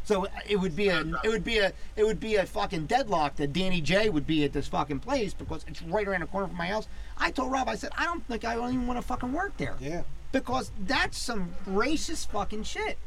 So 0.03 0.25
uh, 0.25 0.29
it 0.47 0.57
would 0.57 0.75
be 0.75 0.89
a, 0.89 1.01
it 1.23 1.29
would 1.29 1.43
be 1.43 1.57
a, 1.57 1.73
it 1.95 2.03
would 2.03 2.19
be 2.19 2.35
a 2.35 2.45
fucking 2.45 2.85
deadlock 2.85 3.37
that 3.37 3.53
Danny 3.53 3.81
J 3.81 4.09
would 4.09 4.27
be 4.27 4.43
at 4.43 4.53
this 4.53 4.67
fucking 4.67 4.99
place 4.99 5.33
because 5.33 5.65
it's 5.67 5.81
right 5.81 6.07
around 6.07 6.21
the 6.21 6.27
corner 6.27 6.47
from 6.47 6.57
my 6.57 6.67
house. 6.67 6.87
I 7.17 7.31
told 7.31 7.51
Rob, 7.51 7.67
I 7.67 7.75
said, 7.75 7.89
I 7.97 8.05
don't 8.05 8.23
think 8.27 8.45
I 8.45 8.53
don't 8.55 8.71
even 8.71 8.85
want 8.85 8.99
to 8.99 9.05
fucking 9.07 9.33
work 9.33 9.57
there 9.57 9.75
Yeah. 9.79 10.03
because 10.31 10.71
that's 10.85 11.17
some 11.17 11.55
racist 11.67 12.27
fucking 12.27 12.63
shit. 12.63 12.99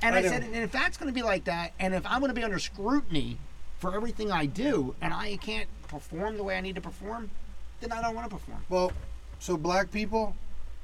And 0.00 0.14
I 0.14 0.18
I, 0.18 0.22
said, 0.22 0.42
and 0.44 0.54
if 0.54 0.70
that's 0.70 0.96
going 0.96 1.08
to 1.12 1.14
be 1.14 1.22
like 1.24 1.44
that, 1.44 1.72
and 1.80 1.92
if 1.94 2.06
I'm 2.06 2.20
going 2.20 2.28
to 2.28 2.34
be 2.34 2.44
under 2.44 2.58
scrutiny 2.60 3.38
for 3.78 3.94
everything 3.94 4.30
I 4.30 4.46
do, 4.46 4.94
and 5.00 5.12
I 5.12 5.36
can't 5.38 5.68
perform 5.88 6.36
the 6.36 6.44
way 6.44 6.56
I 6.56 6.60
need 6.60 6.74
to 6.76 6.80
perform, 6.80 7.30
then 7.80 7.90
I 7.90 8.00
don't 8.00 8.14
want 8.14 8.28
to 8.30 8.36
perform. 8.36 8.64
Well, 8.68 8.92
so 9.40 9.56
black 9.56 9.90
people, 9.90 10.36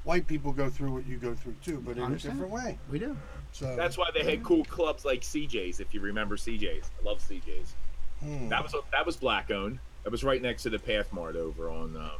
white 0.03 0.27
people 0.27 0.51
go 0.51 0.69
through 0.69 0.91
what 0.93 1.05
you 1.07 1.17
go 1.17 1.33
through 1.35 1.55
too, 1.63 1.81
but 1.85 1.97
in 1.97 2.03
a 2.11 2.15
different 2.15 2.49
way. 2.51 2.77
We 2.89 2.99
do. 2.99 3.15
So 3.53 3.75
That's 3.75 3.97
why 3.97 4.09
they 4.13 4.23
had 4.23 4.43
cool 4.43 4.63
clubs 4.65 5.03
like 5.05 5.21
CJ's. 5.21 5.79
If 5.79 5.93
you 5.93 5.99
remember 5.99 6.37
CJ's, 6.37 6.89
I 6.99 7.03
love 7.05 7.19
CJ's. 7.19 7.73
hmm. 8.21 8.47
That 8.49 8.63
was 8.63 8.73
that 8.91 9.05
was 9.05 9.15
black 9.17 9.51
owned. 9.51 9.79
That 10.03 10.11
was 10.11 10.23
right 10.23 10.41
next 10.41 10.63
to 10.63 10.69
the 10.69 10.79
Pathmark 10.79 11.35
over 11.35 11.69
on 11.69 11.95
um, 11.95 12.11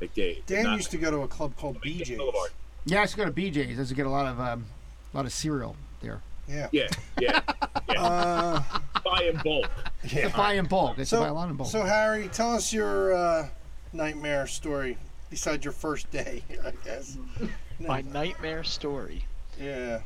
McDade. 0.00 0.46
Dan 0.46 0.64
Not- 0.64 0.76
used 0.76 0.90
to 0.92 0.96
go 0.98 1.10
to 1.10 1.18
a 1.22 1.28
club 1.28 1.56
called 1.56 1.80
McDade 1.80 2.00
BJ's. 2.06 2.18
Boulevard. 2.18 2.50
Yeah, 2.86 2.98
I 2.98 3.02
used 3.02 3.14
to 3.14 3.18
go 3.18 3.24
to 3.26 3.32
BJ's. 3.32 3.76
I 3.76 3.80
used 3.80 3.88
to 3.90 3.94
get 3.94 4.06
a 4.06 4.10
lot 4.10 4.26
of 4.26 4.40
um, 4.40 4.66
a 5.12 5.16
lot 5.16 5.26
of 5.26 5.32
cereal 5.32 5.76
there. 6.00 6.20
Yeah. 6.48 6.68
Yeah, 6.72 6.88
yeah, 7.18 7.40
yeah. 7.88 7.98
Uh, 7.98 8.62
Buy 9.04 9.22
in 9.32 9.36
bulk. 9.44 9.70
To 10.08 10.16
yeah. 10.16 10.28
buy 10.36 10.54
in 10.54 10.66
bulk. 10.66 10.98
It's 10.98 11.10
to 11.10 11.16
buy 11.16 11.24
a 11.26 11.28
So, 11.28 11.34
lot 11.34 11.48
in 11.50 11.56
bulk. 11.56 11.70
so 11.70 11.82
Harry, 11.82 12.28
tell 12.28 12.52
us 12.52 12.72
your 12.72 13.14
uh, 13.14 13.48
nightmare 13.92 14.46
story 14.46 14.96
besides 15.34 15.64
your 15.64 15.72
first 15.72 16.08
day, 16.12 16.44
I 16.64 16.72
guess. 16.84 17.18
My 17.80 18.02
nightmare 18.02 18.62
story. 18.62 19.24
Yeah. 19.60 20.00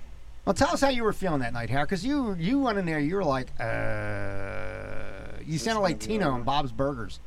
well, 0.47 0.55
tell 0.55 0.71
us 0.71 0.81
how 0.81 0.89
you 0.89 1.03
were 1.05 1.13
feeling 1.13 1.41
that 1.41 1.53
night, 1.53 1.69
Harry, 1.69 1.85
because 1.85 2.03
you 2.05 2.35
you 2.39 2.59
went 2.61 2.79
in 2.79 2.87
there. 2.87 2.99
You 2.99 3.17
were 3.17 3.25
like, 3.25 3.49
uh, 3.61 5.43
you 5.45 5.59
sounded 5.59 5.81
like 5.83 5.99
Tino 6.01 6.27
over. 6.29 6.35
on 6.35 6.45
Bob's 6.45 6.73
Burgers. 6.73 7.21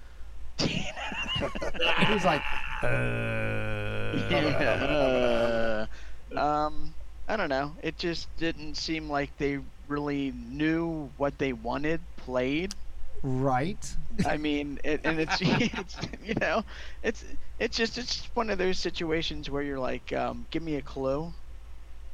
Tino. 0.58 0.84
he 1.38 2.14
was 2.14 2.26
like, 2.26 2.42
uh, 2.82 2.88
Yeah. 4.32 5.86
um, 6.36 6.96
I 7.28 7.38
don't 7.38 7.50
know. 7.50 7.74
It 7.84 8.00
just 8.00 8.36
didn't 8.38 8.78
seem 8.78 9.10
like 9.12 9.38
they 9.38 9.60
really 9.88 10.34
knew 10.50 11.12
what 11.18 11.38
they 11.38 11.54
wanted 11.54 12.02
played. 12.18 12.74
Right. 13.24 13.96
I 14.26 14.38
mean, 14.38 14.80
it, 14.84 15.02
and 15.04 15.20
it's, 15.20 15.38
it's 15.42 15.98
you 16.24 16.36
know, 16.36 16.64
it's 17.04 17.24
it's 17.60 17.78
just 17.78 17.98
it's 17.98 18.16
just 18.16 18.36
one 18.36 18.50
of 18.50 18.58
those 18.58 18.78
situations 18.78 19.50
where 19.50 19.64
you're 19.64 19.80
like, 19.80 20.14
um, 20.14 20.46
give 20.52 20.64
me 20.64 20.76
a 20.76 20.82
clue. 20.82 21.34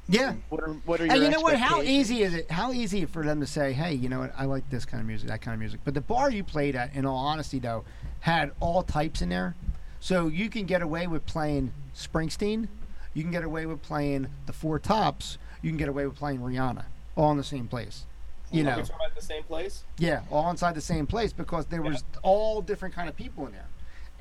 Yeah. 0.09 0.35
What 0.49 0.61
are 0.61 0.73
what 0.85 1.01
are 1.01 1.05
And 1.05 1.21
you 1.21 1.29
know 1.29 1.41
what? 1.41 1.57
How 1.57 1.81
easy 1.81 2.23
is 2.23 2.33
it? 2.33 2.49
How 2.49 2.71
easy 2.71 3.05
for 3.05 3.23
them 3.23 3.41
to 3.41 3.47
say, 3.47 3.73
"Hey, 3.73 3.93
you 3.93 4.07
know 4.07 4.19
what? 4.19 4.33
I 4.37 4.45
like 4.45 4.69
this 4.69 4.85
kind 4.85 5.01
of 5.01 5.07
music, 5.07 5.27
that 5.27 5.41
kind 5.41 5.53
of 5.53 5.59
music." 5.59 5.81
But 5.83 5.93
the 5.95 6.01
bar 6.01 6.31
you 6.31 6.43
played 6.43 6.75
at, 6.75 6.95
in 6.95 7.05
all 7.05 7.17
honesty, 7.17 7.59
though, 7.59 7.83
had 8.21 8.51
all 8.61 8.83
types 8.83 9.21
in 9.21 9.29
there, 9.29 9.55
so 9.99 10.27
you 10.27 10.49
can 10.49 10.65
get 10.65 10.81
away 10.81 11.07
with 11.07 11.25
playing 11.25 11.73
Springsteen, 11.93 12.69
you 13.13 13.23
can 13.23 13.31
get 13.31 13.43
away 13.43 13.65
with 13.65 13.81
playing 13.81 14.27
the 14.45 14.53
Four 14.53 14.79
Tops, 14.79 15.37
you 15.61 15.69
can 15.69 15.77
get 15.77 15.89
away 15.89 16.05
with 16.05 16.15
playing 16.15 16.39
Rihanna, 16.39 16.85
all 17.17 17.31
in 17.31 17.37
the 17.37 17.43
same 17.43 17.67
place. 17.67 18.05
You 18.51 18.61
Are 18.61 18.65
know, 18.65 18.77
we 18.77 18.83
the 19.15 19.21
same 19.21 19.43
place? 19.43 19.83
yeah, 19.97 20.21
all 20.31 20.49
inside 20.49 20.73
the 20.75 20.81
same 20.81 21.05
place 21.05 21.33
because 21.33 21.65
there 21.65 21.81
was 21.81 22.03
all 22.23 22.61
different 22.61 22.95
kind 22.95 23.09
of 23.09 23.15
people 23.15 23.45
in 23.45 23.51
there. 23.51 23.67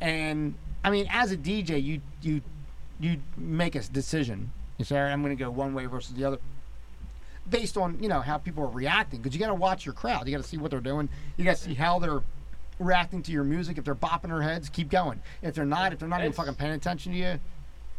And 0.01 0.55
I 0.85 0.91
mean, 0.91 1.07
as 1.11 1.31
a 1.33 1.37
DJ, 1.37 1.83
you 1.83 2.01
you 2.23 2.43
you 2.99 3.19
make 3.37 3.75
a 3.77 3.81
decision. 3.83 4.51
You 4.79 4.85
say, 4.85 4.99
"All 4.99 5.05
right, 5.05 5.13
I'm 5.13 5.23
going 5.23 5.37
to 5.37 5.43
go 5.43 5.51
one 5.51 5.75
way 5.75 5.87
versus 5.87 6.15
the 6.15 6.25
other, 6.25 6.39
based 7.49 7.77
on 7.77 7.99
you 8.03 8.09
know 8.09 8.21
how 8.21 8.37
people 8.39 8.65
are 8.65 8.69
reacting. 8.71 9.21
Because 9.21 9.35
you 9.35 9.41
got 9.41 9.49
to 9.49 9.55
watch 9.55 9.87
your 9.87 9.95
crowd. 9.95 10.27
You 10.27 10.37
got 10.37 10.43
to 10.43 10.49
see 10.49 10.57
what 10.59 10.71
they're 10.71 10.81
doing. 10.81 11.09
You 11.37 11.45
got 11.45 11.57
to 11.57 11.63
see 11.63 11.75
how 11.75 11.99
they're 11.99 12.23
reacting 12.79 13.23
to 13.23 13.33
your 13.33 13.45
music. 13.45 13.79
If 13.79 13.85
they're 13.85 13.95
bopping 13.95 14.29
their 14.29 14.43
heads, 14.43 14.69
keep 14.69 14.91
going. 14.91 15.23
If 15.41 15.55
they're 15.55 15.65
not, 15.65 15.93
if 15.93 15.99
they're 16.01 16.09
not 16.09 16.21
even 16.21 16.33
fucking 16.33 16.57
paying 16.57 16.73
attention 16.73 17.13
to 17.13 17.19
you, 17.19 17.41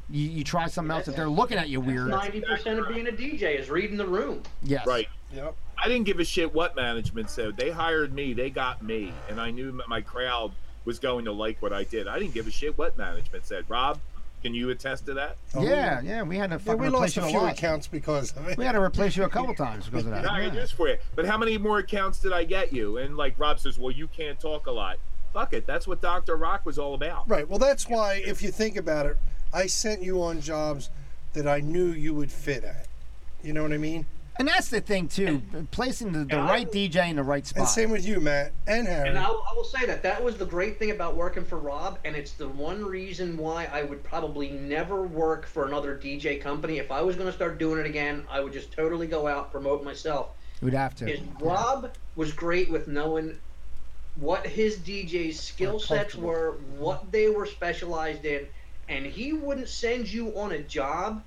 you, 0.09 0.29
you 0.29 0.43
try 0.43 0.67
something 0.67 0.95
else. 0.95 1.07
If 1.07 1.15
they're 1.15 1.29
looking 1.29 1.57
at 1.57 1.69
you 1.69 1.79
weird, 1.79 2.09
Ninety 2.09 2.41
percent 2.41 2.79
of 2.79 2.87
being 2.89 3.07
a 3.07 3.11
DJ 3.11 3.59
is 3.59 3.69
reading 3.69 3.97
the 3.97 4.05
room. 4.07 4.43
yes, 4.61 4.85
Right. 4.85 5.07
Yep. 5.33 5.55
I 5.77 5.87
didn't 5.87 6.05
give 6.05 6.19
a 6.19 6.25
shit 6.25 6.53
what 6.53 6.75
management 6.75 7.29
said. 7.29 7.55
They 7.57 7.69
hired 7.69 8.13
me. 8.13 8.33
They 8.33 8.49
got 8.49 8.81
me, 8.83 9.13
and 9.29 9.39
I 9.39 9.51
knew 9.51 9.79
my 9.87 10.01
crowd 10.01 10.51
was 10.85 10.99
going 10.99 11.25
to 11.25 11.31
like 11.31 11.61
what 11.61 11.73
I 11.73 11.83
did. 11.83 12.07
I 12.07 12.17
didn't 12.19 12.33
give 12.33 12.47
a 12.47 12.51
shit 12.51 12.77
what 12.77 12.97
management 12.97 13.45
said. 13.45 13.65
Rob, 13.67 13.99
can 14.41 14.53
you 14.53 14.69
attest 14.69 15.05
to 15.07 15.13
that? 15.15 15.37
Oh, 15.53 15.63
Yeah, 15.63 16.01
yeah, 16.01 16.23
we 16.23 16.37
had 16.37 16.49
to 16.51 16.61
Yeah, 16.65 16.73
we 16.75 16.87
replace 16.87 17.15
lost 17.15 17.17
a 17.17 17.19
you 17.21 17.25
a 17.25 17.29
few 17.29 17.39
lot. 17.41 17.53
accounts 17.53 17.87
because 17.87 18.31
of 18.37 18.47
it. 18.47 18.57
We 18.57 18.63
had 18.65 18.71
to 18.73 18.81
replace 18.81 19.15
you 19.17 19.23
a 19.23 19.29
couple 19.29 19.53
times 19.53 19.85
because 19.85 20.05
of 20.05 20.11
that. 20.11 20.29
I 20.29 20.41
yeah. 20.43 20.55
got 20.55 20.69
for 20.69 20.87
you. 20.87 20.97
But 21.15 21.25
how 21.25 21.37
many 21.37 21.57
more 21.57 21.79
accounts 21.79 22.19
did 22.19 22.33
I 22.33 22.43
get 22.43 22.71
you? 22.73 22.97
And 22.97 23.17
like 23.17 23.37
Rob 23.37 23.59
says, 23.59 23.77
well, 23.77 23.91
you 23.91 24.07
can't 24.07 24.39
talk 24.39 24.67
a 24.67 24.71
lot. 24.71 24.97
Fuck 25.33 25.53
it. 25.53 25.67
That's 25.67 25.87
what 25.87 26.01
Dr. 26.01 26.35
Rock 26.37 26.65
was 26.65 26.79
all 26.79 26.93
about. 26.95 27.27
Right. 27.29 27.47
Well, 27.47 27.59
that's 27.59 27.87
why 27.87 28.21
if 28.25 28.41
you 28.41 28.51
think 28.51 28.77
about 28.77 29.05
it, 29.05 29.17
I 29.53 29.67
sent 29.67 30.01
you 30.01 30.21
on 30.23 30.41
jobs 30.41 30.89
that 31.33 31.47
I 31.47 31.59
knew 31.59 31.87
you 31.87 32.13
would 32.15 32.31
fit 32.31 32.63
at. 32.63 32.87
You 33.43 33.53
know 33.53 33.61
what 33.63 33.73
I 33.73 33.77
mean? 33.77 34.05
And 34.39 34.47
that's 34.47 34.69
the 34.69 34.81
thing 34.81 35.07
too, 35.07 35.41
placing 35.71 36.11
the, 36.11 36.19
the 36.25 36.37
And 36.37 36.47
I- 36.47 36.49
right 36.49 36.71
DJ 36.71 37.09
in 37.09 37.15
the 37.15 37.23
right 37.23 37.45
spot. 37.45 37.59
And 37.61 37.67
same 37.67 37.89
with 37.89 38.05
you, 38.05 38.19
Matt 38.19 38.51
and 38.67 38.87
Harry. 38.87 39.09
And 39.09 39.17
I, 39.17 39.25
I 39.25 39.53
will 39.55 39.63
say 39.63 39.85
that 39.85 40.03
that 40.03 40.23
was 40.23 40.37
the 40.37 40.45
great 40.45 40.77
thing 40.77 40.91
about 40.91 41.15
working 41.15 41.43
for 41.43 41.57
Rob, 41.57 41.99
and 42.05 42.15
it's 42.15 42.31
the 42.33 42.47
one 42.47 42.85
reason 42.85 43.37
why 43.37 43.65
I 43.71 43.83
would 43.83 44.03
probably 44.03 44.49
never 44.49 45.03
work 45.03 45.45
for 45.47 45.65
another 45.65 45.97
DJ 45.97 46.39
company. 46.41 46.77
If 46.77 46.91
I 46.91 47.01
was 47.01 47.15
going 47.15 47.27
to 47.27 47.33
start 47.33 47.57
doing 47.57 47.79
it 47.79 47.85
again, 47.85 48.25
I 48.29 48.39
would 48.41 48.53
just 48.53 48.71
totally 48.71 49.07
go 49.07 49.27
out 49.27 49.51
promote 49.51 49.83
myself. 49.83 50.29
We'd 50.61 50.73
have 50.73 50.95
to. 50.95 51.11
Is 51.11 51.19
Rob 51.39 51.91
was 52.15 52.31
great 52.31 52.69
with 52.69 52.87
knowing 52.87 53.37
what 54.15 54.45
his 54.47 54.77
DJ's 54.77 55.39
skill 55.39 55.79
sets 55.79 56.15
were, 56.15 56.53
what 56.77 57.11
they 57.11 57.29
were 57.29 57.45
specialized 57.45 58.25
in, 58.25 58.47
and 58.89 59.05
he 59.05 59.33
wouldn't 59.33 59.69
send 59.69 60.11
you 60.11 60.29
on 60.39 60.51
a 60.53 60.59
job 60.59 61.21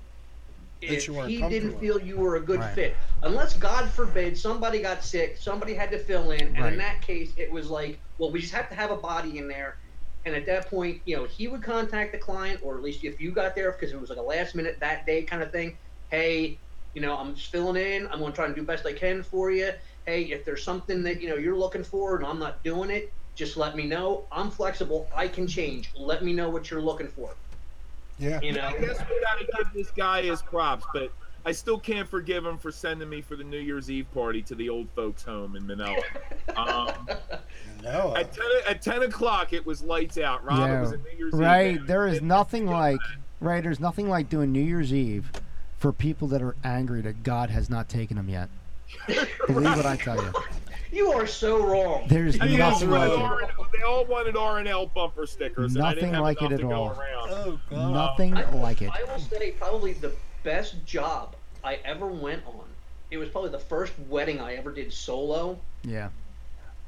if 0.81 1.05
he 1.05 1.41
didn't 1.41 1.79
feel 1.79 1.99
you 2.01 2.17
were 2.17 2.35
a 2.35 2.41
good 2.41 2.59
Right. 2.59 2.73
fit. 2.73 2.97
Unless 3.23 3.57
God 3.57 3.89
forbid 3.89 4.37
somebody 4.37 4.81
got 4.81 5.03
sick, 5.03 5.37
somebody 5.37 5.73
had 5.73 5.91
to 5.91 5.99
fill 5.99 6.31
in, 6.31 6.47
and 6.47 6.59
Right. 6.59 6.73
in 6.73 6.79
that 6.79 7.01
case 7.01 7.33
it 7.37 7.51
was 7.51 7.69
like, 7.69 8.01
well, 8.17 8.31
we 8.31 8.39
just 8.41 8.53
have 8.53 8.69
to 8.69 8.75
have 8.75 8.91
a 8.91 8.97
body 8.97 9.37
in 9.37 9.47
there. 9.47 9.77
And 10.25 10.35
at 10.35 10.45
that 10.47 10.69
point, 10.69 11.01
you 11.05 11.15
know, 11.15 11.25
he 11.25 11.47
would 11.47 11.63
contact 11.63 12.11
the 12.13 12.19
client, 12.19 12.61
or 12.63 12.77
at 12.77 12.83
least 12.83 13.03
if 13.03 13.19
you 13.19 13.31
got 13.31 13.55
there, 13.55 13.71
because 13.71 13.91
it 13.91 13.99
was 13.99 14.09
like 14.09 14.19
a 14.19 14.23
last 14.23 14.55
minute 14.55 14.79
that 14.79 15.05
day 15.05 15.23
kind 15.23 15.41
of 15.41 15.51
thing. 15.51 15.79
Hey, 16.09 16.61
you 16.93 17.01
know, 17.01 17.17
I'm 17.17 17.35
just 17.35 17.49
filling 17.51 17.81
in. 17.81 18.07
I'm 18.07 18.19
going 18.19 18.31
to 18.31 18.35
try 18.35 18.45
and 18.45 18.55
do 18.55 18.63
best 18.63 18.85
I 18.85 18.93
can 18.93 19.23
for 19.23 19.49
you. 19.51 19.71
Hey, 20.05 20.23
if 20.23 20.45
there's 20.45 20.63
something 20.63 21.03
that 21.03 21.21
you 21.21 21.29
know 21.29 21.35
you're 21.37 21.57
looking 21.57 21.83
for 21.83 22.17
and 22.17 22.25
I'm 22.25 22.39
not 22.39 22.63
doing 22.63 22.89
it, 22.91 23.15
just 23.35 23.57
let 23.57 23.75
me 23.75 23.87
know. 23.87 24.27
I'm 24.31 24.51
flexible. 24.51 25.09
I 25.15 25.27
can 25.27 25.47
change. 25.47 25.91
Let 25.95 26.23
me 26.23 26.33
know 26.33 26.49
what 26.49 26.69
you're 26.69 26.81
looking 26.81 27.07
for. 27.07 27.37
Yeah. 28.21 28.39
You 28.41 28.53
know. 28.53 28.61
I 28.67 28.77
guess 28.79 28.99
we 29.09 29.21
gotta 29.21 29.45
give 29.57 29.73
this 29.73 29.91
guy 29.91 30.21
his 30.21 30.41
props, 30.41 30.85
but 30.93 31.11
I 31.45 31.51
still 31.51 31.79
can't 31.79 32.07
forgive 32.07 32.45
him 32.45 32.57
for 32.57 32.71
sending 32.71 33.09
me 33.09 33.21
for 33.21 33.35
the 33.35 33.43
New 33.43 33.57
Year's 33.59 33.89
Eve 33.89 34.05
party 34.13 34.41
to 34.43 34.53
the 34.55 34.69
old 34.69 34.87
folks' 34.95 35.23
home 35.23 35.55
in 35.55 35.65
Manila. 35.67 35.97
Um, 36.57 37.07
No. 37.83 38.15
at 38.15 38.31
ten 38.33 38.45
at 38.67 38.81
ten 38.81 39.01
o'clock, 39.03 39.53
it 39.53 39.65
was 39.65 39.81
lights 39.81 40.17
out. 40.17 40.43
Rob, 40.43 40.59
it 40.59 40.63
Yeah, 40.73 40.81
was 40.81 40.91
a 40.91 40.97
New 40.97 41.03
Year's 41.17 41.33
right. 41.33 41.75
man. 41.75 41.85
There 41.87 42.07
is 42.07 42.17
It- 42.17 42.23
nothing 42.23 42.67
it- 42.67 42.71
like 42.71 42.99
right. 43.39 43.63
There's 43.63 43.79
nothing 43.79 44.07
like 44.09 44.29
doing 44.29 44.51
New 44.51 44.61
Year's 44.61 44.93
Eve 44.93 45.31
for 45.77 45.91
people 45.91 46.27
that 46.29 46.41
are 46.41 46.55
angry 46.63 47.01
that 47.01 47.23
God 47.23 47.49
has 47.49 47.69
not 47.69 47.89
taken 47.89 48.17
them 48.17 48.29
yet. 48.29 48.49
Believe 49.47 49.75
what 49.77 49.85
I 49.85 49.95
tell 49.95 50.17
you. 50.21 50.31
You 50.91 51.11
are 51.13 51.25
so 51.25 51.65
wrong. 51.65 52.05
There's 52.07 52.39
I 52.39 52.45
mean, 52.45 52.53
they, 52.53 52.57
nothing 52.57 52.89
wanted 52.89 53.15
like 53.15 53.49
it. 53.49 53.55
R- 53.59 53.67
they 53.75 53.83
all 53.83 54.05
wanted 54.05 54.35
R 54.35 54.59
and 54.59 54.67
L 54.67 54.87
bumper 54.87 55.25
stickers, 55.25 55.75
and 55.75 55.83
I 55.83 55.93
didn't 55.93 56.11
Nothing 56.11 56.13
have 56.15 56.23
like 56.23 56.41
it 56.41 56.51
at 56.51 56.63
all. 56.63 57.01
oh 57.29 57.59
God. 57.69 57.93
Nothing 57.93 58.35
I- 58.35 58.49
like 58.51 58.81
it. 58.81 58.89
I 58.93 59.03
will 59.03 59.19
say 59.19 59.51
probably 59.51 59.93
the 59.93 60.11
best 60.43 60.85
job 60.85 61.35
I 61.63 61.79
ever 61.85 62.07
went 62.07 62.45
on. 62.45 62.65
It 63.09 63.17
was 63.17 63.29
probably 63.29 63.51
the 63.51 63.59
first 63.59 63.93
wedding 64.09 64.39
I 64.39 64.55
ever 64.55 64.71
did 64.71 64.91
solo. 64.91 65.59
Yeah. 65.83 66.09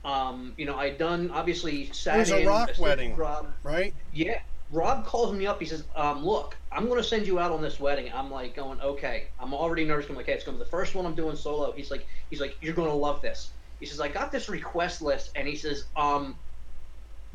Um, 0.06 0.54
you 0.58 0.66
know, 0.66 0.78
I'd 0.78 0.98
done 0.98 1.32
obviously 1.32 1.90
sat 1.94 2.18
was 2.18 2.32
a 2.32 2.46
rock 2.46 2.66
assisted 2.70 2.82
wedding. 2.84 3.16
Rob. 3.16 3.48
Right? 3.64 3.94
Yeah. 4.14 4.42
Rob 4.72 5.06
calls 5.06 5.34
me 5.34 5.46
up. 5.46 5.60
He 5.60 5.66
says, 5.66 5.84
um, 5.96 6.26
"Look, 6.26 6.58
I'm 6.72 6.88
going 6.88 6.98
to 6.98 7.08
send 7.08 7.28
you 7.28 7.40
out 7.40 7.52
on 7.52 7.62
this 7.62 7.80
wedding." 7.80 8.12
I'm 8.14 8.32
like, 8.32 8.56
going, 8.56 8.82
"Okay." 8.82 9.28
I'm 9.40 9.54
already 9.54 9.86
nervous. 9.86 10.10
I'm 10.10 10.16
like, 10.16 10.26
"Okay, 10.26 10.34
it's 10.34 10.44
going 10.44 10.58
to 10.58 10.64
be 10.64 10.66
the 10.66 10.72
first 10.72 10.96
one 10.96 11.06
I'm 11.06 11.14
doing 11.14 11.36
solo." 11.36 11.72
He's 11.74 11.92
like, 11.92 12.08
"He's 12.32 12.42
like, 12.42 12.58
you're 12.60 12.74
going 12.74 12.90
to 12.90 12.96
love 12.96 13.22
this." 13.22 13.52
He 13.84 13.88
says, 13.90 14.00
"I 14.00 14.08
got 14.08 14.32
this 14.32 14.48
request 14.48 15.02
list," 15.02 15.32
and 15.36 15.46
he 15.46 15.58
says, 15.58 15.88
"Um, 15.98 16.38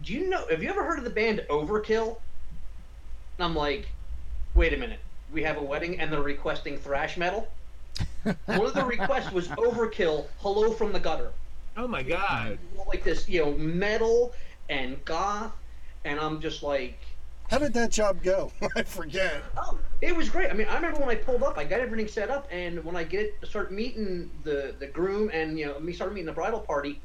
do 0.03 0.15
you 0.15 0.31
know? 0.31 0.47
Have 0.49 0.63
you 0.63 0.71
ever 0.71 0.83
heard 0.83 0.97
of 0.97 1.05
the 1.05 1.11
band 1.11 1.45
Overkill?" 1.51 2.17
And 3.37 3.45
I'm 3.45 3.55
like, 3.55 3.87
"Wait 4.55 4.73
a 4.73 4.79
minute. 4.79 5.01
We 5.31 5.43
have 5.43 5.59
a 5.59 5.63
wedding, 5.63 6.01
and 6.01 6.11
they're 6.11 6.23
requesting 6.23 6.79
thrash 6.79 7.19
metal." 7.19 7.53
one 8.47 8.65
of 8.65 8.73
the 8.73 8.83
requests 8.83 9.31
was 9.31 9.49
Overkill, 9.49 10.25
"Hello 10.39 10.73
from 10.73 10.91
the 10.91 10.99
Gutter." 10.99 11.33
Oh 11.77 11.87
my 11.87 12.03
God! 12.03 12.59
like 12.87 13.05
this, 13.05 13.29
you 13.29 13.45
know, 13.45 13.53
metal 13.53 14.33
and 14.71 15.05
goth, 15.05 15.53
and 16.07 16.19
I'm 16.19 16.41
just 16.41 16.63
like, 16.63 16.99
How 17.49 17.59
did 17.59 17.73
that 17.75 17.91
job 17.91 18.23
go? 18.23 18.53
I 18.77 18.83
forget. 18.83 19.43
oh, 19.57 19.79
it 20.01 20.15
was 20.15 20.29
great. 20.29 20.51
I 20.51 20.55
mean, 20.55 20.69
I 20.69 20.77
remember 20.77 21.01
when 21.01 21.09
I 21.09 21.15
pulled 21.15 21.43
up, 21.43 21.59
I 21.59 21.65
got 21.65 21.81
everything 21.81 22.07
set 22.07 22.31
up, 22.31 22.47
and 22.51 22.85
when 22.85 22.95
I 22.95 23.05
get 23.05 23.35
start 23.45 23.73
meeting 23.73 24.31
the 24.45 24.75
the 24.79 24.87
groom 24.87 25.31
and 25.33 25.59
you 25.59 25.67
know 25.67 25.81
me 25.81 25.93
start 25.93 26.13
meeting 26.13 26.27
the 26.27 26.33
bridal 26.33 26.61
party, 26.61 27.01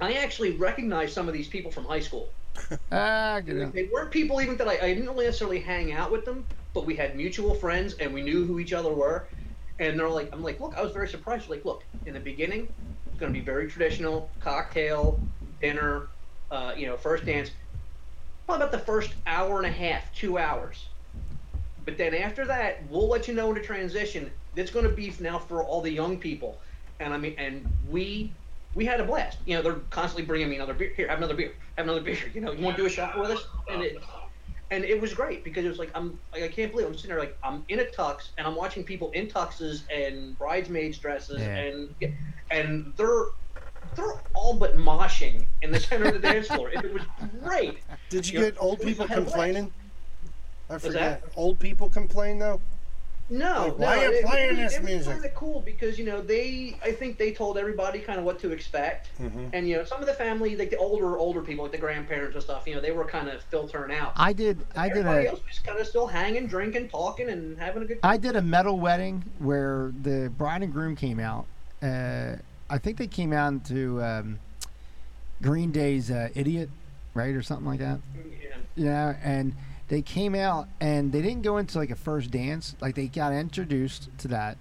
I 0.00 0.14
actually 0.14 0.52
recognized 0.56 1.14
some 1.14 1.28
of 1.28 1.34
these 1.34 1.48
people 1.48 1.70
from 1.70 1.84
high 1.84 2.00
school. 2.00 2.28
Ah, 2.90 3.40
good. 3.40 3.72
They 3.72 3.88
weren't 3.92 4.10
people 4.10 4.40
even 4.42 4.56
that 4.58 4.68
I, 4.68 4.74
I 4.74 4.94
didn't 4.94 5.16
necessarily 5.16 5.58
hang 5.60 5.92
out 5.92 6.12
with 6.12 6.26
them, 6.26 6.46
but 6.74 6.84
we 6.84 6.94
had 6.94 7.16
mutual 7.16 7.54
friends 7.54 7.94
and 7.94 8.12
we 8.12 8.20
knew 8.22 8.44
who 8.44 8.58
each 8.58 8.74
other 8.74 8.92
were. 8.92 9.26
And 9.78 9.98
they're 9.98 10.08
like, 10.08 10.28
I'm 10.32 10.42
like, 10.42 10.60
look, 10.60 10.74
I 10.76 10.82
was 10.82 10.92
very 10.92 11.08
surprised. 11.08 11.48
Like, 11.48 11.64
look, 11.64 11.82
in 12.04 12.12
the 12.12 12.20
beginning, 12.20 12.68
it's 13.06 13.18
going 13.18 13.32
to 13.32 13.38
be 13.38 13.44
very 13.44 13.68
traditional 13.68 14.30
cocktail, 14.40 15.18
dinner, 15.62 16.08
uh, 16.50 16.74
you 16.76 16.86
know, 16.86 16.96
first 16.96 17.24
dance. 17.24 17.50
Probably 18.46 18.64
about 18.64 18.72
the 18.72 18.84
first 18.84 19.14
hour 19.26 19.58
and 19.58 19.66
a 19.66 19.70
half, 19.70 20.12
two 20.14 20.38
hours. 20.38 20.86
But 21.84 21.98
then 21.98 22.14
after 22.14 22.44
that, 22.46 22.82
we'll 22.88 23.08
let 23.08 23.26
you 23.28 23.34
know 23.34 23.48
in 23.48 23.54
the 23.54 23.60
transition. 23.60 24.30
It's 24.56 24.70
going 24.70 24.88
to 24.88 24.92
be 24.92 25.12
now 25.20 25.38
for 25.38 25.62
all 25.62 25.80
the 25.80 25.90
young 25.90 26.18
people. 26.18 26.58
And 27.00 27.12
I 27.12 27.18
mean, 27.18 27.34
and 27.38 27.66
we 27.90 28.32
we 28.74 28.84
had 28.84 29.00
a 29.00 29.04
blast. 29.04 29.38
You 29.46 29.56
know, 29.56 29.62
they're 29.62 29.80
constantly 29.90 30.24
bringing 30.24 30.48
me 30.48 30.56
another 30.56 30.74
beer. 30.74 30.92
Here, 30.96 31.08
have 31.08 31.18
another 31.18 31.34
beer. 31.34 31.52
Have 31.76 31.86
another 31.86 32.00
beer. 32.00 32.18
You 32.34 32.40
know, 32.40 32.52
you 32.52 32.62
want 32.62 32.76
to 32.76 32.82
do 32.82 32.86
a 32.86 32.90
shot 32.90 33.18
with 33.18 33.30
us? 33.30 33.44
And 33.70 33.82
it 33.82 33.98
and 34.70 34.84
it 34.84 35.00
was 35.00 35.12
great 35.12 35.44
because 35.44 35.64
it 35.64 35.68
was 35.68 35.78
like 35.78 35.90
I'm 35.94 36.18
like 36.32 36.42
I 36.42 36.48
can't 36.48 36.70
believe 36.72 36.86
I'm 36.86 36.94
sitting 36.94 37.10
there 37.10 37.18
like 37.18 37.36
I'm 37.42 37.64
in 37.68 37.80
a 37.80 37.84
tux 37.84 38.30
and 38.38 38.46
I'm 38.46 38.54
watching 38.54 38.84
people 38.84 39.10
in 39.12 39.26
tuxes 39.26 39.82
and 39.94 40.36
bridesmaids 40.38 40.98
dresses 40.98 41.40
Yeah. 41.40 41.56
and 41.56 41.94
and 42.50 42.92
they're 42.96 43.26
they're 43.94 44.14
all 44.34 44.54
but 44.54 44.76
moshing 44.76 45.44
in 45.62 45.70
the 45.70 45.80
center 45.80 46.06
of 46.06 46.14
the 46.14 46.18
dance 46.18 46.46
floor. 46.48 46.70
It, 46.70 46.84
it 46.84 46.92
was 46.92 47.02
great. 47.42 47.78
Did 48.08 48.28
you 48.28 48.38
Yeah. 48.40 48.46
get 48.50 48.56
old 48.60 48.80
people 48.80 49.06
had 49.06 49.18
a 49.18 49.22
complaining? 49.22 49.72
I 50.70 50.78
forget. 50.78 51.22
that? 51.22 51.32
Old 51.36 51.58
people 51.58 51.88
complain 51.88 52.38
though. 52.38 52.60
No, 53.30 53.66
Like, 53.66 53.78
no, 53.78 53.86
why 53.86 53.98
are 54.04 54.12
you 54.12 54.18
it, 54.18 54.24
playing 54.26 54.50
it, 54.50 54.56
this 54.56 54.74
it 54.76 54.82
was 54.82 55.06
kind 55.06 55.24
of 55.24 55.34
cool 55.34 55.60
because 55.60 55.98
you 55.98 56.04
know 56.04 56.20
they, 56.20 56.76
I 56.84 56.92
think 56.92 57.16
they 57.16 57.32
told 57.32 57.56
everybody 57.56 58.00
kind 58.00 58.18
of 58.18 58.26
what 58.26 58.38
to 58.40 58.50
expect, 58.52 59.08
Mhm. 59.18 59.48
and 59.54 59.66
you 59.66 59.76
know 59.76 59.84
some 59.84 60.00
of 60.00 60.06
the 60.06 60.12
family, 60.12 60.54
like 60.56 60.68
the 60.70 60.76
older 60.76 61.16
older 61.16 61.40
people, 61.40 61.64
like 61.64 61.72
the 61.72 61.78
grandparents 61.78 62.34
and 62.34 62.42
stuff, 62.42 62.66
you 62.66 62.74
know 62.74 62.80
they 62.80 62.90
were 62.90 63.04
kind 63.06 63.28
of 63.28 63.40
filtering 63.44 63.96
out. 63.96 64.12
I 64.16 64.32
did. 64.34 64.58
I 64.76 64.88
did 64.88 64.98
Everybody 64.98 65.26
a. 65.26 65.30
else 65.30 65.40
was 65.48 65.58
kind 65.60 65.78
of 65.78 65.86
still 65.86 66.06
hanging, 66.08 66.46
drinking, 66.46 66.88
talking, 66.90 67.30
and 67.30 67.58
having 67.58 67.82
a 67.84 67.86
good. 67.86 68.00
I 68.02 68.18
did 68.18 68.36
a 68.36 68.42
metal 68.42 68.78
wedding 68.78 69.24
where 69.38 69.92
the 70.02 70.30
bride 70.36 70.62
and 70.62 70.72
groom 70.72 70.94
came 70.96 71.18
out. 71.20 71.46
Uh, 71.82 72.36
I 72.72 72.78
think 72.78 72.96
they 72.96 73.06
came 73.06 73.34
out 73.34 73.66
to 73.66 74.02
um, 74.02 74.38
Green 75.42 75.72
Day's 75.72 76.10
uh, 76.10 76.30
"Idiot," 76.34 76.70
right, 77.12 77.34
or 77.34 77.42
something 77.42 77.66
like 77.66 77.80
that. 77.80 78.00
Yeah. 78.16 78.48
Yeah, 78.74 79.16
and 79.22 79.54
they 79.88 80.00
came 80.00 80.34
out 80.34 80.68
and 80.80 81.12
they 81.12 81.20
didn't 81.20 81.42
go 81.42 81.58
into 81.58 81.76
like 81.76 81.90
a 81.90 81.96
first 81.96 82.30
dance. 82.30 82.74
Like 82.80 82.94
they 82.94 83.08
got 83.08 83.34
introduced 83.34 84.08
to 84.18 84.28
that, 84.28 84.56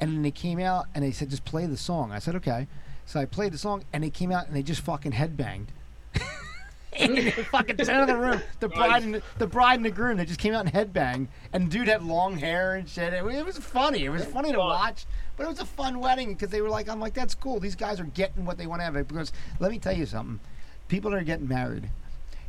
and 0.00 0.10
then 0.10 0.22
they 0.22 0.30
came 0.30 0.58
out 0.58 0.86
and 0.94 1.04
they 1.04 1.10
said 1.10 1.28
just 1.28 1.44
play 1.44 1.66
the 1.66 1.76
song. 1.76 2.12
I 2.12 2.18
said 2.18 2.34
okay, 2.36 2.66
so 3.04 3.20
I 3.20 3.26
played 3.26 3.52
the 3.52 3.58
song 3.58 3.84
and 3.92 4.02
they 4.02 4.10
came 4.10 4.32
out 4.32 4.46
and 4.46 4.56
they 4.56 4.62
just 4.62 4.80
fucking 4.80 5.12
headbanged. 5.12 5.66
in 6.96 7.14
the 7.14 7.30
fucking 7.30 7.84
center 7.84 8.02
of 8.02 8.06
the 8.08 8.16
room, 8.16 8.40
the 8.60 8.68
bride 8.68 9.02
and 9.02 9.14
the, 9.16 9.22
the 9.38 9.46
bride 9.46 9.74
and 9.74 9.84
the 9.84 9.90
groom, 9.90 10.16
they 10.16 10.24
just 10.24 10.40
came 10.40 10.54
out 10.54 10.64
and 10.64 10.72
headbanged. 10.72 11.28
And 11.52 11.70
dude 11.70 11.88
had 11.88 12.02
long 12.02 12.38
hair 12.38 12.74
and 12.74 12.88
shit. 12.88 13.12
It, 13.12 13.24
it 13.24 13.44
was 13.44 13.58
funny. 13.58 14.04
It 14.04 14.08
was 14.10 14.24
funny 14.24 14.52
to 14.52 14.58
watch, 14.58 15.04
but 15.40 15.46
it 15.46 15.52
was 15.52 15.60
a 15.60 15.64
fun 15.64 16.00
wedding 16.00 16.34
because 16.34 16.50
they 16.50 16.60
were 16.60 16.68
like, 16.68 16.86
I'm 16.86 17.00
like, 17.00 17.14
that's 17.14 17.34
cool. 17.34 17.60
These 17.60 17.74
guys 17.74 17.98
are 17.98 18.04
getting 18.04 18.44
what 18.44 18.58
they 18.58 18.66
want 18.66 18.80
to 18.80 18.84
have. 18.84 19.08
Because 19.08 19.32
let 19.58 19.70
me 19.70 19.78
tell 19.78 19.96
you 19.96 20.04
something, 20.04 20.38
people 20.88 21.12
that 21.12 21.16
are 21.16 21.24
getting 21.24 21.48
married, 21.48 21.88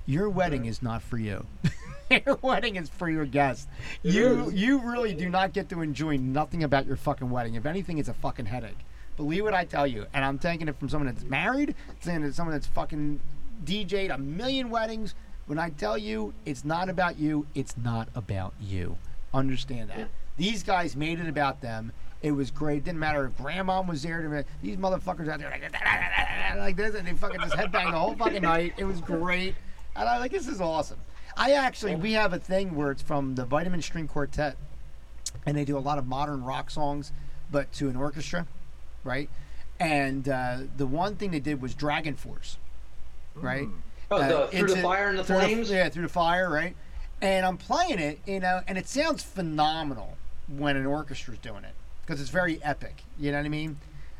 your 0.05 0.29
wedding 0.29 0.65
is 0.65 0.81
not 0.81 1.01
for 1.01 1.17
you. 1.17 1.45
your 2.11 2.37
wedding 2.41 2.75
is 2.75 2.89
for 2.89 3.09
your 3.09 3.25
guests. 3.25 3.67
You 4.03 4.51
you 4.53 4.79
really 4.79 5.13
do 5.13 5.29
not 5.29 5.53
get 5.53 5.69
to 5.69 5.81
enjoy 5.81 6.17
nothing 6.17 6.65
about 6.65 6.85
your 6.85 6.97
fucking 6.97 7.29
wedding. 7.29 7.55
If 7.55 7.65
anything, 7.65 7.97
it's 7.97 8.09
a 8.09 8.13
fucking 8.13 8.47
headache. 8.47 8.79
Believe 9.15 9.45
what 9.45 9.53
I 9.53 9.63
tell 9.63 9.87
you. 9.87 10.05
And 10.13 10.25
I'm 10.25 10.37
taking 10.37 10.67
it 10.67 10.77
from 10.77 10.89
someone 10.89 11.07
that's 11.13 11.23
married, 11.23 11.75
saying 12.01 12.23
it 12.23 12.35
someone 12.35 12.53
that's 12.53 12.67
fucking 12.67 13.21
DJ'd 13.63 14.11
a 14.11 14.17
million 14.17 14.69
weddings. 14.69 15.15
When 15.45 15.57
I 15.57 15.69
tell 15.69 15.97
you 15.97 16.33
it's 16.45 16.65
not 16.65 16.89
about 16.89 17.17
you, 17.17 17.45
it's 17.55 17.77
not 17.77 18.09
about 18.15 18.53
you. 18.59 18.97
Understand 19.33 19.91
that. 19.91 20.09
These 20.35 20.63
guys 20.63 20.97
made 20.97 21.21
it 21.21 21.29
about 21.29 21.61
them. 21.61 21.93
It 22.21 22.31
was 22.31 22.51
great. 22.51 22.77
It 22.79 22.83
Didn't 22.85 22.99
matter 22.99 23.25
if 23.25 23.37
grandma 23.37 23.81
was 23.81 24.03
there. 24.03 24.45
These 24.61 24.77
motherfuckers 24.77 25.27
out 25.27 25.39
there 25.39 25.49
like, 25.49 26.57
like 26.57 26.75
this, 26.75 26.93
and 26.95 27.07
they 27.07 27.13
fucking 27.13 27.39
just 27.41 27.55
headbang 27.55 27.91
the 27.91 27.97
whole 27.97 28.15
fucking 28.15 28.43
night. 28.43 28.73
It 28.77 28.83
was 28.85 29.01
great. 29.01 29.55
And 29.95 30.07
I 30.07 30.19
like 30.19 30.31
this 30.31 30.47
is 30.47 30.61
awesome. 30.61 30.99
I 31.35 31.53
actually 31.53 31.95
we 31.95 32.13
have 32.13 32.33
a 32.33 32.39
thing 32.39 32.75
where 32.75 32.91
it's 32.91 33.01
from 33.01 33.35
the 33.35 33.45
Vitamin 33.45 33.81
String 33.81 34.07
Quartet, 34.07 34.55
and 35.45 35.57
they 35.57 35.65
do 35.65 35.77
a 35.77 35.79
lot 35.79 35.97
of 35.97 36.05
modern 36.05 36.43
rock 36.43 36.69
songs, 36.69 37.11
but 37.51 37.71
to 37.73 37.89
an 37.89 37.95
orchestra, 37.95 38.45
right? 39.03 39.29
And 39.79 40.29
uh, 40.29 40.59
the 40.77 40.85
one 40.85 41.15
thing 41.15 41.31
they 41.31 41.39
did 41.39 41.59
was 41.61 41.73
Dragon 41.73 42.15
Force, 42.15 42.57
right? 43.35 43.67
Oh, 44.11 44.19
the, 44.19 44.39
Uh, 44.41 44.47
through 44.47 44.67
the 44.67 44.81
fire 44.81 45.09
and 45.09 45.17
the 45.17 45.23
flames. 45.23 45.71
yeah, 45.71 45.89
through 45.89 46.03
the 46.03 46.09
fire, 46.09 46.49
right? 46.49 46.75
and 47.23 47.45
I'm 47.45 47.57
playing 47.57 47.99
it, 47.99 48.19
you 48.25 48.39
know, 48.39 48.61
and 48.67 48.79
it 48.79 48.87
sounds 48.87 49.21
phenomenal 49.21 50.17
when 50.47 50.75
an 50.75 50.85
orchestra's 50.87 51.37
doing 51.37 51.63
it 51.63 51.75
because 52.11 52.19
it's 52.19 52.29
very 52.29 52.61
epic. 52.61 53.03
You 53.17 53.31
know 53.31 53.37
what 53.37 53.45
I 53.45 53.49
mean? 53.49 53.77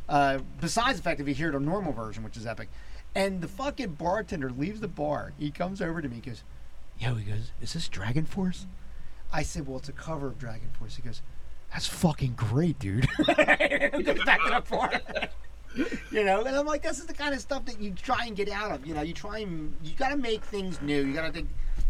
Uh, 0.08 0.39
besides 0.62 0.96
the 0.96 1.04
fact 1.04 1.18
that 1.18 1.28
you 1.28 1.34
hear 1.34 1.52
the 1.52 1.60
normal 1.60 1.92
version, 1.92 2.24
which 2.24 2.38
is 2.38 2.48
epic, 2.48 2.70
and 3.14 3.42
the 3.42 3.50
fucking 3.50 3.96
bartender 3.96 4.50
leaves 4.50 4.80
the 4.80 4.88
bar, 4.88 5.34
he 5.38 5.52
comes 5.52 5.82
over 5.82 6.02
to 6.02 6.08
me, 6.08 6.16
he 6.16 6.22
goes, 6.22 6.44
"Yo," 6.98 7.16
he 7.16 7.26
goes, 7.26 7.52
"Is 7.62 7.74
this 7.74 7.89
Dragon 7.89 8.24
Force?" 8.24 8.66
I 9.34 9.44
said, 9.44 9.68
"Well, 9.68 9.80
it's 9.80 9.89
a 9.89 9.92
cover 9.92 10.28
of 10.28 10.39
Dragon 10.39 10.70
Force." 10.80 10.96
He 10.96 11.02
goes, 11.02 11.22
"That's 11.74 11.86
fucking 11.86 12.36
great, 12.38 12.80
dude." 12.80 13.10
Back 13.28 13.60
to 13.60 14.52
the 14.54 14.64
bar. 14.70 15.02
You 16.12 16.26
know, 16.26 16.44
and 16.44 16.54
I'm 16.54 16.66
like, 16.66 16.84
this 16.84 17.00
is 17.00 17.06
the 17.06 17.14
kind 17.14 17.34
of 17.34 17.39
stuff 17.39 17.64
that 17.64 17.80
you 17.80 17.92
try 17.92 18.26
and 18.26 18.36
get 18.36 18.50
out 18.50 18.74
of. 18.74 18.86
You 18.86 18.94
know, 18.94 19.04
you 19.04 19.14
try 19.14 19.39
and 19.39 19.74
you 19.82 19.96
got 19.96 20.10
to 20.10 20.18
make 20.18 20.44
things 20.44 20.82
new. 20.82 21.06
You 21.06 21.14
got 21.14 21.28
to 21.28 21.32
think, 21.32 21.48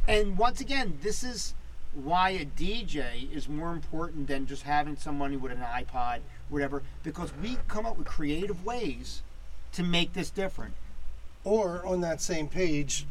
and 0.07 0.37
once 0.37 0.61
again, 0.61 0.99
this 1.01 1.23
is 1.23 1.55
why 1.93 2.29
a 2.31 2.45
DJ 2.45 3.31
is 3.33 3.49
more 3.49 3.73
important 3.73 4.27
than 4.27 4.45
just 4.45 4.63
having 4.63 4.95
someone 4.95 5.39
with 5.41 5.51
an 5.51 5.59
iPod, 5.59 6.19
whatever, 6.49 6.83
because 7.03 7.31
we 7.41 7.57
come 7.67 7.85
up 7.85 7.97
with 7.97 8.07
creative 8.07 8.63
ways 8.65 9.21
to 9.73 9.83
make 9.83 10.13
this 10.13 10.29
different. 10.29 10.73
Or 11.43 11.85
on 11.85 12.01
that 12.01 12.21
same 12.21 12.47
page, 12.47 13.05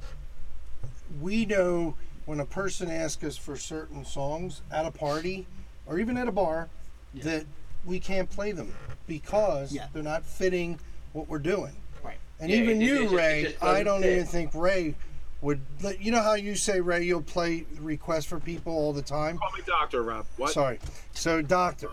we 1.21 1.45
know 1.45 1.97
when 2.27 2.41
a 2.41 2.47
person 2.47 2.91
asks 2.91 3.25
us 3.25 3.37
for 3.37 3.57
certain 3.57 4.05
songs 4.05 4.63
at 4.71 4.87
a 4.87 4.91
party 4.91 5.47
or 5.87 5.99
even 5.99 6.17
at 6.17 6.29
a 6.29 6.33
bar 6.33 6.69
that 7.15 7.45
we 7.85 7.99
can't 7.99 8.31
play 8.31 8.53
them 8.53 8.73
because 9.07 9.73
Yeah. 9.73 9.89
they're 9.93 10.03
not 10.03 10.25
fitting 10.25 10.79
what 11.13 11.29
we're 11.29 11.39
doing. 11.39 11.73
Right. 12.05 12.19
And 12.39 12.51
Yeah, 12.51 12.59
even 12.59 12.81
it- 12.81 12.85
it 12.85 12.87
you, 12.87 12.99
just- 13.03 13.13
it 13.13 13.17
Ray, 13.17 13.43
just 13.45 13.63
I 13.63 13.83
don't 13.83 14.03
fit. 14.03 14.13
even 14.13 14.27
think 14.27 14.55
Ray 14.55 14.95
would. 15.41 15.61
Let, 15.83 16.01
you 16.01 16.11
know 16.13 16.23
how 16.23 16.35
you 16.35 16.55
say, 16.55 16.81
Ray, 16.81 17.03
you'll 17.05 17.23
play 17.23 17.67
requests 17.81 18.25
for 18.27 18.39
people 18.41 18.73
all 18.73 18.93
the 18.93 19.03
time? 19.03 19.39
Call 19.39 19.51
me 19.53 19.61
doctor, 19.67 20.03
Rob. 20.03 20.27
What? 20.37 20.51
Sorry. 20.53 20.79
So, 21.13 21.43
Doctor, 21.43 21.91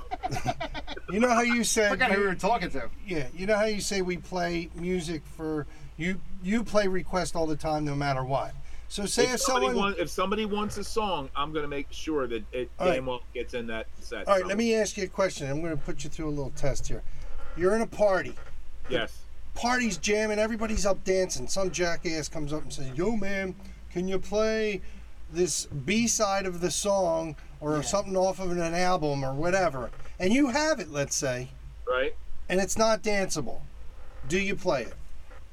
you 1.10 1.20
know 1.20 1.30
how 1.30 1.42
you 1.42 1.64
said. 1.64 1.90
Forgot 1.90 2.12
who 2.12 2.18
you- 2.18 2.22
we 2.24 2.28
were 2.28 2.36
talking 2.36 2.70
to. 2.72 2.90
yeah, 3.06 3.28
you 3.36 3.46
know 3.46 3.56
how 3.56 3.66
you 3.66 3.82
say 3.82 4.02
we 4.02 4.18
play 4.18 4.70
music 4.76 5.22
for 5.36 5.66
you. 5.98 6.20
You 6.44 6.64
play 6.64 6.88
requests 6.88 7.36
all 7.36 7.48
the 7.48 7.56
time, 7.56 7.86
no 7.86 7.96
matter 7.96 8.24
what. 8.24 8.54
So 8.90 9.06
say 9.06 9.24
if, 9.26 9.34
If 9.36 9.40
somebody, 9.42 9.66
someone. 9.68 9.84
want, 9.84 9.98
if 10.00 10.10
somebody 10.10 10.46
wants 10.46 10.78
a 10.78 10.84
song, 10.84 11.30
I'm 11.36 11.52
gonna 11.52 11.68
make 11.68 11.88
sure 11.92 12.26
that 12.28 12.44
it 12.54 12.70
All 12.80 12.88
right. 12.88 12.96
damn 12.96 13.06
well 13.06 13.22
gets 13.34 13.54
in 13.54 13.68
that 13.68 13.88
set. 14.00 14.26
all 14.28 14.36
right, 14.36 14.46
let 14.48 14.58
me 14.58 14.76
ask 14.76 14.96
you 14.96 15.04
a 15.04 15.08
question. 15.08 15.50
I'm 15.50 15.60
going 15.62 15.76
to 15.76 15.84
put 15.84 16.06
you 16.06 16.10
through 16.10 16.30
a 16.30 16.32
little 16.32 16.52
test 16.52 16.88
here. 16.88 17.04
You're 17.58 17.76
in 17.76 17.82
a 17.82 17.88
party. 17.88 18.34
Yes. 18.90 19.18
Party's 19.58 19.98
jamming. 19.98 20.40
Everybody's 20.40 20.86
up 20.86 21.04
dancing. 21.04 21.48
Some 21.48 21.72
jackass 21.72 22.30
comes 22.30 22.54
up 22.54 22.62
and 22.64 22.72
says, 22.72 22.90
"Yo, 22.96 23.16
man, 23.16 23.56
can 23.92 24.08
you 24.08 24.20
play 24.20 24.82
this 25.32 25.66
B 25.66 26.08
side 26.08 26.46
of 26.46 26.62
the 26.62 26.70
song 26.72 27.36
or 27.60 27.82
something 27.84 28.16
off 28.16 28.40
of 28.40 28.52
an 28.52 28.60
album 28.74 29.24
or 29.26 29.34
whatever?" 29.34 29.90
And 30.20 30.32
you 30.32 30.50
have 30.50 30.80
it, 30.80 30.90
let's 30.90 31.16
say, 31.16 31.50
Right. 31.90 32.16
and 32.50 32.60
it's 32.60 32.78
not 32.78 33.02
danceable. 33.02 33.62
Do 34.30 34.40
you 34.40 34.56
play 34.56 34.84
it? 34.84 34.94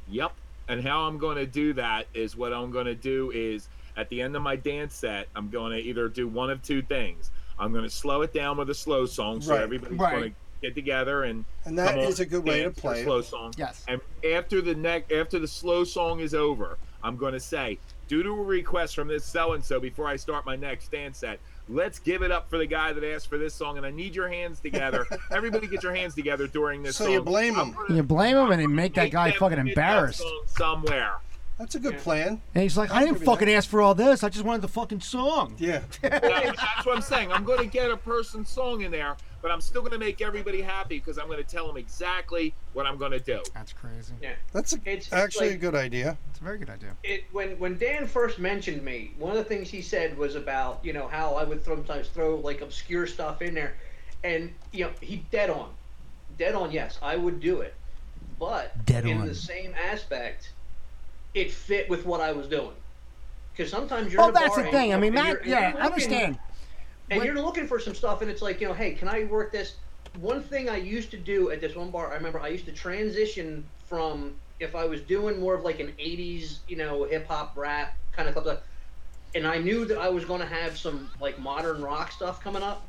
Yep. 0.08 0.32
And 0.68 0.82
how 0.82 1.02
I'm 1.02 1.18
going 1.18 1.36
to 1.36 1.46
do 1.46 1.72
that 1.74 2.06
is 2.14 2.36
what 2.36 2.52
I'm 2.52 2.70
going 2.70 2.86
to 2.86 2.94
do 2.94 3.30
is 3.34 3.68
at 3.96 4.08
the 4.08 4.20
end 4.22 4.34
of 4.36 4.42
my 4.42 4.56
dance 4.56 4.94
set, 4.94 5.28
I'm 5.36 5.48
going 5.50 5.72
to 5.72 5.78
either 5.78 6.08
do 6.08 6.26
one 6.28 6.50
of 6.50 6.62
two 6.62 6.82
things. 6.82 7.30
I'm 7.58 7.70
going 7.72 7.84
to 7.84 7.90
slow 7.90 8.22
it 8.22 8.32
down 8.34 8.56
with 8.56 8.68
a 8.70 8.74
slow 8.74 9.06
song, 9.06 9.40
so 9.40 9.52
Right, 9.54 9.62
everybody's 9.62 9.98
right. 9.98 10.12
going 10.12 10.30
to 10.30 10.36
get 10.64 10.74
together 10.74 11.24
and 11.24 11.44
And 11.64 11.78
that 11.78 11.90
come 11.90 11.98
on 12.00 12.04
is 12.06 12.20
a 12.20 12.26
good 12.26 12.44
way 12.44 12.62
to 12.62 12.70
play 12.70 13.00
a 13.00 13.04
slow 13.04 13.20
song. 13.22 13.52
Yes. 13.56 13.84
And 13.88 14.00
after 14.32 14.60
the 14.62 14.74
neck, 14.74 15.12
after 15.12 15.38
the 15.38 15.48
slow 15.48 15.84
song 15.84 16.20
is 16.20 16.34
over, 16.34 16.78
I'm 17.02 17.16
going 17.16 17.32
to 17.34 17.40
say, 17.40 17.78
due 18.08 18.22
to 18.22 18.30
a 18.30 18.42
request 18.42 18.94
from 18.94 19.08
this 19.08 19.24
so 19.24 19.52
and 19.52 19.62
so, 19.64 19.78
before 19.80 20.06
I 20.06 20.16
start 20.16 20.46
my 20.46 20.56
next 20.56 20.90
dance 20.90 21.18
set, 21.18 21.38
let's 21.68 21.98
give 21.98 22.22
it 22.22 22.30
up 22.32 22.48
for 22.48 22.56
the 22.58 22.66
guy 22.66 22.92
that 22.94 23.04
asked 23.04 23.28
for 23.28 23.36
this 23.38 23.52
song, 23.54 23.76
and 23.76 23.84
I 23.86 23.90
need 23.90 24.14
your 24.14 24.28
hands 24.28 24.60
together. 24.60 25.06
Everybody, 25.30 25.66
get 25.66 25.82
your 25.82 25.94
hands 25.94 26.14
together 26.14 26.46
during 26.46 26.82
this 26.82 26.96
So 26.96 27.04
song. 27.04 27.12
you 27.12 27.20
blame 27.22 27.54
him. 27.56 27.72
gonna 27.72 27.94
You 27.96 28.02
blame 28.02 28.36
him 28.36 28.50
and 28.52 28.60
you 28.62 28.68
make 28.68 28.94
that 28.94 29.10
guy 29.10 29.32
fucking 29.32 29.58
hit 29.58 29.74
that 29.76 29.88
embarrassed. 29.96 30.22
somewhere. 30.46 31.14
That's 31.58 31.74
a 31.76 31.78
good 31.78 31.94
Yeah. 31.94 32.00
plan. 32.02 32.40
And 32.54 32.62
he's 32.62 32.76
like, 32.76 32.90
I 32.90 32.94
I'll 32.94 33.00
didn't 33.00 33.12
give 33.14 33.20
you 33.22 33.26
that. 33.26 33.30
fucking 33.32 33.48
ask 33.50 33.68
for 33.70 33.80
all 33.80 33.94
this. 33.94 34.24
I 34.24 34.28
just 34.28 34.44
wanted 34.44 34.62
the 34.62 34.68
fucking 34.68 35.00
song. 35.00 35.54
Yeah. 35.58 35.82
Yeah, 36.02 36.18
that's 36.20 36.84
what 36.86 36.96
I'm 36.96 37.02
saying. 37.02 37.30
I'm 37.30 37.44
going 37.44 37.60
to 37.60 37.66
get 37.66 37.90
a 37.90 37.96
person's 37.96 38.48
song 38.48 38.80
in 38.80 38.90
there, 38.90 39.16
but 39.44 39.50
I'm 39.52 39.60
still 39.60 39.82
going 39.82 39.92
to 39.92 39.98
make 39.98 40.22
everybody 40.22 40.62
happy 40.62 40.96
because 40.98 41.18
I'm 41.18 41.26
going 41.26 41.36
to 41.36 41.44
tell 41.44 41.66
them 41.66 41.76
exactly 41.76 42.54
what 42.72 42.86
I'm 42.86 42.96
going 42.96 43.10
to 43.10 43.20
do. 43.20 43.42
That's 43.52 43.74
crazy. 43.74 44.14
Yeah. 44.22 44.32
That's 44.54 44.72
a, 44.72 44.76
It's- 44.76 44.96
it's 45.04 45.12
actually 45.12 45.50
a 45.50 45.56
good 45.58 45.74
idea. 45.74 46.16
It's 46.30 46.40
a 46.40 46.42
very 46.42 46.56
good 46.56 46.70
idea. 46.70 46.92
it 47.04 47.24
when 47.30 47.50
when 47.58 47.76
Dan 47.76 48.06
first 48.06 48.38
mentioned 48.38 48.82
me, 48.82 49.12
one 49.18 49.32
of 49.32 49.36
the 49.36 49.44
things 49.44 49.68
he 49.68 49.82
said 49.82 50.16
was 50.16 50.34
about 50.34 50.80
you 50.82 50.94
know 50.94 51.08
how 51.08 51.34
I 51.34 51.44
would 51.44 51.62
sometimes 51.62 52.08
throw 52.08 52.36
like 52.36 52.62
obscure 52.62 53.06
stuff 53.06 53.42
in 53.42 53.52
there, 53.52 53.74
and 54.24 54.50
you 54.72 54.86
know 54.86 54.90
he 55.02 55.16
dead 55.30 55.50
on, 55.50 55.68
dead 56.38 56.54
on. 56.54 56.72
Yes, 56.72 56.98
I 57.02 57.14
would 57.16 57.38
do 57.38 57.60
it, 57.60 57.74
but 58.38 58.86
Dead 58.86 59.04
in 59.04 59.18
on. 59.18 59.26
the 59.26 59.34
same 59.34 59.74
aspect, 59.74 60.52
it 61.34 61.50
fit 61.52 61.90
with 61.90 62.06
what 62.06 62.22
I 62.22 62.32
was 62.32 62.46
doing. 62.48 62.72
Because 63.54 63.70
sometimes 63.70 64.10
you're 64.10 64.22
Well, 64.22 64.30
in 64.30 64.36
a 64.36 64.38
Oh, 64.38 64.42
that's 64.42 64.54
bar 64.56 64.64
the 64.64 64.70
thing. 64.70 64.94
I 64.94 64.96
mean, 64.96 65.14
and 65.14 65.26
Matt, 65.26 65.44
you're- 65.44 65.50
yeah, 65.50 65.74
I 65.78 65.86
understand. 65.86 66.38
And 67.10 67.18
When- 67.18 67.26
you're 67.26 67.42
looking 67.42 67.66
for 67.66 67.78
some 67.78 67.94
stuff, 67.94 68.22
and 68.22 68.30
it's 68.30 68.42
like, 68.42 68.60
you 68.60 68.68
know, 68.68 68.74
hey, 68.74 68.92
can 68.92 69.08
I 69.08 69.24
work 69.24 69.52
this? 69.52 69.74
One 70.20 70.42
thing 70.42 70.68
I 70.68 70.76
used 70.76 71.10
to 71.10 71.16
do 71.16 71.50
at 71.50 71.60
this 71.60 71.74
one 71.74 71.90
bar, 71.90 72.12
I 72.12 72.14
remember 72.14 72.40
I 72.40 72.48
used 72.48 72.66
to 72.66 72.72
transition 72.72 73.64
from 73.86 74.34
if 74.60 74.74
I 74.74 74.84
was 74.84 75.00
doing 75.02 75.40
more 75.40 75.54
of 75.54 75.64
like 75.64 75.80
an 75.80 75.92
80s, 75.98 76.60
you 76.68 76.76
know, 76.76 77.04
hip 77.04 77.26
hop 77.26 77.56
rap 77.56 77.96
kind 78.12 78.28
of 78.28 78.36
stuff, 78.40 78.60
and 79.34 79.46
I 79.46 79.58
knew 79.58 79.84
that 79.86 79.98
I 79.98 80.08
was 80.08 80.24
going 80.24 80.40
to 80.40 80.46
have 80.46 80.78
some 80.78 81.10
like 81.20 81.38
modern 81.40 81.82
rock 81.82 82.12
stuff 82.12 82.40
coming 82.42 82.62
up. 82.62 82.86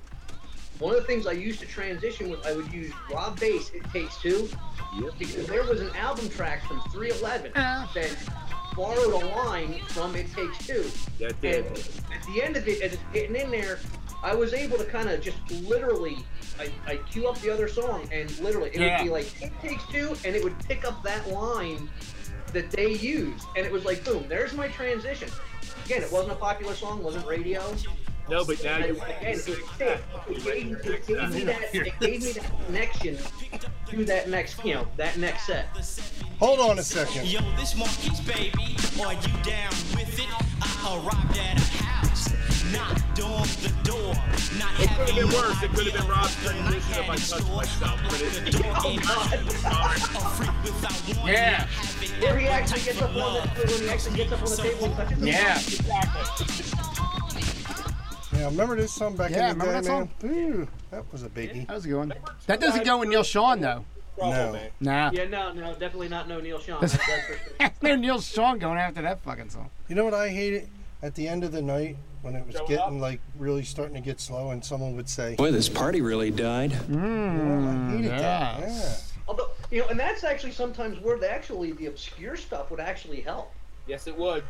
One 0.80 0.94
of 0.94 1.00
the 1.02 1.08
things 1.08 1.26
I 1.26 1.32
used 1.32 1.60
to 1.62 1.66
transition 1.66 2.30
with, 2.30 2.46
I 2.46 2.54
would 2.54 2.72
use 2.72 2.92
Rob 3.10 3.40
Base, 3.40 3.72
It 3.72 3.84
Takes 3.92 4.22
Two, 4.22 4.50
Yep. 5.02 5.14
because 5.18 5.48
there 5.48 5.64
was 5.64 5.82
an 5.82 5.94
album 5.96 6.30
track 6.30 6.64
from 6.68 6.82
311 6.92 7.52
that 7.54 8.16
borrowed 8.76 9.14
a 9.14 9.26
line 9.28 9.80
from 9.90 10.16
It 10.16 10.32
Takes 10.34 10.58
Two. 10.66 10.86
That 11.20 11.32
And 11.32 11.42
did. 11.42 11.66
at 11.66 12.24
the 12.34 12.42
end 12.44 12.58
of 12.58 12.68
it, 12.68 12.82
as 12.82 12.94
it's 12.94 13.02
getting 13.14 13.36
in 13.36 13.50
there, 13.52 13.80
I 14.24 14.36
was 14.36 14.54
able 14.54 14.78
to 14.78 14.86
kind 14.86 15.10
of 15.10 15.22
just 15.22 15.38
literally, 15.64 16.18
I, 16.60 16.70
I 16.88 16.98
cue 16.98 17.28
up 17.28 17.40
the 17.42 17.50
other 17.50 17.68
song, 17.68 18.08
and 18.12 18.30
literally, 18.40 18.70
it 18.74 18.80
Yeah. 18.80 18.98
would 18.98 19.04
be 19.06 19.10
like, 19.12 19.42
it 19.42 19.52
takes 19.62 19.86
two, 19.92 20.16
and 20.26 20.36
it 20.36 20.44
would 20.44 20.58
pick 20.68 20.86
up 20.86 21.02
that 21.04 21.28
line 21.30 21.90
that 22.54 22.72
they 22.72 22.94
used. 22.94 23.46
And 23.56 23.66
it 23.66 23.72
was 23.72 23.86
like, 23.86 24.04
boom, 24.04 24.26
there's 24.28 24.54
my 24.54 24.68
transition. 24.70 25.30
Again, 25.86 26.02
it 26.04 26.12
wasn't 26.12 26.34
a 26.34 26.36
popular 26.36 26.74
song, 26.74 27.04
wasn't 27.04 27.26
radio. 27.28 27.62
No, 28.28 28.44
but 28.44 28.64
now 28.64 28.78
you 28.80 28.96
again, 28.96 29.34
it, 29.34 29.38
fit. 29.40 29.60
it, 29.80 30.02
ah, 30.12 30.26
gave, 30.28 30.72
it 30.72 31.08
gave 31.08 31.32
me 31.32 31.44
that, 31.44 31.76
it 31.76 32.00
gave 32.00 32.24
me 32.24 32.32
that 32.32 32.66
connection 32.66 33.18
to 33.88 34.06
that 34.06 34.30
next, 34.30 34.64
you 34.66 34.74
know, 34.74 34.88
that 34.98 35.18
next 35.18 35.46
set. 35.46 35.68
Hold 36.40 36.60
on 36.60 36.80
a 36.80 36.84
second. 36.84 37.28
Yo, 37.28 37.40
this 37.56 37.76
Marquis 37.76 38.20
baby, 38.26 38.78
are 39.04 39.14
you 39.14 39.44
down 39.44 39.72
with 39.94 40.18
it? 40.20 40.28
I 40.62 40.96
arrived 40.98 41.38
at 41.38 41.58
a 41.58 41.84
house, 41.84 42.34
knocked 42.74 43.22
on 43.22 43.48
the 43.62 43.72
door, 43.84 44.16
not 44.58 44.74
It 44.80 44.90
could 44.90 45.10
have 45.10 45.16
been 45.16 45.28
worse. 45.28 45.62
It 45.62 45.70
could 45.70 45.86
have 45.86 45.94
been 45.94 46.02
idea 46.02 46.12
Rob's 46.12 46.36
when 46.44 46.56
transition 46.56 47.04
if 47.04 47.10
I 47.10 47.16
touched 47.16 47.50
myself, 47.54 48.02
but 48.10 48.22
it 48.22 48.56
Oh, 48.66 48.98
God. 49.04 49.34
a 49.94 50.30
freak 50.34 50.64
without 50.64 51.16
warning. 51.16 51.36
Yeah. 51.36 51.68
Where 52.22 52.38
he 52.40 52.48
actually 52.48 52.82
gets 52.82 53.02
up 53.02 53.10
on 53.12 53.16
the, 53.16 53.42
when 53.72 53.82
he 53.82 53.90
actually 53.90 54.18
gets 54.18 54.32
up 54.32 54.42
on 54.42 54.50
the 54.50 54.56
table 54.58 54.86
and 54.86 54.96
touches 54.96 55.20
the 55.20 55.28
Yeah. 55.28 56.75
Yeah, 58.38 58.46
remember 58.46 58.76
this 58.76 58.92
song 58.92 59.16
back 59.16 59.32
Yeah, 59.32 59.52
in 59.52 59.58
the 59.60 59.66
remember 59.66 59.82
day, 59.82 59.88
that 59.88 60.24
man? 60.24 60.34
Ooh, 60.34 60.68
that 60.92 61.12
was 61.12 61.24
a 61.24 61.30
biggie. 61.30 61.68
That 61.68 61.76
was 61.76 61.86
a 61.86 61.88
good 61.88 61.98
one. 61.98 62.14
That 62.48 62.60
doesn't 62.60 62.86
go 62.86 63.00
with 63.00 63.10
Neil 63.10 63.24
Sean, 63.24 63.62
though. 63.62 63.86
No. 64.18 64.54
man. 64.54 64.70
Nah. 64.80 65.12
Yeah, 65.14 65.26
no, 65.26 65.52
no, 65.52 65.72
definitely 65.74 66.10
not 66.10 66.28
no 66.28 66.40
Neil 66.40 66.60
Sean. 66.60 66.80
That's, 66.82 66.94
that's 66.94 67.28
sure. 67.28 67.38
no 67.82 67.96
Neil 67.96 68.22
Sean 68.22 68.60
going 68.60 68.78
after 68.78 69.02
that 69.02 69.22
fucking 69.22 69.50
song. 69.50 69.70
You 69.90 69.96
know 69.96 70.06
what 70.06 70.14
I 70.14 70.30
hated? 70.30 70.70
At 71.04 71.16
the 71.16 71.28
end 71.28 71.44
of 71.44 71.52
the 71.52 71.62
night, 71.62 71.98
when 72.22 72.36
it 72.36 72.46
was 72.46 72.56
Showing 72.56 72.68
getting 72.70 72.96
up? 72.96 73.02
like 73.02 73.20
really 73.38 73.64
starting 73.64 73.96
to 73.96 74.02
get 74.02 74.20
slow, 74.20 74.52
and 74.52 74.64
someone 74.64 74.96
would 74.96 75.10
say, 75.10 75.36
Boy, 75.36 75.52
this 75.52 75.70
party 75.70 76.02
really 76.02 76.32
died. 76.32 76.72
"Oh, 76.92 76.98
I 76.98 77.92
hated 77.92 78.12
that." 78.12 78.60
Yeah. 78.62 78.96
Although, 79.28 79.50
you 79.70 79.82
know, 79.82 79.88
and 79.88 80.00
that's 80.00 80.24
actually 80.24 80.54
sometimes 80.54 81.00
where 81.02 81.18
the 81.20 81.30
actually 81.30 81.74
the 81.74 81.88
obscure 81.88 82.36
stuff 82.38 82.72
would 82.72 82.80
actually 82.80 83.22
help. 83.22 83.52
Yes, 83.86 84.08
it 84.08 84.18
would. 84.18 84.44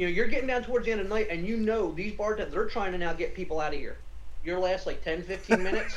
You 0.00 0.06
know, 0.06 0.12
you're 0.12 0.28
getting 0.28 0.46
down 0.46 0.62
towards 0.62 0.86
the 0.86 0.92
end 0.92 1.02
of 1.02 1.08
the 1.08 1.14
night, 1.14 1.26
and 1.28 1.46
you 1.46 1.58
know 1.58 1.92
these 1.92 2.14
bartenders 2.14 2.54
they're 2.54 2.64
trying 2.64 2.92
to 2.92 2.96
now 2.96 3.12
get 3.12 3.34
people 3.34 3.60
out 3.60 3.74
of 3.74 3.78
here. 3.78 3.98
Your 4.42 4.58
last 4.58 4.86
like 4.86 5.04
10, 5.04 5.22
15 5.24 5.62
minutes. 5.62 5.94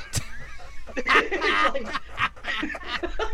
like, 0.98 1.08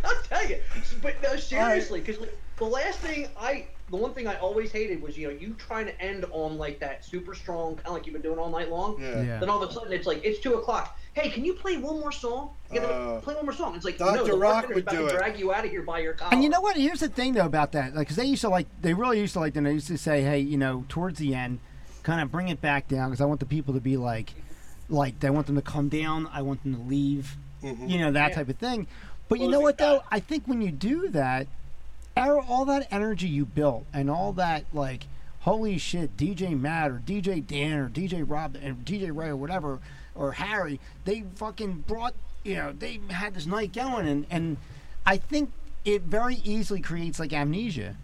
I'll 0.04 0.22
tell 0.26 0.48
you, 0.48 0.60
but 1.02 1.16
no, 1.24 1.38
seriously, 1.38 2.02
because 2.02 2.24
the 2.58 2.66
last 2.66 3.00
thing 3.00 3.30
I, 3.36 3.66
the 3.90 3.96
one 3.96 4.14
thing 4.14 4.28
I 4.28 4.36
always 4.36 4.72
hated 4.72 5.02
was 5.02 5.18
you 5.18 5.28
know 5.28 5.34
you 5.34 5.56
trying 5.58 5.88
to 5.88 6.00
end 6.00 6.26
on 6.30 6.60
like 6.60 6.80
that 6.82 7.04
super 7.04 7.34
strong, 7.34 7.74
kind 7.74 7.88
of 7.88 7.94
like 7.94 8.06
you've 8.06 8.14
been 8.14 8.22
doing 8.22 8.38
all 8.38 8.52
night 8.52 8.70
long. 8.70 9.02
Yeah. 9.02 9.24
Yeah. 9.24 9.40
Then 9.40 9.50
all 9.50 9.64
of 9.64 9.68
a 9.68 9.74
sudden 9.74 9.92
it's 9.92 10.06
like 10.06 10.24
it's 10.24 10.40
two 10.40 10.54
o'clock. 10.54 10.99
Hey, 11.14 11.30
can 11.30 11.44
you 11.44 11.54
play 11.54 11.78
one 11.78 12.00
more 12.00 12.12
song? 12.12 12.52
You 12.72 12.80
gotta 12.82 12.94
Uh, 12.94 13.22
play 13.22 13.36
one 13.36 13.46
more 13.46 13.54
song. 13.54 13.76
It's 13.76 13.84
like 13.84 13.98
Dr. 13.98 14.18
no, 14.18 14.26
the 14.26 14.38
Rock 14.38 14.68
would 14.70 14.78
about 14.80 14.92
do 14.96 15.00
to 15.02 15.06
it. 15.08 15.18
drag 15.18 15.40
you 15.40 15.52
out 15.54 15.66
of 15.66 15.72
here 15.72 15.82
by 15.82 16.00
your 16.00 16.14
collar. 16.14 16.32
And 16.34 16.44
you 16.44 16.50
know 16.50 16.62
what? 16.62 16.78
Here's 16.78 17.00
the 17.00 17.10
thing 17.10 17.34
though 17.34 17.46
about 17.46 17.72
that, 17.74 17.96
like, 17.96 18.08
'cause 18.08 18.16
they 18.18 18.26
used 18.26 18.42
to 18.42 18.50
like, 18.50 18.68
they 18.82 18.94
really 18.94 19.20
used 19.20 19.34
to 19.34 19.40
like, 19.40 19.54
they 19.54 19.62
used 19.74 19.88
to 19.88 19.98
say, 19.98 20.22
hey, 20.22 20.40
you 20.40 20.58
know, 20.58 20.86
towards 20.88 21.20
the 21.20 21.34
end, 21.36 21.60
kind 22.04 22.22
of 22.22 22.32
bring 22.32 22.48
it 22.48 22.62
back 22.62 22.88
down 22.88 23.10
because 23.10 23.22
I 23.22 23.26
want 23.26 23.40
the 23.40 23.46
people 23.46 23.74
to 23.74 23.82
be 23.82 23.98
like, 23.98 24.34
like 24.88 25.24
I 25.24 25.30
want 25.30 25.48
them 25.48 25.56
to 25.56 25.62
come 25.62 25.90
down. 25.90 26.30
I 26.32 26.42
want 26.42 26.64
them 26.64 26.76
to 26.76 26.82
leave. 26.82 27.36
Mm-hmm. 27.64 27.88
You 27.90 28.00
know 28.00 28.12
that 28.12 28.30
Yeah. 28.30 28.36
type 28.36 28.50
of 28.50 28.58
thing. 28.58 28.88
But 29.28 29.40
you 29.40 29.50
know 29.50 29.60
what 29.60 29.78
though? 29.78 29.98
back. 29.98 30.08
I 30.12 30.20
think 30.20 30.48
when 30.48 30.62
you 30.62 30.72
do 30.72 31.10
that, 31.10 31.48
er- 32.18 32.40
all 32.40 32.66
that 32.66 32.88
energy 32.92 33.28
you 33.28 33.46
built 33.46 33.86
and 33.94 34.10
all 34.10 34.32
that 34.34 34.64
like, 34.74 35.06
holy 35.42 35.78
shit, 35.78 36.16
DJ 36.18 36.54
Matt 36.60 36.92
or 36.92 37.02
DJ 37.06 37.42
Dan 37.46 37.74
or 37.80 37.90
DJ 37.90 38.24
Rob 38.28 38.56
and 38.62 38.86
DJ 38.86 39.12
Ray 39.16 39.28
or 39.30 39.36
whatever 39.36 39.80
or 40.20 40.34
Harry, 40.34 40.80
they 41.06 41.24
fucking 41.36 41.86
brought 41.88 42.14
you 42.44 42.56
know 42.56 42.72
they 42.72 43.00
had 43.10 43.34
this 43.34 43.46
night 43.48 43.74
going 43.74 44.08
and 44.08 44.26
and 44.30 44.58
I 45.06 45.18
think 45.18 45.52
it 45.86 46.04
very 46.04 46.36
easily 46.44 46.82
creates 46.82 47.20
like 47.20 47.34
amnesia. 47.34 47.96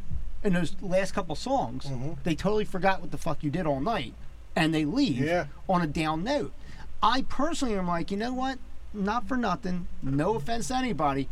In 0.44 0.54
those 0.54 0.76
last 0.82 1.14
couple 1.14 1.36
songs, 1.36 1.88
they 2.24 2.36
totally 2.36 2.66
forgot 2.66 3.02
what 3.02 3.10
the 3.12 3.18
fuck 3.18 3.44
you 3.44 3.50
did 3.50 3.66
all 3.66 3.80
night, 3.80 4.14
and 4.56 4.74
they 4.74 4.86
leave 4.86 5.20
Yeah. 5.20 5.46
on 5.68 5.82
a 5.82 5.88
down 5.88 6.24
note. 6.24 6.54
I 7.02 7.24
personally 7.24 7.76
am 7.76 7.88
like, 7.88 8.12
you 8.12 8.18
know 8.18 8.32
what? 8.34 8.60
Not 8.94 9.28
for 9.28 9.38
nothing. 9.38 9.88
No 10.04 10.36
offense 10.36 10.68
to 10.68 10.76
anybody. 10.76 11.28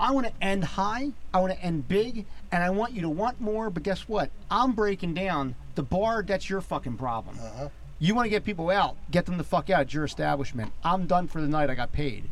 I 0.00 0.10
want 0.10 0.26
to 0.26 0.32
end 0.42 0.64
high. 0.64 1.12
I 1.32 1.38
want 1.40 1.52
to 1.54 1.62
end 1.62 1.86
big, 1.88 2.26
and 2.50 2.62
I 2.64 2.70
want 2.70 2.92
you 2.92 3.02
to 3.02 3.08
want 3.08 3.40
more. 3.40 3.70
But 3.70 3.84
guess 3.84 4.08
what? 4.08 4.30
I'm 4.50 4.72
breaking 4.72 5.14
down 5.14 5.54
the 5.76 5.82
bar. 5.84 6.22
That's 6.24 6.50
your 6.50 6.60
fucking 6.60 6.96
problem. 6.96 7.38
Uh-huh. 7.40 7.68
You 7.98 8.14
want 8.14 8.26
to 8.26 8.30
get 8.30 8.44
people 8.44 8.70
out? 8.70 8.96
Get 9.10 9.26
them 9.26 9.38
the 9.38 9.44
fuck 9.44 9.70
out. 9.70 9.82
It's 9.82 9.94
your 9.94 10.04
establishment. 10.04 10.72
I'm 10.84 11.06
done 11.06 11.28
for 11.28 11.40
the 11.40 11.48
night. 11.48 11.70
I 11.70 11.74
got 11.74 11.92
paid. 11.92 12.28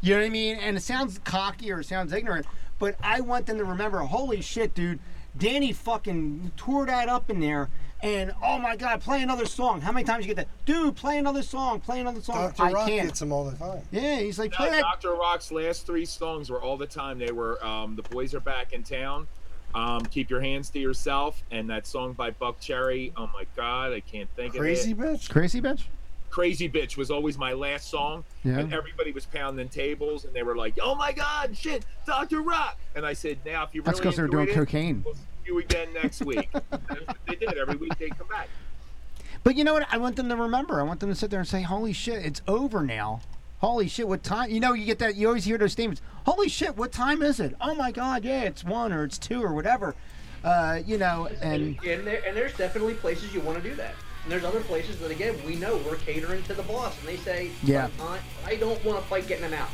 You 0.00 0.14
know 0.14 0.20
what 0.20 0.26
I 0.26 0.30
mean? 0.30 0.56
And 0.56 0.76
it 0.76 0.80
sounds 0.80 1.18
cocky 1.24 1.72
or 1.72 1.80
it 1.80 1.84
sounds 1.86 2.12
ignorant, 2.12 2.46
but 2.78 2.94
I 3.02 3.20
want 3.20 3.46
them 3.46 3.58
to 3.58 3.64
remember. 3.64 3.98
Holy 4.00 4.40
shit, 4.40 4.74
dude! 4.74 5.00
Danny 5.36 5.72
fucking 5.72 6.52
tore 6.56 6.86
that 6.86 7.08
up 7.08 7.30
in 7.30 7.40
there. 7.40 7.68
And 8.00 8.32
oh 8.40 8.60
my 8.60 8.76
god, 8.76 9.00
play 9.00 9.22
another 9.22 9.44
song. 9.44 9.80
How 9.80 9.90
many 9.90 10.04
times 10.04 10.24
you 10.24 10.32
get 10.32 10.36
that? 10.46 10.64
Dude, 10.66 10.94
play 10.94 11.18
another 11.18 11.42
song. 11.42 11.80
Play 11.80 11.98
another 12.00 12.20
song. 12.20 12.36
Dr. 12.36 12.62
I 12.62 12.70
Rock 12.72 12.86
can't. 12.88 13.08
gets 13.08 13.18
them 13.18 13.32
all 13.32 13.44
the 13.50 13.56
time. 13.56 13.80
Yeah, 13.90 14.20
he's 14.20 14.38
like, 14.38 14.52
No, 14.52 14.56
play 14.58 14.70
that. 14.70 14.82
Dr. 14.82 15.14
Rock's 15.14 15.50
last 15.50 15.84
three 15.84 16.04
songs 16.04 16.48
were 16.48 16.62
all 16.62 16.76
the 16.76 16.86
time. 16.86 17.18
They 17.18 17.32
were 17.32 17.62
um, 17.66 17.96
"The 17.96 18.02
Boys 18.02 18.34
Are 18.36 18.40
Back 18.40 18.72
in 18.72 18.84
Town," 18.84 19.26
um, 19.74 20.00
"Keep 20.06 20.30
Your 20.30 20.40
Hands 20.40 20.68
to 20.70 20.78
Yourself," 20.78 21.42
and 21.50 21.68
that 21.70 21.86
song 21.86 22.12
by 22.12 22.30
Buck 22.30 22.60
Cherry. 22.60 23.12
Oh 23.16 23.28
my 23.32 23.44
God, 23.56 23.92
I 23.92 24.00
can't 24.00 24.28
think 24.36 24.54
Crazy 24.54 24.92
of 24.92 25.00
it. 25.00 25.02
Crazy 25.02 25.16
Bitch. 25.16 25.28
Crazy 25.30 25.60
bitch. 25.60 25.84
"Crazy 26.30 26.68
Bitch" 26.68 26.96
was 26.96 27.10
always 27.10 27.38
my 27.38 27.52
last 27.54 27.88
song, 27.88 28.22
Yeah. 28.44 28.58
and 28.58 28.72
everybody 28.72 29.12
was 29.12 29.24
pounding 29.26 29.68
tables, 29.68 30.24
and 30.24 30.34
they 30.34 30.42
were 30.42 30.56
like, 30.56 30.78
"Oh 30.82 30.94
my 30.94 31.12
God, 31.12 31.56
shit, 31.56 31.84
Dr. 32.06 32.42
Rock!" 32.42 32.76
And 32.94 33.06
I 33.06 33.12
said, 33.14 33.38
"Now, 33.46 33.62
if 33.64 33.74
you 33.74 33.80
That's 33.82 33.98
really 33.98 34.02
because 34.10 34.16
they're 34.16 34.28
doing 34.28 34.48
it, 34.48 34.54
cocaine. 34.54 35.02
we'll 35.04 35.14
see 35.14 35.20
you 35.46 35.58
again 35.58 35.88
next 35.94 36.22
week." 36.24 36.48
and 36.52 36.62
that's 36.70 37.06
what 37.06 37.16
they 37.26 37.34
did 37.36 37.56
every 37.56 37.76
week. 37.76 37.96
They 37.98 38.10
come 38.10 38.28
back. 38.28 38.48
But 39.44 39.56
you 39.56 39.64
know 39.64 39.72
what? 39.72 39.86
I 39.90 39.96
want 39.98 40.16
them 40.16 40.28
to 40.28 40.36
remember. 40.36 40.80
I 40.80 40.82
want 40.82 41.00
them 41.00 41.08
to 41.08 41.14
sit 41.14 41.30
there 41.30 41.40
and 41.40 41.48
say, 41.48 41.62
"Holy 41.62 41.92
shit, 41.92 42.24
it's 42.24 42.42
over 42.46 42.82
now." 42.82 43.20
Holy 43.60 43.88
shit, 43.88 44.06
what 44.06 44.22
time? 44.22 44.50
You 44.50 44.60
know, 44.60 44.72
you 44.72 44.84
get 44.84 44.98
that. 45.00 45.16
You 45.16 45.26
always 45.28 45.44
hear 45.44 45.58
those 45.58 45.72
statements. 45.72 46.00
Holy 46.24 46.48
shit, 46.48 46.76
what 46.76 46.92
time 46.92 47.22
is 47.22 47.40
it? 47.40 47.56
Oh 47.60 47.74
my 47.74 47.90
god, 47.90 48.24
yeah, 48.24 48.42
it's 48.42 48.62
one 48.62 48.92
or 48.92 49.04
it's 49.04 49.18
two 49.18 49.42
or 49.42 49.52
whatever. 49.52 49.96
Uh, 50.44 50.80
you 50.86 50.96
know, 50.98 51.28
and 51.42 51.76
and, 51.84 52.06
there, 52.06 52.22
and 52.24 52.36
there's 52.36 52.56
definitely 52.56 52.94
places 52.94 53.34
you 53.34 53.40
want 53.40 53.60
to 53.60 53.68
do 53.68 53.74
that. 53.74 53.94
And 54.22 54.30
there's 54.30 54.44
other 54.44 54.60
places 54.60 54.98
that 55.00 55.10
again 55.10 55.34
we 55.44 55.56
know 55.56 55.80
we're 55.86 55.96
catering 55.96 56.42
to 56.44 56.54
the 56.54 56.62
boss, 56.62 56.96
and 57.00 57.08
they 57.08 57.16
say, 57.16 57.50
Yeah. 57.64 57.88
I, 58.00 58.18
I 58.46 58.56
don't 58.56 58.82
want 58.84 59.00
to 59.00 59.04
fight 59.08 59.26
getting 59.26 59.50
them 59.50 59.54
out. 59.54 59.70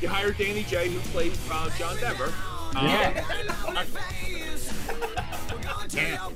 You 0.00 0.08
hire 0.08 0.30
Danny 0.30 0.62
J, 0.62 0.88
who 0.88 0.98
played 1.10 1.32
uh, 1.50 1.68
John 1.78 1.96
Denver. 1.98 2.32
Um, 2.74 2.86
Yeah. 5.92 6.28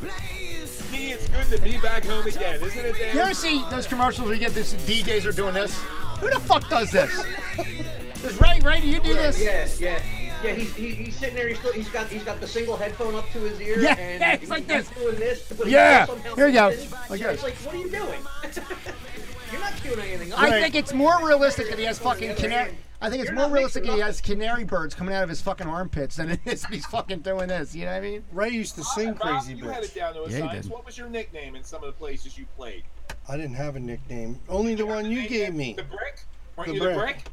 See, 0.64 1.10
it's 1.10 1.28
good 1.28 1.46
to 1.56 1.62
be 1.62 1.78
back 1.78 2.04
home 2.04 2.26
again, 2.26 2.60
isn't 2.62 2.84
it, 2.84 2.96
Dan? 2.98 3.14
you 3.14 3.20
ever 3.20 3.34
see 3.34 3.62
those 3.70 3.86
commercials 3.86 4.26
where 4.26 4.34
you 4.34 4.40
get 4.40 4.54
this 4.54 4.74
DJs 4.74 5.26
are 5.26 5.32
doing 5.32 5.54
this? 5.54 5.78
Who 6.20 6.30
the 6.30 6.40
fuck 6.40 6.68
does 6.68 6.90
this? 6.90 7.10
Does 8.22 8.40
Ray, 8.40 8.60
Ray, 8.62 8.80
do 8.80 8.88
you 8.88 9.00
do 9.00 9.14
this? 9.14 9.40
Yeah, 9.40 9.66
yeah, 9.78 10.02
yeah. 10.44 10.52
He's, 10.52 10.74
he, 10.74 10.90
he's 10.90 11.16
sitting 11.16 11.34
there. 11.34 11.48
He's, 11.48 11.58
still, 11.58 11.72
he's 11.72 11.88
got 11.88 12.08
he's 12.08 12.22
got 12.24 12.40
the 12.40 12.46
single 12.46 12.76
headphone 12.76 13.14
up 13.14 13.30
to 13.32 13.38
his 13.38 13.60
ear. 13.60 13.80
Yeah, 13.80 13.94
and 13.98 14.20
yeah, 14.20 14.32
it's 14.34 14.42
he's 14.42 14.50
like 14.50 14.66
this. 14.66 14.88
Doing 14.90 15.16
this, 15.16 15.52
but 15.56 15.66
he 15.66 15.72
Yeah, 15.72 16.04
somehow 16.06 16.34
here 16.34 16.46
you 16.48 16.52
go. 16.54 16.70
fits. 16.70 16.92
Like 17.10 17.20
this. 17.20 17.32
It's 17.34 17.42
like, 17.42 17.54
what 17.56 17.74
are 17.74 17.78
you 17.78 17.90
doing? 17.90 18.20
You're 19.52 19.60
not 19.60 19.82
doing 19.82 20.00
anything. 20.00 20.32
I 20.34 20.60
think 20.60 20.74
it's 20.74 20.92
more 20.92 21.26
realistic 21.26 21.70
that 21.70 21.78
he 21.78 21.84
has 21.84 21.98
fucking 21.98 22.36
canary. 22.36 22.76
I 23.02 23.08
think 23.08 23.22
it's 23.22 23.30
You're 23.30 23.40
more 23.40 23.50
realistic 23.50 23.84
that 23.84 23.94
he 23.94 24.00
has 24.00 24.20
canary 24.20 24.64
birds 24.64 24.94
coming 24.94 25.14
out 25.14 25.22
of 25.22 25.28
his 25.30 25.40
fucking 25.40 25.66
armpits 25.66 26.16
than 26.16 26.30
it 26.32 26.40
is 26.44 26.66
he's 26.70 26.84
fucking 26.86 27.20
doing 27.20 27.48
this. 27.48 27.74
You 27.74 27.86
know 27.86 27.92
what 27.92 27.96
I 27.96 28.00
mean? 28.00 28.24
Ray 28.30 28.50
used 28.50 28.74
to 28.74 28.84
sing 28.84 29.08
Rob, 29.08 29.20
Crazy 29.20 29.54
you 29.54 29.64
had 29.64 29.82
it 29.82 29.94
down 29.94 30.14
to 30.14 30.24
a 30.24 30.30
Yeah, 30.30 30.40
science. 30.40 30.66
What 30.66 30.84
was 30.84 30.98
your 30.98 31.08
nickname 31.08 31.56
in 31.56 31.64
some 31.64 31.82
of 31.82 31.86
the 31.86 31.98
places 31.98 32.36
you 32.36 32.44
played? 32.56 32.84
I 33.30 33.36
didn't 33.36 33.54
have 33.54 33.76
a 33.76 33.80
nickname. 33.80 34.40
Only 34.48 34.74
the 34.74 34.84
one 34.84 35.08
you 35.10 35.28
gave 35.28 35.54
me. 35.54 35.74
The 35.74 35.84
Brick? 35.84 36.24
Weren't 36.56 36.68
The 36.70 36.74
you 36.74 36.80
Brick. 36.80 36.94
the 36.94 37.00
Brick? 37.00 37.24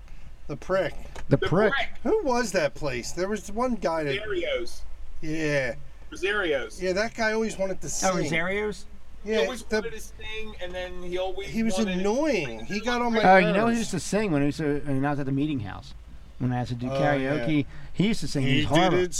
The 0.47 0.55
prick. 0.55 0.93
The 1.29 1.37
The 1.37 1.37
prick. 1.39 1.49
Brick. 1.73 1.89
Who 2.03 2.21
was 2.23 2.51
that 2.51 2.75
place? 2.75 3.13
There 3.13 3.27
was 3.27 3.51
one 3.51 3.73
guy 3.75 4.03
that. 4.03 4.19
Rosario's. 4.21 4.83
Yeah. 5.21 5.73
Rosario's. 6.11 6.79
Yeah, 6.81 6.93
that 6.93 7.15
guy 7.15 7.33
always 7.33 7.57
wanted 7.57 7.81
to 7.81 7.89
sing. 7.89 8.09
Oh, 8.13 8.17
Rosario's? 8.17 8.85
He 9.25 9.31
Yeah. 9.31 9.39
always 9.39 9.63
the- 9.63 9.77
wanted 9.77 9.93
to 9.93 9.99
sing, 9.99 10.55
and 10.61 10.71
then 10.73 11.01
he 11.01 11.17
always 11.17 11.49
he 11.49 11.63
was 11.63 11.79
annoying. 11.79 12.63
He 12.65 12.79
got 12.79 13.01
on 13.01 13.13
my 13.13 13.23
Oh, 13.23 13.37
you 13.37 13.47
know 13.51 13.65
he 13.65 13.73
nerves. 13.73 13.79
used 13.79 13.91
to 13.91 13.99
sing 13.99 14.31
when 14.31 14.43
he 14.43 14.45
was 14.45 14.61
uh, 14.61 14.79
when 14.85 15.03
I 15.03 15.09
was 15.09 15.19
at 15.19 15.25
the 15.25 15.31
meeting 15.31 15.61
house 15.61 15.95
when 16.39 16.51
I 16.51 16.57
had 16.59 16.67
to 16.67 16.75
do 16.75 16.87
Oh, 16.89 16.99
karaoke. 16.99 17.65
He 17.93 18.07
used 18.07 18.19
to 18.21 18.27
sing. 18.27 18.43
He 18.43 18.61
these 18.61 18.69
did 18.69 18.93
it 18.93 19.13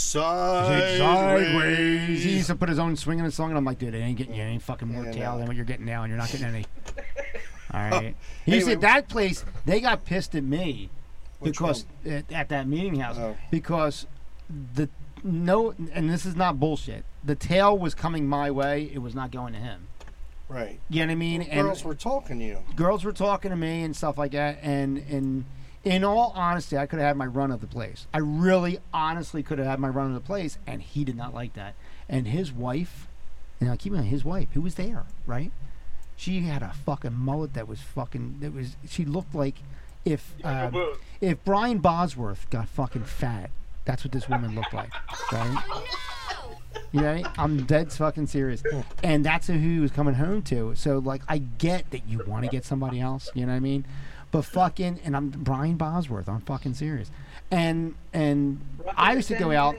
sideways. 1.08 2.24
He 2.24 2.36
used 2.38 2.48
to 2.48 2.56
put 2.56 2.70
his 2.70 2.80
own 2.80 2.96
swing 2.96 3.20
in 3.20 3.26
the 3.26 3.32
song, 3.32 3.50
and 3.50 3.58
I'm 3.58 3.66
like, 3.66 3.80
dude, 3.80 3.94
it 3.94 4.00
ain't 4.00 4.18
getting 4.18 4.36
you 4.36 4.44
any 4.44 4.60
fucking 4.60 4.88
more 4.88 5.06
Yeah, 5.06 5.12
tail 5.12 5.32
no. 5.34 5.38
than 5.40 5.48
what 5.48 5.56
you're 5.56 5.66
getting 5.66 5.86
now, 5.86 6.04
and 6.04 6.10
you're 6.12 6.18
not 6.20 6.30
getting 6.30 6.48
any. 6.48 6.66
All 7.74 7.80
right. 7.90 8.16
Oh, 8.18 8.24
he 8.46 8.54
Anyway. 8.54 8.72
said 8.72 8.82
that 8.82 9.10
place, 9.10 9.44
they 9.66 9.82
got 9.82 10.06
pissed 10.06 10.36
at 10.36 10.44
me 10.44 10.90
because 11.44 11.86
at, 12.06 12.32
at 12.32 12.50
that 12.50 12.68
meeting 12.68 13.00
house 13.00 13.18
Oh. 13.20 13.36
because 13.52 14.08
the 14.76 14.90
no, 15.24 15.74
and 15.92 16.10
this 16.10 16.26
is 16.26 16.36
not 16.36 16.60
bullshit. 16.60 17.04
The 17.24 17.36
tail 17.36 17.78
was 17.78 17.94
coming 17.94 18.28
my 18.28 18.50
way; 18.52 18.90
it 18.94 19.00
was 19.00 19.14
not 19.16 19.32
going 19.32 19.54
to 19.54 19.60
him. 19.60 19.88
Right. 20.48 20.80
You 20.90 21.02
know 21.02 21.08
what 21.08 21.12
I 21.12 21.16
mean? 21.16 21.42
And 21.42 21.64
Girls 21.64 21.84
were 21.84 21.96
talking 21.96 22.40
to 22.40 22.46
you. 22.46 22.60
girls 22.78 23.04
were 23.04 23.12
talking 23.12 23.52
to 23.52 23.58
me 23.58 23.84
and 23.84 23.94
stuff 23.94 24.18
like 24.18 24.32
that 24.32 24.60
and 24.62 24.98
and 25.10 25.44
in 25.88 26.04
all 26.04 26.34
honesty 26.36 26.78
i 26.78 26.86
could 26.86 27.00
have 27.00 27.08
had 27.08 27.18
my 27.18 27.26
run 27.26 27.50
of 27.50 27.62
the 27.62 27.68
place 27.68 28.08
i 28.14 28.18
really 28.18 28.80
honestly 28.94 29.42
could 29.42 29.58
have 29.58 29.68
had 29.68 29.80
my 29.80 29.88
run 29.88 30.08
of 30.08 30.14
the 30.14 30.20
place 30.20 30.58
and 30.68 30.82
he 30.82 31.04
did 31.04 31.16
not 31.16 31.34
like 31.34 31.54
that 31.54 31.74
and 32.10 32.28
his 32.28 32.52
wife 32.52 33.08
and 33.62 33.70
i 33.70 33.76
keep 33.78 33.94
in 33.94 34.00
mind 34.00 34.10
his 34.10 34.26
wife 34.26 34.50
who 34.54 34.62
was 34.62 34.76
there 34.76 35.06
right 35.26 35.52
she 36.18 36.42
had 36.42 36.62
a 36.62 36.74
fucking 36.86 37.14
mullet 37.14 37.54
that 37.54 37.68
was 37.68 37.80
fucking 37.80 38.38
that 38.42 38.54
was 38.54 38.76
she 38.88 39.06
looked 39.06 39.34
like 39.34 39.56
if 40.04 40.36
um, 40.44 40.96
if 41.22 41.42
brian 41.46 41.78
bosworth 41.78 42.50
got 42.50 42.68
fucking 42.68 43.04
fat 43.04 43.50
that's 43.86 44.04
what 44.04 44.12
this 44.12 44.28
woman 44.28 44.56
looked 44.56 44.74
like 44.74 44.92
right 45.32 45.64
you 46.92 47.02
know, 47.02 47.24
I'm 47.38 47.64
dead 47.64 47.92
fucking 47.92 48.28
serious. 48.28 48.64
And 49.04 49.26
that's 49.26 49.48
who 49.48 49.54
he 49.54 49.80
was 49.80 49.92
coming 49.92 50.16
home 50.16 50.42
to. 50.44 50.74
So, 50.76 51.00
like, 51.00 51.22
I 51.28 51.40
get 51.40 51.90
that 51.92 52.08
you 52.08 52.22
want 52.26 52.46
to 52.46 52.50
get 52.50 52.66
somebody 52.66 53.00
else. 53.00 53.30
You 53.34 53.46
know 53.46 53.52
what 53.52 53.58
I 53.58 53.62
mean? 53.62 53.86
But 54.32 54.44
fucking, 54.44 55.00
and 55.04 55.16
I'm 55.16 55.30
Brian 55.30 55.78
Bosworth. 55.78 56.28
I'm 56.28 56.42
fucking 56.42 56.74
serious. 56.74 57.12
And 57.50 57.96
and 58.14 58.60
I 58.96 59.14
used 59.14 59.30
to 59.30 59.36
go 59.36 59.52
out. 59.52 59.76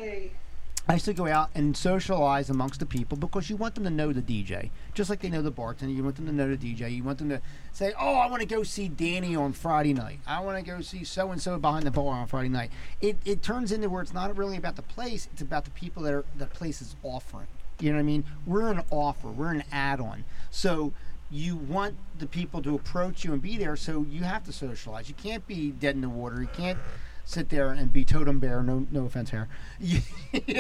I 0.91 0.95
used 0.95 1.05
to 1.05 1.13
go 1.13 1.27
out 1.27 1.51
and 1.55 1.77
socialize 1.77 2.49
amongst 2.49 2.81
the 2.81 2.87
people 2.87 3.19
because 3.19 3.51
you 3.51 3.57
want 3.57 3.75
them 3.75 3.85
to 3.85 3.91
know 3.91 4.11
the 4.11 4.23
DJ, 4.23 4.71
just 4.95 5.11
like 5.11 5.21
they 5.21 5.29
know 5.29 5.43
the 5.43 5.51
bartender. 5.51 5.95
You 5.95 6.03
want 6.03 6.17
them 6.17 6.25
to 6.25 6.33
know 6.33 6.49
the 6.49 6.57
DJ. 6.57 6.97
You 6.97 7.05
want 7.05 7.19
them 7.19 7.29
to 7.29 7.43
say, 7.73 7.93
"Oh, 8.01 8.15
I 8.15 8.27
want 8.31 8.41
to 8.41 8.49
go 8.49 8.63
see 8.63 8.89
Danny 8.89 9.37
on 9.37 9.53
Friday 9.53 9.93
night. 9.93 10.21
I 10.27 10.41
want 10.41 10.57
to 10.57 10.65
go 10.65 10.81
see 10.81 11.05
so 11.05 11.31
and 11.31 11.43
so 11.43 11.59
behind 11.59 11.85
the 11.85 11.91
bar 11.91 12.19
on 12.19 12.27
Friday 12.27 12.49
night." 12.49 12.71
It 13.03 13.19
it 13.27 13.43
turns 13.43 13.71
into 13.71 13.91
where 13.91 14.01
it's 14.01 14.15
not 14.15 14.35
really 14.35 14.57
about 14.57 14.77
the 14.77 14.83
place; 14.83 15.29
it's 15.31 15.43
about 15.43 15.67
the 15.67 15.73
people 15.73 16.05
that 16.05 16.15
are 16.15 16.25
the 16.35 16.47
place 16.47 16.81
is 16.81 16.97
offering. 17.03 17.49
You 17.81 17.91
know 17.91 17.97
what 17.97 18.01
I 18.01 18.05
mean? 18.05 18.25
We're 18.47 18.71
an 18.71 18.83
offer. 18.91 19.29
We're 19.29 19.53
an 19.53 19.65
add-on. 19.71 20.25
So 20.51 20.95
you 21.31 21.57
want 21.57 21.97
the 22.19 22.27
people 22.27 22.63
to 22.63 22.75
approach 22.75 23.25
you 23.25 23.33
and 23.33 23.43
be 23.43 23.57
there. 23.57 23.77
So 23.77 24.07
you 24.09 24.23
have 24.23 24.45
to 24.45 24.53
socialize. 24.53 25.09
You 25.09 25.15
can't 25.15 25.47
be 25.47 25.71
dead 25.71 25.95
in 25.95 26.01
the 26.01 26.09
water. 26.09 26.41
You 26.41 26.49
can't 26.49 26.79
sit 27.25 27.51
there 27.51 27.71
and 27.71 27.93
be 27.93 28.05
totem 28.05 28.39
bear. 28.39 28.63
No, 28.63 28.87
no 28.91 29.05
offense 29.05 29.31
here. 29.31 29.49
you 29.81 30.01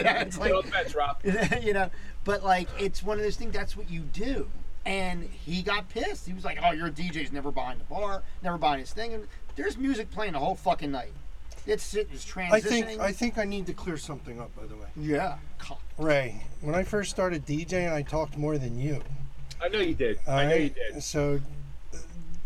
know, 0.03 0.13
it's 0.17 0.39
like 0.39 0.51
No 0.51 0.59
offense, 0.59 0.95
Rob. 0.95 1.21
you 1.63 1.73
know, 1.73 1.91
but 2.25 2.45
like 2.45 2.69
it's 2.79 3.03
one 3.03 3.19
of 3.19 3.25
those 3.25 3.37
things. 3.37 3.55
That's 3.55 3.77
what 3.77 3.91
you 3.91 4.01
do. 4.01 4.49
And 4.85 5.25
he 5.25 5.63
got 5.63 5.89
pissed. 5.89 6.27
He 6.27 6.33
was 6.33 6.45
like, 6.45 6.59
"Oh, 6.63 6.71
your 6.71 6.89
DJ's 6.89 7.33
never 7.33 7.51
behind 7.51 7.81
the 7.81 7.85
bar, 7.85 8.23
never 8.43 8.57
behind 8.57 8.81
his 8.81 8.93
thing." 8.93 9.13
And 9.13 9.27
there's 9.57 9.77
music 9.77 10.11
playing 10.11 10.33
the 10.33 10.39
whole 10.39 10.55
fucking 10.55 10.91
night. 10.91 11.13
It's 11.67 11.95
it's 11.95 12.25
transitioning. 12.25 12.53
I 12.53 12.61
think 12.61 13.01
I 13.01 13.13
think 13.13 13.39
I 13.39 13.45
need 13.45 13.67
to 13.67 13.75
clear 13.75 13.99
something 13.99 14.41
up. 14.41 14.55
By 14.57 14.67
the 14.67 14.77
way, 14.77 14.87
yeah. 14.97 15.39
Cock. 15.59 15.83
Ray, 15.99 16.47
when 16.63 16.75
I 16.75 16.85
first 16.85 17.11
started 17.11 17.45
DJing, 17.45 17.93
I 17.93 18.03
talked 18.03 18.39
more 18.39 18.57
than 18.57 18.79
you. 18.79 19.03
I 19.63 19.69
know 19.69 19.81
you 19.81 19.95
did. 19.95 20.19
All 20.27 20.35
I 20.39 20.47
know 20.49 20.55
you 20.55 20.71
did. 20.71 21.03
So, 21.03 21.41
uh, 21.93 21.99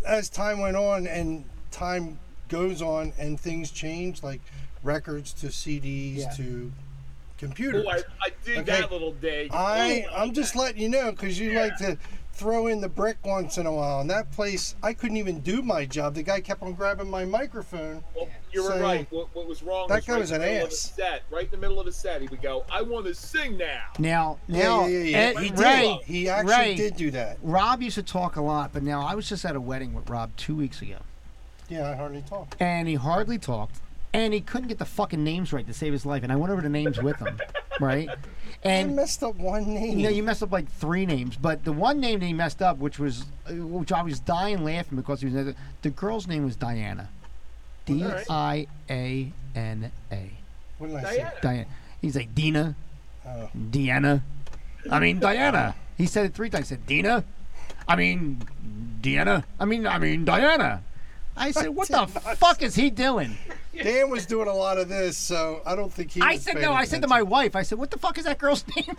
as 0.06 0.28
time 0.28 0.60
went 0.60 0.76
on 0.76 1.06
and 1.06 1.44
time 1.70 2.18
goes 2.48 2.82
on 2.82 3.12
and 3.18 3.38
things 3.38 3.70
change, 3.70 4.22
like 4.22 4.40
records 4.82 5.32
to 5.34 5.46
CDs 5.46 6.18
Yeah. 6.18 6.30
to 6.36 6.72
computers. 7.38 7.84
Oh, 7.86 7.90
I, 7.90 7.96
I 8.22 8.28
did 8.44 8.58
Okay. 8.58 8.80
that 8.80 8.92
little 8.92 9.12
dig. 9.12 9.50
I 9.52 10.06
Oh, 10.10 10.14
I'm 10.16 10.32
just 10.32 10.54
letting 10.56 10.80
you 10.80 10.88
know 10.88 11.10
because 11.12 11.38
you 11.38 11.52
like 11.58 11.76
to 11.78 11.96
throw 12.34 12.66
in 12.66 12.80
the 12.80 12.88
brick 12.88 13.18
once 13.24 13.58
in 13.58 13.66
a 13.66 13.72
while. 13.72 14.00
And 14.00 14.10
that 14.10 14.30
place, 14.32 14.74
I 14.82 14.92
couldn't 14.94 15.16
even 15.18 15.40
do 15.40 15.62
my 15.62 15.84
job. 15.84 16.14
The 16.14 16.22
guy 16.22 16.40
kept 16.40 16.62
on 16.62 16.72
grabbing 16.74 17.10
my 17.10 17.24
microphone. 17.24 18.02
Well, 18.16 18.28
you 18.52 18.62
were 18.62 18.70
saying- 18.70 18.82
right. 18.82 19.06
What, 19.10 19.28
what 19.34 19.46
was 19.48 19.62
wrong? 19.62 19.88
That 19.88 19.96
was 19.96 20.04
guy 20.06 20.12
right 20.14 20.18
was 20.20 20.30
in 20.32 20.42
an 20.42 20.48
ass. 20.48 20.62
Of 20.64 20.70
the 20.70 20.76
set, 20.76 21.22
right 21.30 21.44
in 21.44 21.50
the 21.50 21.56
middle 21.56 21.78
of 21.80 21.86
the 21.86 21.92
set, 21.92 22.20
he 22.22 22.28
would 22.28 22.42
go, 22.42 22.64
"I 22.70 22.82
want 22.82 23.06
to 23.06 23.14
sing 23.14 23.56
now." 23.56 23.80
Now, 23.98 24.38
now, 24.48 24.86
yeah, 24.86 24.98
yeah. 24.98 25.04
yeah. 25.04 25.16
Ed- 25.18 25.38
he 25.38 25.48
did. 25.50 25.58
Ray, 25.58 26.00
He 26.04 26.28
actually 26.28 26.52
Ray, 26.54 26.74
did 26.74 26.96
do 26.96 27.10
that. 27.12 27.38
Rob 27.42 27.82
used 27.82 27.94
to 27.96 28.02
talk 28.02 28.36
a 28.36 28.42
lot, 28.42 28.72
but 28.72 28.82
now 28.82 29.00
I 29.06 29.14
was 29.14 29.28
just 29.28 29.44
at 29.44 29.56
a 29.56 29.60
wedding 29.60 29.94
with 29.94 30.08
Rob 30.10 30.30
two 30.36 30.54
weeks 30.56 30.82
ago, 30.82 30.96
Yeah, 31.68 31.90
I 31.90 31.94
hardly 31.94 32.22
talked. 32.22 32.56
and 32.60 32.86
he 32.88 32.94
hardly 32.94 33.38
talked, 33.38 33.80
and 34.12 34.32
he 34.34 34.40
couldn't 34.40 34.68
get 34.68 34.78
the 34.78 34.84
fucking 34.84 35.22
names 35.22 35.52
right 35.52 35.66
to 35.66 35.72
save 35.72 35.92
his 35.92 36.04
life, 36.06 36.22
and 36.22 36.30
I 36.32 36.36
went 36.36 36.52
over 36.52 36.60
the 36.62 36.68
names 36.68 37.00
with 37.00 37.16
him, 37.18 37.38
right? 37.80 38.08
I 38.08 38.68
And 38.68 38.94
messed 38.94 39.22
up 39.24 39.34
one 39.36 39.74
name. 39.74 39.98
you 39.98 40.04
know, 40.04 40.10
you 40.10 40.22
messed 40.22 40.42
up 40.42 40.52
like 40.52 40.70
three 40.70 41.04
names, 41.06 41.36
but 41.36 41.64
the 41.64 41.72
one 41.72 41.98
name 41.98 42.20
that 42.20 42.26
he 42.26 42.32
messed 42.32 42.62
up, 42.62 42.78
which 42.78 42.98
was, 42.98 43.24
uh, 43.48 43.54
which 43.54 43.90
I 43.90 44.02
was 44.02 44.20
dying 44.20 44.62
laughing 44.64 44.96
because 44.96 45.20
he 45.20 45.28
was 45.28 45.54
the 45.82 45.90
girl's 45.90 46.28
name 46.28 46.44
was 46.44 46.54
Diana, 46.56 47.08
D 47.86 48.04
I 48.30 48.66
A 48.90 49.32
N 49.54 49.92
A, 50.10 50.30
what 50.78 50.88
did 50.88 50.96
I 50.96 51.02
say? 51.02 51.16
Diana. 51.16 51.32
Diana. 51.42 51.66
He's 52.00 52.16
like 52.16 52.34
Dina, 52.34 52.74
Oh. 53.26 53.48
Deanna. 53.56 54.22
I 54.90 54.98
mean 54.98 55.20
Diana. 55.20 55.74
He 55.96 56.06
said 56.06 56.26
it 56.26 56.34
three 56.34 56.50
times. 56.50 56.68
He 56.68 56.74
said 56.74 56.86
Dina. 56.86 57.24
I 57.86 57.96
mean 57.96 58.42
Deanna. 59.00 59.44
I 59.60 59.64
mean 59.64 59.86
I 59.86 59.98
mean 59.98 60.24
Diana. 60.24 60.82
I 61.36 61.50
said, 61.50 61.70
what 61.70 61.88
the 61.96 62.06
fuck 62.06 62.62
is 62.62 62.74
he 62.74 62.90
doing? 62.90 63.36
Dan 63.82 64.10
was 64.10 64.26
doing 64.26 64.48
a 64.48 64.54
lot 64.54 64.76
of 64.76 64.88
this, 64.90 65.16
so 65.16 65.62
I 65.64 65.74
don't 65.74 65.90
think 65.92 66.10
he. 66.10 66.20
I 66.20 66.32
was 66.32 66.42
said 66.42 66.60
no. 66.60 66.72
I 66.74 66.84
said 66.84 67.00
to 67.02 67.08
my 67.08 67.22
wife, 67.22 67.56
I 67.56 67.62
said, 67.62 67.78
what 67.78 67.90
the 67.90 67.98
fuck 67.98 68.18
is 68.18 68.24
that 68.26 68.38
girl's 68.38 68.64
name? 68.76 68.96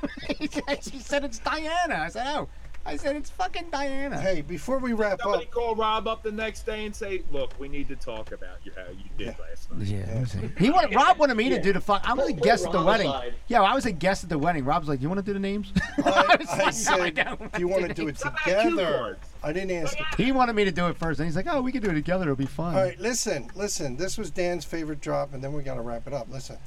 she 0.81 0.97
said 0.99 1.23
it's 1.23 1.37
Diana. 1.39 1.95
I 1.95 2.09
said, 2.09 2.25
oh. 2.35 2.49
I 2.85 2.97
said 2.97 3.15
it's 3.15 3.29
fucking 3.29 3.69
Diana. 3.71 4.19
Hey, 4.19 4.41
before 4.41 4.77
we 4.77 4.91
wrap 4.91 5.13
up, 5.13 5.21
Somebody 5.21 5.45
call 5.45 5.73
Rob 5.73 6.05
up 6.05 6.21
the 6.21 6.31
next 6.33 6.65
day 6.65 6.85
and 6.85 6.93
say, 6.93 7.23
"Look, 7.31 7.57
we 7.57 7.69
need 7.69 7.87
to 7.87 7.95
talk 7.95 8.33
about 8.33 8.57
you 8.65 8.73
how 8.75 8.91
you 8.91 9.05
did 9.17 9.35
last 9.39 9.71
night." 9.71 9.87
Yeah, 9.87 10.49
he 10.57 10.69
wanted. 10.69 10.93
Rob 10.93 11.17
wanted 11.17 11.35
me 11.37 11.47
to 11.49 11.61
do 11.61 11.71
the 11.71 11.79
fuck. 11.79 12.01
I 12.07 12.13
was 12.13 12.29
a 12.29 12.33
Put 12.33 12.43
guest 12.43 12.65
at 12.65 12.73
the 12.73 12.81
wedding. 12.83 13.07
side. 13.09 13.35
Yeah, 13.47 13.61
I 13.61 13.73
was 13.73 13.85
a 13.85 13.91
guest 13.93 14.23
at 14.25 14.29
the 14.29 14.37
wedding. 14.37 14.65
Rob's 14.65 14.89
like, 14.89 15.01
"You 15.01 15.07
want 15.07 15.19
to 15.19 15.25
do 15.25 15.31
the 15.31 15.39
names?" 15.39 15.71
I, 16.03 16.35
was 16.37 16.49
I 16.49 16.57
like, 16.57 16.57
"No, 16.57 16.63
I 16.65 16.71
said, 16.71 17.15
don't 17.15 17.53
do 17.53 17.59
you 17.61 17.67
want 17.69 17.87
to 17.87 17.93
do 17.93 18.07
it 18.09 18.21
How 18.21 18.29
about 18.29 18.39
cue 18.43 18.53
together? 18.71 19.17
I 19.43 19.53
didn't 19.53 19.71
ask. 19.71 19.95
him. 19.95 20.05
he 20.17 20.31
wanted 20.33 20.53
me 20.53 20.65
to 20.65 20.71
do 20.71 20.87
it 20.87 20.97
first, 20.97 21.21
and 21.21 21.27
he's 21.27 21.37
like, 21.37 21.47
"Oh, 21.49 21.61
we 21.61 21.71
can 21.71 21.81
do 21.81 21.89
it 21.89 21.93
together. 21.93 22.23
It'll 22.23 22.35
be 22.35 22.45
fun." 22.45 22.75
All 22.75 22.83
right, 22.83 22.99
listen, 22.99 23.49
listen. 23.55 23.95
This 23.95 24.17
was 24.17 24.29
Dan's 24.29 24.65
favorite 24.65 24.99
drop, 24.99 25.33
and 25.33 25.41
then 25.41 25.53
we 25.53 25.63
got 25.63 25.75
to 25.75 25.81
wrap 25.81 26.05
it 26.05 26.13
up. 26.13 26.27
Listen, 26.29 26.57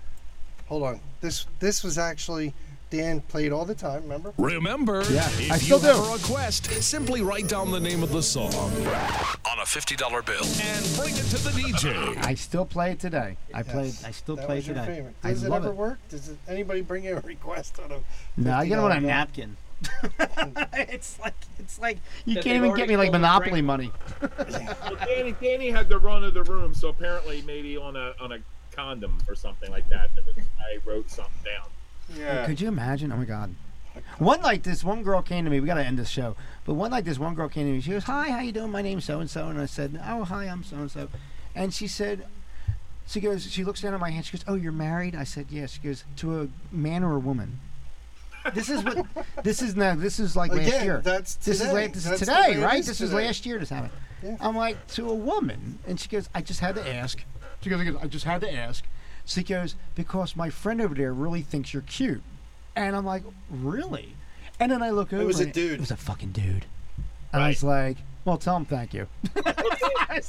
hold 0.66 0.82
on. 0.82 1.00
This 1.20 1.44
this 1.58 1.84
was 1.84 1.98
actually 1.98 2.54
Dan 2.88 3.20
played 3.22 3.50
all 3.52 3.64
the 3.64 3.74
time. 3.74 4.02
Remember? 4.02 4.32
Remember, 4.38 5.02
Yeah, 5.10 5.26
if 5.40 5.50
I 5.52 5.58
still 5.58 5.80
you 5.80 5.86
have 5.86 6.08
a 6.08 6.12
request, 6.12 6.66
simply 6.82 7.20
write 7.20 7.48
down 7.48 7.72
the 7.72 7.80
name 7.80 8.02
of 8.04 8.12
the 8.12 8.22
song 8.22 8.54
on 8.54 9.58
a 9.58 9.64
$50 9.64 9.98
bill 10.24 10.44
and 10.44 10.96
bring 10.96 11.14
it 11.16 11.24
to 11.30 11.38
the 11.38 11.50
DJ. 11.50 12.16
I 12.24 12.34
still 12.34 12.64
play 12.64 12.92
it 12.92 13.00
today. 13.00 13.36
I 13.52 13.62
played. 13.64 13.92
I 14.04 14.12
still 14.12 14.36
that 14.36 14.46
play 14.46 14.56
was 14.56 14.68
it 14.68 14.72
your 14.76 14.80
today. 14.84 14.96
favorite. 14.98 15.14
I 15.24 15.30
Does 15.30 15.42
it 15.42 15.52
ever 15.52 15.68
it. 15.70 15.74
work? 15.74 15.98
Does 16.08 16.28
it, 16.28 16.38
anybody 16.48 16.80
bring 16.82 17.04
you 17.04 17.16
a 17.16 17.20
request 17.20 17.80
on 17.80 17.90
a? 17.90 17.98
No, 18.36 18.52
I 18.54 18.66
get 18.66 18.78
it 18.78 18.84
on 18.84 18.92
a 18.92 19.00
bill? 19.00 19.08
napkin. 19.08 19.56
it's 20.72 21.18
like 21.20 21.34
it's 21.58 21.78
like 21.78 21.98
you 22.24 22.34
can't 22.36 22.56
even 22.64 22.74
get 22.74 22.88
me 22.88 22.96
like 22.96 23.12
Monopoly 23.12 23.60
drink. 23.60 23.66
money. 23.66 23.92
Well, 24.22 24.96
Danny, 25.06 25.34
Danny 25.42 25.70
had 25.70 25.88
the 25.90 25.98
run 25.98 26.24
of 26.24 26.32
the 26.32 26.44
room, 26.44 26.72
so 26.72 26.88
apparently 26.88 27.42
maybe 27.42 27.76
on 27.76 27.94
a 27.94 28.14
on 28.20 28.32
a 28.32 28.38
condom 28.74 29.18
or 29.28 29.34
something 29.34 29.70
like 29.70 29.86
that. 29.90 30.08
There 30.14 30.24
was, 30.24 30.36
I 30.58 30.78
wrote 30.88 31.10
something 31.10 31.34
down. 31.44 31.66
Yeah. 32.14 32.46
Could 32.46 32.60
you 32.60 32.68
imagine? 32.68 33.12
Oh 33.12 33.16
my 33.16 33.24
god. 33.24 33.54
One 34.18 34.42
night, 34.42 34.62
this 34.62 34.84
one 34.84 35.02
girl 35.02 35.22
came 35.22 35.44
to 35.44 35.50
me. 35.50 35.58
We 35.60 35.66
gotta 35.66 35.84
end 35.84 35.98
this 35.98 36.08
show. 36.10 36.36
But 36.64 36.74
one 36.74 36.90
night, 36.90 37.04
this 37.04 37.18
one 37.18 37.34
girl 37.34 37.48
came 37.48 37.66
to 37.66 37.72
me. 37.72 37.80
She 37.80 37.90
goes, 37.90 38.04
"Hi, 38.04 38.30
how 38.30 38.40
you 38.40 38.52
doing? 38.52 38.70
My 38.70 38.82
name's 38.82 39.04
so 39.04 39.20
and 39.20 39.30
so." 39.30 39.48
And 39.48 39.58
I 39.60 39.66
said, 39.66 40.00
"Oh, 40.06 40.24
hi, 40.24 40.44
I'm 40.44 40.62
so 40.64 40.76
and 40.76 40.90
so." 40.90 41.08
And 41.54 41.72
she 41.72 41.88
said, 41.88 42.26
she 43.06 43.20
goes, 43.20 43.50
she 43.50 43.64
looks 43.64 43.80
down 43.80 43.94
at 43.94 44.00
my 44.00 44.10
hand. 44.10 44.26
She 44.26 44.36
goes, 44.36 44.44
"Oh, 44.48 44.54
you're 44.54 44.72
married?" 44.72 45.14
I 45.14 45.24
said, 45.24 45.46
"Yes." 45.48 45.72
She 45.72 45.80
goes, 45.80 46.04
"To 46.16 46.42
a 46.42 46.48
man 46.70 47.02
or 47.04 47.14
a 47.14 47.18
woman?" 47.18 47.60
This 48.54 48.68
is 48.68 48.82
what. 48.84 49.06
This 49.42 49.62
is 49.62 49.76
now. 49.76 49.94
This 49.94 50.18
is 50.20 50.36
like 50.36 50.52
last 50.52 50.82
year. 50.82 51.00
that's 51.02 51.36
this 51.36 51.60
is 51.60 51.68
today. 51.68 51.86
la- 51.86 51.92
this 51.92 52.04
That's 52.04 52.22
is 52.22 52.28
today, 52.28 52.62
right? 52.62 52.80
is 52.80 52.86
This 52.86 53.00
is 53.00 53.12
last 53.12 53.46
year. 53.46 53.58
This 53.58 53.70
happened. 53.70 53.92
Yeah. 54.22 54.36
I'm 54.40 54.56
like 54.56 54.86
to 54.88 55.08
a 55.08 55.14
woman, 55.14 55.78
and 55.86 55.98
she 55.98 56.08
goes, 56.08 56.28
"I 56.34 56.42
just 56.42 56.60
had 56.60 56.74
to 56.74 56.94
ask." 56.94 57.22
She 57.62 57.70
goes, 57.70 57.80
"I 58.00 58.06
just 58.06 58.24
had 58.24 58.40
to 58.42 58.52
ask." 58.52 58.84
She 59.26 59.42
goes, 59.42 59.74
"Because 59.94 60.34
my 60.36 60.48
friend 60.50 60.80
over 60.80 60.94
there 60.94 61.12
really 61.12 61.42
thinks 61.42 61.74
you're 61.74 61.82
cute," 61.82 62.22
and 62.74 62.96
I'm 62.96 63.04
like, 63.04 63.24
"Really?" 63.50 64.14
And 64.58 64.72
then 64.72 64.82
I 64.82 64.90
look 64.90 65.12
over. 65.12 65.20
It 65.22 65.26
was 65.26 65.40
a 65.40 65.46
dude. 65.46 65.72
It 65.74 65.80
was 65.80 65.90
a 65.90 65.96
fucking 65.96 66.30
dude. 66.32 66.64
And 67.32 67.42
I 67.42 67.48
was 67.48 67.62
like, 67.64 67.98
"Well, 68.24 68.38
tell 68.38 68.56
him 68.56 68.64
thank 68.64 68.94
you." 68.94 69.08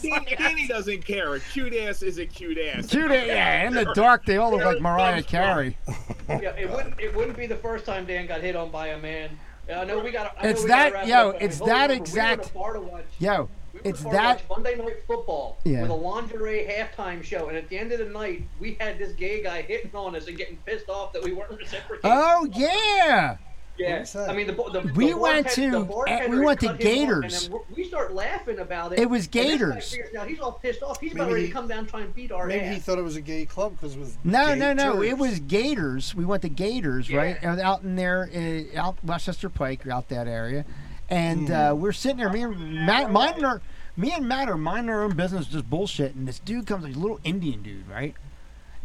Danny, 0.02 0.36
Danny 0.38 0.68
doesn't 0.68 1.06
care. 1.06 1.36
A 1.36 1.40
cute 1.40 1.74
ass 1.76 2.02
is 2.02 2.18
a 2.18 2.26
cute 2.26 2.58
ass. 2.58 2.88
Cute, 2.88 3.10
ass, 3.12 3.28
yeah. 3.28 3.68
In 3.68 3.74
the 3.74 3.86
dark, 3.94 4.26
they 4.26 4.36
all 4.38 4.52
look 4.52 4.64
like 4.66 4.82
Mariah 4.82 5.24
Carey. 5.24 5.78
Yeah, 6.30 6.50
it 6.58 6.70
wouldn't. 6.70 7.00
It 7.00 7.16
wouldn't 7.16 7.38
be 7.38 7.48
the 7.48 7.56
first 7.56 7.86
time 7.86 8.06
Dan 8.06 8.28
got 8.28 8.42
hit 8.42 8.54
on 8.58 8.70
by 8.70 8.88
a 8.88 8.98
man. 8.98 9.30
I 9.74 9.86
know 9.86 10.00
we 10.00 10.12
got. 10.12 10.36
It's 10.44 10.66
that- 10.66 11.08
yo, 11.08 11.30
it's 11.30 11.60
that 11.60 11.90
We 11.90 11.96
exact- 11.96 12.38
were 12.38 12.44
at 12.44 12.50
a 12.52 12.54
bar 12.54 12.74
to 12.74 12.80
watch. 12.82 13.06
Yo, 13.20 13.50
We 13.84 13.90
it's 13.90 14.02
at 14.02 14.02
a 14.02 14.04
bar 14.10 14.12
to 14.14 14.18
that. 14.18 14.36
watch 14.50 14.58
Monday 14.64 14.76
Night 14.76 15.04
Football 15.08 15.58
Yeah. 15.64 15.82
with 15.84 15.92
a 15.92 15.94
lingerie 15.94 16.66
halftime 16.70 17.24
show, 17.24 17.48
and 17.48 17.58
at 17.58 17.70
the 17.70 17.78
end 17.78 17.92
of 17.92 18.00
the 18.00 18.06
night, 18.06 18.44
we 18.60 18.78
had 18.80 18.98
this 19.00 19.14
gay 19.14 19.44
guy 19.44 19.62
hitting 19.62 19.92
on 19.94 20.16
us 20.16 20.28
and 20.28 20.38
getting 20.38 20.58
pissed 20.66 20.90
off 20.90 21.14
that 21.14 21.24
we 21.24 21.34
weren't 21.34 21.52
reciprocating. 21.58 22.12
Oh 22.12 22.48
yeah. 22.54 23.38
Yeah. 23.78 24.04
I 24.28 24.34
mean 24.34 24.48
the 24.48 24.54
bo- 24.54 24.72
the 24.72 24.80
We 24.96 25.10
the 25.12 25.18
went 25.18 25.46
bartender- 25.46 25.78
to- 25.78 26.26
the 26.26 26.30
we 26.32 26.40
went 26.40 26.60
to 26.62 26.66
cut 26.66 26.76
off, 26.78 26.82
Gators. 26.82 27.46
and 27.46 27.54
then 27.54 27.62
we 27.70 27.84
we 27.84 27.88
start 27.88 28.12
laughing 28.12 28.58
about 28.58 28.94
it. 28.94 28.98
It 29.00 29.08
was 29.08 29.26
and 29.26 29.34
this 29.34 29.44
guy 29.44 29.50
Gators. 29.52 29.92
figures 29.92 30.14
Now 30.16 30.24
he's 30.26 30.40
all 30.40 30.54
pissed 30.54 30.82
off. 30.82 31.00
He's 31.00 31.14
about 31.14 31.28
ready 31.32 31.42
he- 31.44 31.48
to 31.50 31.54
come 31.54 31.68
down 31.68 31.80
and 31.80 31.88
try 31.88 32.02
and 32.02 32.12
beat 32.16 32.32
our 32.32 32.48
Maybe 32.48 32.66
ass. 32.66 32.74
he 32.74 32.80
thought 32.80 32.98
it 32.98 33.04
was 33.04 33.18
a 33.18 33.22
gay 33.22 33.46
club 33.46 33.74
because 33.74 33.96
it 33.96 34.00
was. 34.00 34.18
No, 34.24 34.48
gay 34.48 34.56
no, 34.60 34.74
no. 34.74 35.04
It 35.04 35.20
was 35.20 35.40
Gators. 35.42 36.16
We 36.16 36.26
went 36.26 36.42
to 36.42 36.50
Gators, 36.50 37.12
right? 37.14 37.38
Yeah. 37.40 37.52
And 37.52 37.62
out 37.62 37.84
in 37.84 37.96
there, 37.96 38.28
uh, 38.36 38.80
out 38.80 38.98
Westchester 39.04 39.48
Pike, 39.50 39.86
or 39.86 39.92
out 39.92 40.10
that 40.10 40.28
area. 40.28 40.66
And 41.10 41.50
uh, 41.52 41.74
we're 41.78 41.94
sitting 41.94 42.18
there. 42.18 42.30
Me 42.30 42.44
and 42.44 42.86
Matt, 42.86 43.12
minding 43.12 43.46
our, 43.46 43.62
me 43.96 44.12
and 44.12 44.28
Matt 44.28 44.50
are 44.50 44.58
minding 44.58 44.90
our 44.90 45.04
own 45.04 45.16
business, 45.16 45.48
just 45.48 45.70
bullshit. 45.70 46.16
And 46.16 46.28
this 46.28 46.40
dude 46.40 46.68
comes, 46.68 46.84
like 46.84 46.96
a 46.96 47.00
little 47.00 47.20
Indian 47.24 47.62
dude, 47.64 47.88
right? 47.90 48.14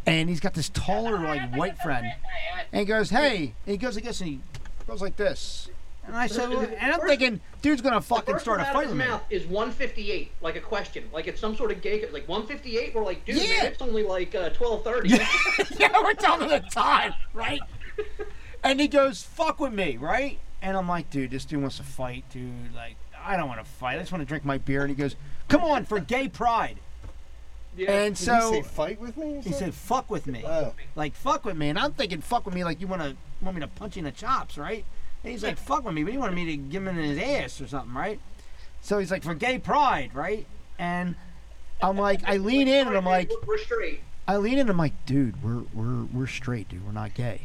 And 0.07 0.29
he's 0.29 0.41
got 0.41 0.55
this 0.55 0.68
taller, 0.68 1.18
like 1.18 1.55
white 1.55 1.79
friend. 1.79 2.07
And 2.73 2.81
he 2.81 2.85
goes, 2.85 3.11
"Hey," 3.11 3.55
and 3.66 3.73
he 3.73 3.77
goes, 3.77 3.97
"I 3.97 4.01
guess," 4.01 4.20
and 4.20 4.31
he 4.31 4.41
goes 4.87 5.01
like 5.01 5.16
this. 5.16 5.68
And 6.05 6.16
I 6.16 6.27
said, 6.27 6.49
well, 6.49 6.61
and 6.62 6.75
I'm 6.93 6.99
First- 6.99 7.07
thinking, 7.11 7.41
dude's 7.62 7.81
gonna 7.81 8.01
The 8.01 8.03
fucking 8.03 8.35
first 8.35 8.45
start 8.45 8.59
a 8.59 8.62
word 8.64 8.66
out 8.68 8.73
fight 8.75 8.85
of 8.87 8.91
with 8.91 8.99
his 8.99 9.07
me. 9.07 9.12
mouth 9.12 9.23
is 9.31 9.47
158, 9.47 10.33
like 10.41 10.57
a 10.57 10.61
question, 10.61 11.05
like 11.12 11.29
it's 11.29 11.41
some 11.41 11.55
sort 11.55 11.70
of 11.70 11.81
gay, 11.81 12.05
like 12.11 12.27
158. 12.29 12.93
We're 12.93 13.05
like, 13.05 13.25
dude, 13.25 13.37
Yeah. 13.37 13.59
man, 13.62 13.66
it's 13.66 13.81
only 13.81 14.03
like 14.03 14.35
uh, 14.35 14.51
12:30. 14.51 15.79
yeah, 15.79 15.93
we're 16.03 16.14
telling 16.14 16.49
the 16.49 16.59
time, 16.70 17.14
right? 17.33 17.61
and 18.64 18.81
he 18.81 18.89
goes, 18.89 19.23
"Fuck 19.23 19.61
with 19.61 19.73
me," 19.73 19.97
right? 19.97 20.41
And 20.62 20.76
I'm 20.76 20.88
like, 20.88 21.10
"Dude, 21.10 21.30
this 21.30 21.44
dude 21.44 21.60
wants 21.60 21.76
to 21.78 21.82
fight, 21.82 22.24
dude. 22.30 22.74
Like, 22.74 22.96
I 23.22 23.36
don't 23.36 23.48
want 23.48 23.60
to 23.60 23.68
fight. 23.70 23.96
I 23.96 23.98
just 24.00 24.12
want 24.12 24.22
to 24.22 24.26
drink 24.26 24.44
my 24.44 24.58
beer." 24.58 24.82
And 24.82 24.90
he 24.90 24.94
goes, 24.96 25.16
"Come 25.48 25.62
on, 25.64 25.84
for 25.84 25.98
gay 26.00 26.28
pride." 26.28 26.78
yeah. 27.76 27.90
And 27.90 28.14
Did 28.16 28.24
so 28.24 28.52
he 28.52 28.62
say 28.62 28.68
fight 28.68 29.00
with 29.00 29.16
me? 29.16 29.40
he 29.42 29.52
said, 29.52 29.74
"Fuck 29.74 30.10
with 30.10 30.26
me." 30.26 30.44
Oh. 30.46 30.72
Like, 30.94 31.14
fuck 31.14 31.44
with 31.44 31.56
me. 31.56 31.68
And 31.68 31.78
I'm 31.78 31.92
thinking, 31.92 32.20
"Fuck 32.20 32.46
with 32.46 32.54
me," 32.54 32.64
like 32.64 32.80
you 32.80 32.86
want 32.86 33.02
to 33.02 33.16
want 33.40 33.56
me 33.56 33.60
to 33.60 33.68
punch 33.68 33.96
you 33.96 34.00
in 34.00 34.04
the 34.04 34.12
chops, 34.12 34.56
right? 34.56 34.84
And 35.24 35.30
he's 35.32 35.42
like, 35.42 35.58
"Fuck 35.58 35.84
with 35.84 35.94
me," 35.94 36.04
but 36.04 36.12
he 36.12 36.18
wanted 36.18 36.36
me 36.36 36.46
to 36.46 36.56
give 36.56 36.86
him 36.86 36.96
in 36.98 37.04
his 37.04 37.18
ass 37.18 37.60
or 37.60 37.66
something, 37.66 37.94
right? 37.94 38.20
So 38.80 38.98
he's 38.98 39.10
like, 39.10 39.22
"For 39.22 39.34
gay 39.34 39.58
pride," 39.58 40.14
right? 40.14 40.46
And 40.78 41.16
I'm 41.82 41.96
like, 41.96 42.20
I 42.24 42.36
lean 42.36 42.68
in 42.68 42.86
and 42.86 42.96
I'm 42.96 43.04
like, 43.04 43.30
we're, 43.30 43.54
we're 43.54 43.58
straight. 43.58 44.00
I 44.26 44.36
lean 44.36 44.54
in 44.54 44.60
and 44.60 44.70
I'm 44.70 44.76
like, 44.78 44.94
dude, 45.04 45.42
we're 45.42 45.62
we're 45.74 46.04
we're 46.04 46.26
straight, 46.26 46.68
dude. 46.68 46.86
We're 46.86 46.92
not 46.92 47.14
gay. 47.14 47.42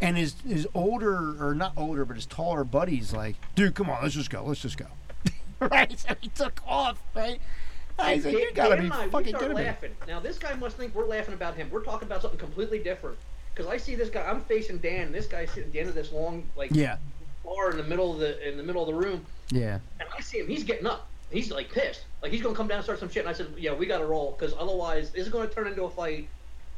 And 0.00 0.16
his 0.16 0.34
his 0.46 0.66
older 0.74 1.36
or 1.44 1.54
not 1.54 1.72
older, 1.76 2.04
but 2.04 2.16
his 2.16 2.26
taller 2.26 2.64
buddies 2.64 3.12
like, 3.12 3.36
dude, 3.54 3.74
come 3.74 3.90
on, 3.90 4.02
let's 4.02 4.14
just 4.14 4.30
go, 4.30 4.42
let's 4.44 4.60
just 4.60 4.78
go. 4.78 4.86
right? 5.60 5.98
So 5.98 6.14
he 6.20 6.28
took 6.28 6.60
off, 6.66 6.98
right? 7.14 7.38
I 7.98 8.18
said, 8.18 8.32
you 8.32 8.50
gotta 8.54 8.76
Dan 8.76 8.86
be 8.86 8.92
I, 8.92 9.04
we 9.04 9.10
fucking 9.10 9.28
start 9.28 9.42
kidding 9.42 9.56
me. 9.58 9.64
laughing. 9.64 9.90
Now 10.08 10.20
this 10.20 10.38
guy 10.38 10.54
must 10.54 10.76
think 10.78 10.94
we're 10.94 11.06
laughing 11.06 11.34
about 11.34 11.54
him. 11.54 11.68
We're 11.70 11.84
talking 11.84 12.06
about 12.08 12.22
something 12.22 12.40
completely 12.40 12.78
different. 12.78 13.18
Because 13.54 13.70
I 13.70 13.76
see 13.76 13.94
this 13.94 14.08
guy, 14.08 14.26
I'm 14.26 14.40
facing 14.42 14.78
Dan. 14.78 15.06
And 15.06 15.14
this 15.14 15.26
guy's 15.26 15.50
sitting 15.50 15.64
at 15.64 15.72
the 15.72 15.80
end 15.80 15.88
of 15.90 15.94
this 15.94 16.12
long, 16.12 16.48
like 16.56 16.70
Yeah, 16.72 16.96
bar 17.44 17.70
in 17.72 17.76
the 17.76 17.82
middle 17.82 18.12
of 18.12 18.20
the 18.20 18.48
in 18.48 18.56
the 18.56 18.62
middle 18.62 18.80
of 18.80 18.88
the 18.88 18.94
room, 18.94 19.26
yeah. 19.50 19.80
and 19.98 20.08
I 20.16 20.22
see 20.22 20.38
him. 20.38 20.46
He's 20.46 20.64
getting 20.64 20.86
up. 20.86 21.08
He's 21.30 21.50
like 21.50 21.70
pissed. 21.70 22.04
Like 22.22 22.32
he's 22.32 22.40
gonna 22.40 22.54
come 22.54 22.68
down 22.68 22.76
and 22.78 22.84
start 22.84 23.00
some 23.00 23.10
shit. 23.10 23.24
And 23.24 23.28
I 23.28 23.34
said, 23.34 23.48
yeah, 23.58 23.74
we 23.74 23.84
gotta 23.84 24.06
roll 24.06 24.34
because 24.38 24.54
otherwise 24.58 25.10
this 25.10 25.26
is 25.26 25.32
gonna 25.32 25.48
turn 25.48 25.66
into 25.66 25.84
a 25.84 25.90
fight. 25.90 26.28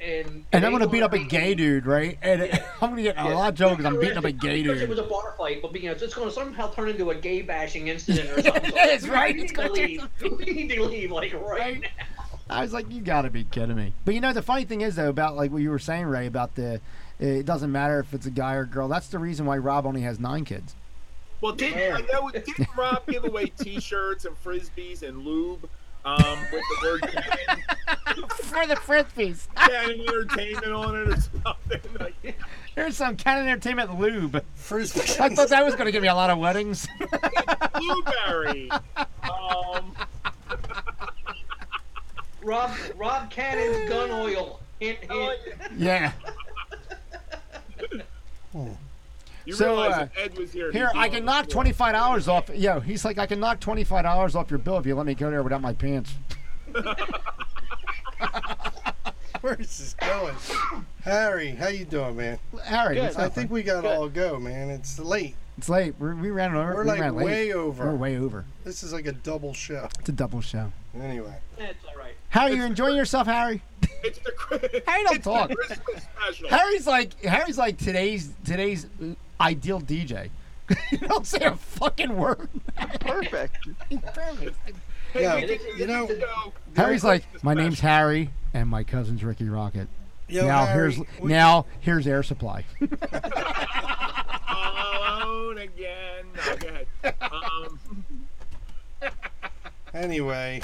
And 0.05 0.44
And 0.53 0.64
I'm 0.66 0.72
gonna 0.72 0.88
beat 0.88 1.03
up 1.03 1.12
a 1.12 1.18
be- 1.18 1.24
gay 1.24 1.55
dude, 1.55 1.86
right? 1.86 2.18
And 2.22 2.42
I'm 2.80 2.90
gonna 2.90 3.03
get 3.03 3.16
a 3.18 3.28
lot 3.28 3.50
of 3.50 3.55
jokes. 3.55 3.84
I'm 3.84 4.00
beating 4.00 4.18
up 4.18 4.24
a 4.24 4.32
gay 4.32 4.62
dude. 4.62 4.78
It 4.82 4.88
was 4.88 4.98
a 4.98 5.05
bar 5.05 5.34
fight, 5.38 5.62
but 5.62 5.72
you 5.80 5.86
know, 5.88 5.92
it's 5.92 6.14
going 6.14 6.28
to 6.28 6.34
somehow 6.34 6.70
turn 6.72 6.88
into 6.88 7.11
a 7.11 7.14
gay 7.14 7.42
bashing 7.42 7.86
incident 7.88 8.28
or 8.30 8.42
something. 8.42 8.72
It 8.76 8.90
is, 9.03 9.09
right? 9.09 9.34
We 9.34 9.42
It's 9.42 9.53
need 9.53 9.57
to 9.57 9.68
gonna 9.68 9.72
leave. 9.72 10.09
We 10.38 10.44
need 10.53 10.68
to 10.70 10.82
leave, 10.82 11.11
like 11.12 11.32
right, 11.34 11.42
Right? 11.61 11.80
now. 11.82 11.88
I 12.50 12.62
was 12.62 12.72
like, 12.72 12.90
you 12.90 13.00
gotta 13.00 13.30
be 13.30 13.44
kidding 13.44 13.76
me. 13.76 13.94
But 14.05 14.14
you 14.14 14.20
know, 14.20 14.32
the 14.32 14.42
funny 14.42 14.64
thing 14.64 14.80
is 14.80 14.96
though 14.96 15.09
about 15.09 15.36
like 15.36 15.53
what 15.53 15.62
you 15.62 15.70
were 15.70 15.78
saying, 15.78 16.07
Ray, 16.07 16.26
about 16.26 16.55
the 16.57 16.80
it 17.20 17.46
doesn't 17.46 17.70
matter 17.70 18.00
if 18.00 18.12
it's 18.12 18.26
a 18.26 18.30
guy 18.30 18.55
or 18.55 18.64
girl. 18.64 18.88
That's 18.88 19.07
the 19.07 19.20
reason 19.20 19.46
why 19.46 19.57
Rob 19.59 19.86
only 19.86 20.00
has 20.00 20.18
nine 20.18 20.44
kids. 20.44 20.74
Well, 21.40 21.53
didn't, 21.53 21.94
I 21.94 22.00
know, 22.12 22.28
didn't 22.30 22.68
Rob 22.76 23.07
give 23.07 23.24
away 23.24 23.46
T-shirts 23.46 24.24
and 24.24 24.36
frisbees 24.44 25.03
and 25.03 25.18
lube 25.24 25.68
um, 26.05 26.38
with 26.53 26.62
the 26.70 26.76
word 26.82 27.00
For 28.42 28.66
the 28.66 28.74
frisbees. 28.76 29.46
Cannon 29.57 30.00
Entertainment 30.00 30.72
on 30.72 30.96
it 30.96 31.09
or 31.09 31.16
something? 31.20 31.80
Like, 31.98 32.36
Here's 32.74 32.96
some 32.96 33.16
Cannon 33.16 33.48
Entertainment 33.48 33.98
lube. 33.98 34.44
Frisbee. 34.55 35.00
I 35.22 35.28
thought 35.34 35.48
that 35.48 35.64
was 35.64 35.74
going 35.74 35.86
to 35.86 35.92
give 35.92 36.03
me 36.03 36.09
a 36.09 36.14
lot 36.14 36.30
of 36.30 36.38
weddings. 36.38 36.86
blueberry. 37.74 38.70
Um, 39.22 39.94
Rob 42.42 42.70
Rob 42.96 43.30
Cannon's 43.30 43.88
gun 43.88 44.11
oil. 44.11 44.61
Hint, 44.80 44.98
I 45.09 45.14
hint. 45.14 45.24
like- 45.26 45.70
yeah. 45.76 46.12
You 49.53 49.57
So, 49.59 49.66
realize 49.66 49.94
uh, 49.94 50.09
if 50.14 50.18
Ed 50.32 50.38
was 50.38 50.53
here. 50.53 50.72
Here, 50.72 50.90
I 50.94 51.09
can 51.09 51.24
knock 51.24 51.48
twenty 51.48 51.72
five 51.72 51.92
dollars 51.94 52.26
off. 52.28 52.48
Yo, 52.55 52.80
he's 52.80 53.05
like, 53.05 53.18
I 53.18 53.26
can 53.26 53.38
knock 53.40 53.61
twenty 53.61 53.84
five 53.84 54.05
dollars 54.05 54.34
off 54.34 54.50
your 54.50 54.59
bill 54.59 54.78
if 54.78 54.86
you 54.86 54.94
let 54.94 55.07
me 55.07 55.14
go 55.14 55.30
there 55.30 55.42
without 55.42 55.61
my 55.61 55.72
pants. 55.74 56.14
Where's 59.40 59.59
this 59.78 59.94
going? 59.94 60.34
Harry, 61.03 61.50
how 61.50 61.66
you 61.68 61.84
doing, 61.84 62.16
man? 62.16 62.38
Harry, 62.64 62.94
Good. 62.94 63.16
I 63.16 63.28
think 63.28 63.50
we 63.50 63.62
got 63.64 63.82
Good. 63.82 63.96
all 63.96 64.09
go, 64.09 64.38
man. 64.38 64.70
It's 64.70 64.98
late. 65.00 65.34
it's 65.59 65.68
late. 65.68 65.94
We're, 65.98 66.14
we 66.14 66.30
ran 66.30 66.55
over. 66.55 66.74
We're 66.74 66.82
we 66.84 66.88
like 66.90 67.00
ran 67.00 67.16
late. 67.16 67.24
way 67.26 67.53
over. 67.53 67.86
We're 67.86 67.96
way 67.96 68.16
over. 68.18 68.44
This 68.64 68.84
is 68.84 68.92
like 68.92 69.07
a 69.07 69.12
double 69.12 69.53
show. 69.53 69.88
It's 69.98 70.09
a 70.09 70.12
double 70.12 70.40
show. 70.42 70.72
Anyway, 70.94 71.34
That's 71.59 71.84
all 71.88 71.98
right. 72.00 72.14
Harry, 72.28 72.55
you 72.55 72.62
enjoying 72.62 72.96
yourself, 72.96 73.26
Harry? 73.26 73.62
It's 74.05 74.18
the 74.18 74.32
Chris- 74.32 74.82
Harry 74.84 75.05
don't 75.05 75.14
it's 75.16 75.24
talk. 75.24 75.48
The 75.48 75.55
Christmas 75.55 76.03
special. 76.16 76.48
Harry's 76.48 76.88
like 76.88 77.20
Harry's 77.22 77.57
like 77.57 77.78
today's 77.78 78.30
today's 78.44 78.86
uh, 79.00 79.14
ideal 79.43 79.80
DJ. 79.80 80.30
you 80.90 80.99
don't 80.99 81.26
say 81.26 81.45
a 81.45 81.55
fucking 81.57 82.16
word. 82.16 82.49
Perfect. 83.01 83.68
He's 83.90 84.01
perfect. 84.01 84.57
yeah, 85.14 85.36
Hey, 85.36 85.59
you 85.76 85.86
know, 85.86 86.07
Go. 86.07 86.53
Harry's 86.76 87.05
like, 87.05 87.24
my 87.43 87.53
name's. 87.55 87.80
Harry 87.80 88.30
and 88.55 88.68
my 88.68 88.82
cousin's 88.84 89.22
Ricky 89.24 89.49
Rocket. 89.49 89.88
yo, 90.28 90.47
now 90.47 90.64
Harry, 90.66 90.93
here's 90.95 91.09
we- 91.20 91.28
now 91.28 91.66
here's 91.80 92.07
air 92.07 92.22
supply. 92.22 92.64
Alone 94.49 95.59
again. 95.59 96.24
No, 96.36 96.57
go 96.57 96.68
ahead. 96.68 96.86
Um, 97.20 97.78
Anyway, 99.95 100.62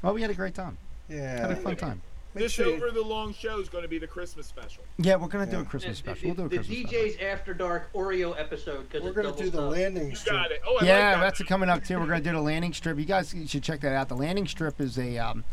well, 0.00 0.14
we 0.14 0.22
had 0.22 0.30
a 0.30 0.34
great 0.34 0.54
time. 0.54 0.78
Yeah. 1.08 1.40
Had 1.40 1.50
a 1.50 1.54
yeah. 1.54 1.60
fun 1.60 1.74
time. 1.76 2.02
Make 2.38 2.44
this 2.46 2.52
sure 2.52 2.66
you- 2.66 2.74
over 2.76 2.90
the 2.90 3.02
long 3.02 3.34
show 3.34 3.58
is 3.60 3.68
going 3.68 3.82
to 3.82 3.88
be 3.88 3.98
the 3.98 4.06
Christmas 4.06 4.46
special. 4.46 4.84
Yeah, 4.98 5.16
we're 5.16 5.28
gonna 5.28 5.46
do 5.46 5.56
Yeah. 5.56 5.62
a 5.62 5.64
Christmas 5.64 6.00
The- 6.00 6.10
special. 6.14 6.26
We'll 6.28 6.34
do 6.36 6.42
a 6.46 6.48
the, 6.48 6.56
Christmas 6.56 6.76
the 6.76 6.82
special. 6.88 7.08
DJ's 7.08 7.16
After 7.22 7.54
Dark 7.54 7.92
Oreo 7.92 8.38
episode 8.38 8.88
because 8.88 9.02
We're 9.02 9.12
gonna 9.12 9.36
do 9.36 9.50
the 9.50 9.60
landing 9.60 10.10
You 10.10 10.16
strip. 10.16 10.34
got 10.36 10.50
it. 10.50 10.60
Oh, 10.66 10.78
I 10.80 10.84
yeah, 10.84 10.92
like 11.10 11.14
that. 11.16 11.20
that's 11.20 11.42
coming 11.44 11.68
up 11.68 11.84
too. 11.84 11.98
We're 11.98 12.06
gonna 12.06 12.20
do 12.20 12.32
the 12.32 12.40
landing 12.40 12.72
strip. 12.72 12.98
You 12.98 13.04
guys 13.04 13.34
should 13.46 13.62
check 13.62 13.80
that 13.80 13.92
out. 13.92 14.08
The 14.08 14.16
landing 14.16 14.46
strip 14.46 14.80
is 14.80 14.98
a 14.98 15.18
um, 15.18 15.44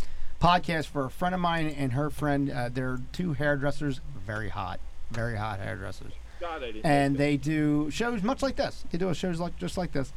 podcast 0.41 0.87
for 0.87 1.05
a 1.05 1.09
friend 1.09 1.33
of 1.35 1.41
mine 1.41 1.67
and 1.67 1.93
her 1.93 2.09
friend. 2.09 2.51
Uh, 2.51 2.69
they're 2.69 2.99
two 3.11 3.33
hairdressers, 3.33 4.01
very 4.25 4.49
hot, 4.49 4.79
very 5.11 5.37
hot 5.37 5.59
hairdressers, 5.59 6.13
God, 6.39 6.61
I 6.63 6.67
didn't 6.71 6.85
and 6.85 7.13
know 7.13 7.17
they 7.17 7.37
do 7.37 7.89
shows 7.91 8.21
much 8.23 8.41
like 8.41 8.55
this. 8.57 8.83
They 8.91 8.97
do 8.97 9.13
shows 9.13 9.39
like 9.39 9.57
just 9.57 9.77
like 9.77 9.91
this. 9.93 10.11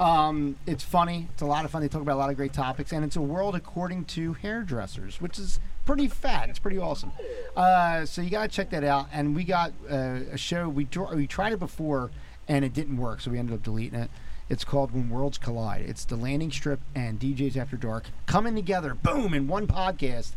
Um, 0.00 0.56
it's 0.66 0.82
funny. 0.82 1.28
It's 1.32 1.42
a 1.42 1.46
lot 1.46 1.64
of 1.64 1.70
fun. 1.70 1.80
They 1.82 1.88
talk 1.88 2.02
about 2.02 2.16
a 2.16 2.18
lot 2.18 2.30
of 2.30 2.36
great 2.36 2.52
topics, 2.52 2.92
and 2.92 3.04
it's 3.04 3.16
a 3.16 3.20
world 3.20 3.54
according 3.54 4.06
to 4.06 4.32
hairdressers, 4.34 5.20
which 5.20 5.38
is 5.38 5.60
pretty 5.86 6.08
fat. 6.08 6.48
It's 6.48 6.58
pretty 6.58 6.78
awesome. 6.78 7.12
Uh, 7.56 8.04
so 8.04 8.20
you 8.20 8.30
gotta 8.30 8.48
check 8.48 8.70
that 8.70 8.82
out. 8.84 9.06
And 9.12 9.36
we 9.36 9.44
got 9.44 9.72
uh, 9.88 10.20
a 10.32 10.36
show. 10.38 10.68
We 10.68 10.84
dr- 10.84 11.14
we 11.14 11.26
tried 11.26 11.52
it 11.52 11.60
before, 11.60 12.10
and 12.48 12.64
it 12.64 12.72
didn't 12.72 12.96
work, 12.96 13.20
so 13.20 13.30
we 13.30 13.38
ended 13.38 13.54
up 13.54 13.62
deleting 13.62 13.98
it. 14.00 14.10
It's 14.48 14.64
called 14.64 14.92
When 14.92 15.08
Worlds 15.08 15.38
Collide. 15.38 15.82
It's 15.82 16.04
the 16.04 16.16
landing 16.16 16.50
strip 16.50 16.80
and 16.94 17.18
DJs 17.18 17.56
After 17.56 17.76
Dark 17.76 18.06
coming 18.26 18.54
together, 18.54 18.94
boom, 18.94 19.32
in 19.32 19.46
one 19.48 19.66
podcast, 19.66 20.32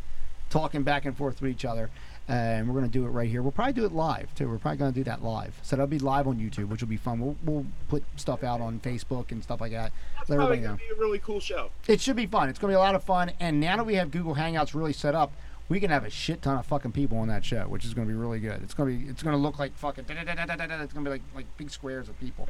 talking 0.50 0.84
back 0.84 1.04
and 1.04 1.18
forth 1.18 1.42
with 1.42 1.52
each 1.52 1.66
other. 1.66 1.90
Uh, 2.30 2.34
and 2.34 2.68
we're 2.68 2.74
going 2.74 2.90
to 2.90 2.92
do 2.92 3.06
it 3.06 3.10
right 3.10 3.30
here. 3.30 3.42
We'll 3.42 3.54
probably 3.54 3.74
do 3.74 3.86
it 3.86 3.94
live 3.94 4.34
too. 4.36 4.50
We're 4.50 4.58
probably 4.58 4.78
going 4.80 4.92
to 4.94 5.00
do 5.00 5.04
that 5.06 5.24
live. 5.24 5.58
So 5.62 5.76
that'll 5.78 5.88
be 5.88 6.00
live 6.00 6.28
on 6.28 6.38
YouTube, 6.38 6.68
which 6.68 6.82
will 6.82 6.90
be 6.90 6.98
fun. 6.98 7.20
We'll, 7.20 7.38
we'll 7.46 7.66
put 7.88 8.04
stuff 8.18 8.44
out 8.44 8.60
on 8.60 8.82
Facebook 8.82 9.32
and 9.32 9.42
stuff 9.42 9.62
like 9.62 9.72
that. 9.72 9.94
It's 10.20 10.30
Let 10.30 10.38
probably 10.38 10.58
going 10.58 10.78
to 10.78 10.84
be 10.84 10.90
a 10.94 11.00
really 11.00 11.20
cool 11.20 11.40
show. 11.40 11.70
It 11.88 12.02
should 12.02 12.18
be 12.18 12.26
fun. 12.26 12.50
It's 12.50 12.60
going 12.60 12.72
to 12.72 12.74
be 12.74 12.78
a 12.78 12.80
lot 12.80 12.96
of 12.96 13.04
fun. 13.04 13.32
And 13.40 13.62
now 13.62 13.78
that 13.78 13.86
we 13.86 13.96
have 13.96 14.12
Google 14.12 14.36
Hangouts 14.36 14.76
really 14.76 14.92
set 14.94 15.16
up, 15.16 15.32
we 15.70 15.80
can 15.80 15.90
have 15.90 16.04
a 16.04 16.10
shit 16.10 16.42
ton 16.42 16.58
of 16.58 16.66
fucking 16.66 16.92
people 16.92 17.18
on 17.18 17.28
that 17.30 17.46
show, 17.46 17.64
which 17.64 17.86
is 17.86 17.94
going 17.94 18.08
to 18.08 18.14
be 18.14 18.18
really 18.18 18.40
good. 18.40 18.62
It's 18.62 18.74
going 18.74 18.90
to 19.00 19.06
be. 19.06 19.10
It's 19.10 19.24
going 19.24 19.36
to 19.36 19.42
look 19.42 19.58
like 19.60 19.74
fucking. 19.78 20.06
It's 20.10 20.24
going 20.26 20.88
to 20.88 21.00
be 21.02 21.10
like 21.10 21.22
like 21.36 21.46
big 21.58 21.70
squares 21.70 22.10
of 22.10 22.20
people. 22.20 22.48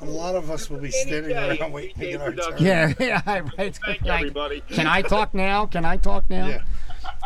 A 0.00 0.04
lot 0.04 0.34
of 0.34 0.50
us 0.50 0.68
will 0.68 0.80
be 0.80 0.90
standing 0.90 1.30
Day, 1.30 1.58
around 1.58 1.72
waiting 1.72 1.94
to 1.94 2.00
DJ 2.00 2.10
get 2.10 2.20
our 2.20 2.26
turn. 2.26 2.34
production. 2.36 2.66
Yeah, 2.66 2.92
yeah, 3.00 3.22
right. 3.26 3.44
It's 3.58 3.78
gonna 3.78 3.92
Thank 3.94 4.00
be 4.00 4.06
you, 4.06 4.10
like, 4.10 4.20
everybody. 4.20 4.60
Can 4.68 4.86
I 4.86 5.02
talk 5.02 5.34
now? 5.34 5.66
Can 5.66 5.84
I 5.84 5.96
talk 5.96 6.28
now? 6.28 6.48
Yeah. 6.48 6.62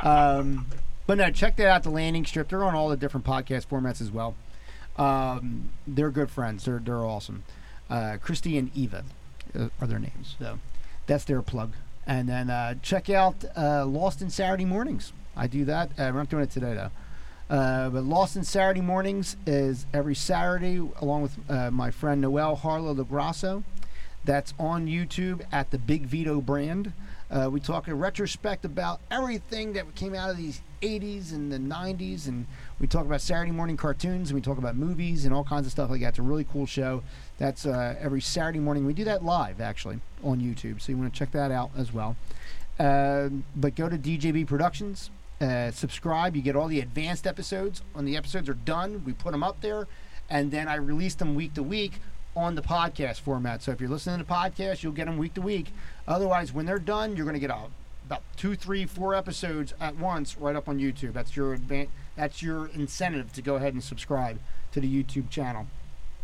Um, 0.03 0.67
but 1.09 1.17
no, 1.17 1.31
check 1.31 1.57
that 1.57 1.67
out. 1.67 1.83
The 1.85 1.91
landing 1.91 2.27
strip. 2.27 2.51
They're 2.51 2.63
on 2.63 2.75
all 2.75 2.91
the 2.91 2.97
different 2.97 3.25
podcast 3.25 3.67
formats 3.67 4.03
as 4.03 4.13
well. 4.13 4.37
Um, 4.99 5.71
they're 5.87 6.11
good 6.11 6.31
friends. 6.31 6.67
They're 6.67 6.79
they're 6.79 6.99
awesome. 6.99 7.45
Uh, 7.89 8.19
Christy 8.21 8.59
and 8.59 8.71
Eva 8.77 9.05
uh, 9.59 9.69
are 9.81 9.87
their 9.87 9.99
names. 9.99 10.37
So 10.39 10.59
that's 11.07 11.25
their 11.25 11.41
plug. 11.41 11.73
And 12.07 12.29
then 12.29 12.51
uh, 12.51 12.75
check 12.83 13.09
out 13.09 13.43
uh, 13.57 13.87
Lost 13.87 14.21
in 14.21 14.29
Saturday 14.29 14.67
Mornings. 14.67 15.15
I 15.35 15.47
do 15.47 15.65
that. 15.65 15.93
Uh, 15.93 16.11
we're 16.13 16.19
not 16.19 16.29
doing 16.29 16.43
it 16.43 16.51
today 16.51 16.75
though. 16.75 16.91
Uh, 17.57 17.89
but 17.89 18.05
Lost 18.05 18.37
in 18.37 18.45
Saturday 18.45 18.83
Mornings 18.83 19.39
is 19.47 19.87
every 19.95 20.15
Saturday, 20.15 20.77
along 21.01 21.23
with 21.23 21.39
uh, 21.49 21.71
my 21.71 21.91
friend 21.91 22.21
Noel 22.21 22.55
Harlow 22.55 22.95
Lagrasso. 22.95 23.65
That's 24.27 24.53
on 24.59 24.87
YouTube 24.87 25.41
at 25.51 25.71
the 25.71 25.79
Big 25.79 26.03
Vito 26.03 26.43
brand. 26.43 26.93
Uh, 27.31 27.49
we 27.51 27.61
talk 27.61 27.89
in 27.89 27.99
retrospect 27.99 28.65
about 28.65 29.01
everything 29.11 29.75
that 29.75 29.95
came 29.95 30.15
out 30.15 30.31
of 30.31 30.39
these 30.39 30.63
80s 30.81 31.33
and 31.33 31.53
the 31.53 31.59
90s, 31.59 32.27
and 32.27 32.47
we 32.81 32.87
talk 32.87 33.05
about 33.05 33.21
Saturday 33.21 33.51
morning 33.51 33.77
cartoons, 33.77 34.31
and 34.31 34.35
we 34.35 34.41
talk 34.41 34.57
about 34.57 34.77
movies 34.77 35.27
and 35.27 35.35
all 35.35 35.45
kinds 35.45 35.67
of 35.67 35.73
stuff 35.73 35.91
like 35.91 36.01
that. 36.01 36.09
It's 36.09 36.19
a 36.19 36.23
really 36.23 36.45
cool 36.45 36.65
show. 36.65 37.03
That's 37.37 37.67
uh, 37.67 37.97
every 38.01 38.23
Saturday 38.23 38.61
morning. 38.61 38.87
We 38.87 38.95
do 38.95 39.05
that 39.05 39.23
live, 39.23 39.61
actually, 39.61 40.01
on 40.25 40.41
YouTube, 40.41 40.81
so 40.81 40.91
you 40.91 40.97
want 40.97 41.13
to 41.13 41.19
check 41.19 41.33
that 41.33 41.51
out 41.51 41.71
as 41.77 41.93
well. 41.93 42.17
Uh, 42.79 43.29
but 43.55 43.75
go 43.75 43.91
to 43.91 43.99
DJB 43.99 44.47
Productions, 44.47 45.11
uh, 45.43 45.71
subscribe. 45.71 46.35
You 46.35 46.41
get 46.41 46.57
all 46.57 46.69
the 46.69 46.81
advanced 46.81 47.27
episodes. 47.27 47.83
When 47.93 48.07
the 48.07 48.17
episodes 48.17 48.49
are 48.49 48.55
done, 48.55 49.03
we 49.05 49.13
put 49.13 49.33
them 49.33 49.43
up 49.43 49.61
there, 49.61 49.87
and 50.31 50.51
then 50.51 50.67
I 50.67 50.77
release 50.77 51.15
them 51.15 51.35
week 51.35 51.53
to 51.55 51.63
week 51.63 52.01
on 52.39 52.55
the 52.55 52.63
podcast 52.63 53.21
format. 53.21 53.63
So 53.63 53.73
if 53.73 53.81
you're 53.81 53.91
listening 53.91 54.19
to 54.19 54.25
the 54.25 54.33
podcast, 54.33 54.83
you'll 54.83 54.93
get 54.93 55.07
them 55.07 55.19
week 55.19 55.35
to 55.35 55.41
week. 55.43 55.73
Otherwise, 56.07 56.53
when 56.53 56.67
they're 56.67 56.79
done, 56.79 57.17
you're 57.17 57.25
going 57.25 57.35
to 57.35 57.41
get 57.41 57.51
about 57.51 58.23
two, 58.37 58.55
three, 58.55 58.87
four 58.87 59.15
episodes 59.15 59.75
at 59.81 59.97
once 59.97 60.39
right 60.39 60.57
up 60.57 60.69
on 60.69 60.79
YouTube. 60.79 61.13
That's 61.13 61.37
your 61.37 61.57
advan- 61.57 61.89
That's 62.17 62.43
your 62.43 62.69
incentive 62.69 63.33
to 63.35 63.43
go 63.43 63.57
ahead 63.57 63.75
and 63.75 63.83
subscribe 63.83 64.39
to 64.73 64.81
the 64.81 65.05
YouTube 65.05 65.31
channel. 65.31 65.67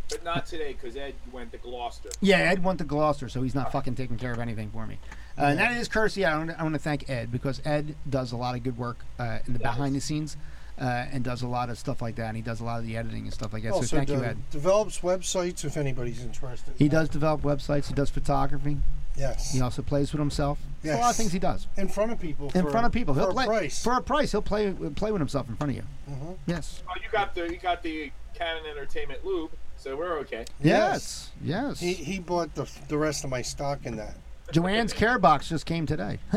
But 0.09 0.23
not 0.23 0.45
today 0.45 0.73
because 0.73 0.95
Ed 0.95 1.15
went 1.31 1.51
to 1.51 1.57
Gloucester. 1.57 2.09
Yeah, 2.21 2.37
Ed 2.37 2.63
went 2.63 2.79
to 2.79 2.85
Gloucester, 2.85 3.27
so 3.27 3.41
he's 3.41 3.55
not 3.55 3.71
fucking 3.71 3.95
taking 3.95 4.17
care 4.17 4.31
of 4.31 4.39
anything 4.39 4.69
for 4.71 4.85
me. 4.85 4.99
Uh, 5.37 5.45
and 5.45 5.59
that 5.59 5.71
is 5.73 5.87
courtesy. 5.87 6.23
I 6.23 6.37
want, 6.37 6.51
to, 6.51 6.59
I 6.59 6.63
want 6.63 6.75
to 6.75 6.79
thank 6.79 7.09
Ed 7.09 7.31
because 7.31 7.61
Ed 7.65 7.95
does 8.09 8.31
a 8.31 8.37
lot 8.37 8.55
of 8.55 8.63
good 8.63 8.77
work 8.77 8.99
uh, 9.19 9.39
in 9.47 9.53
the 9.53 9.59
behind 9.59 9.95
the 9.95 10.01
scenes 10.01 10.37
uh, 10.79 11.05
and 11.11 11.23
does 11.23 11.41
a 11.41 11.47
lot 11.47 11.69
of 11.69 11.77
stuff 11.77 12.01
like 12.01 12.15
that. 12.15 12.27
And 12.27 12.35
he 12.35 12.41
does 12.41 12.59
a 12.59 12.63
lot 12.63 12.79
of 12.79 12.85
the 12.85 12.97
editing 12.97 13.23
and 13.23 13.33
stuff 13.33 13.53
like 13.53 13.63
that. 13.63 13.71
Also, 13.73 13.85
so 13.87 13.97
thank 13.97 14.09
you, 14.09 14.23
Ed. 14.23 14.37
develops 14.51 14.99
websites 14.99 15.63
if 15.65 15.77
anybody's 15.77 16.21
interested. 16.23 16.73
He 16.77 16.87
does 16.89 17.09
develop 17.09 17.41
websites. 17.41 17.87
He 17.87 17.93
does 17.93 18.09
photography. 18.09 18.77
Yes. 19.17 19.53
He 19.53 19.61
also 19.61 19.81
plays 19.81 20.11
with 20.11 20.19
himself. 20.19 20.59
There's 20.81 20.97
a 20.97 21.01
lot 21.01 21.11
of 21.11 21.15
things 21.15 21.31
he 21.31 21.39
does 21.39 21.67
In 21.77 21.87
front 21.87 22.11
of 22.11 22.19
people. 22.19 22.51
in 22.53 22.63
for- 22.65 22.71
front 22.71 22.85
of 22.85 22.91
people. 22.91 23.13
He'll 23.13 23.27
for 23.27 23.31
play 23.33 23.43
a 23.45 23.47
price. 23.47 23.81
for 23.83 23.93
a 23.93 24.01
price. 24.01 24.31
He'll 24.33 24.41
play 24.41 24.71
play 24.73 25.11
with 25.13 25.21
himself 25.21 25.47
in 25.47 25.55
front 25.55 25.71
of 25.71 25.77
you. 25.77 25.83
Mhm. 26.09 26.35
Yes. 26.47 26.83
Oh, 26.87 26.91
you 27.01 27.07
got 27.11 27.33
the 27.33 27.49
you 27.49 27.57
got 27.57 27.81
the 27.81 28.11
Cannon 28.33 28.63
Entertainment 28.69 29.25
lube, 29.25 29.51
so 29.77 29.95
we're 29.95 30.17
okay. 30.19 30.43
Yes. 30.61 31.31
Yes. 31.41 31.79
He, 31.79 31.93
he 31.93 32.19
bought 32.19 32.53
the, 32.55 32.69
the 32.89 32.97
rest 32.97 33.23
of 33.23 33.29
my 33.29 33.41
stock 33.41 33.85
in 33.85 33.95
that. 33.95 34.15
Joanne's 34.51 34.91
care 34.91 35.17
box 35.17 35.47
just 35.47 35.65
came 35.65 35.85
today. 35.85 36.19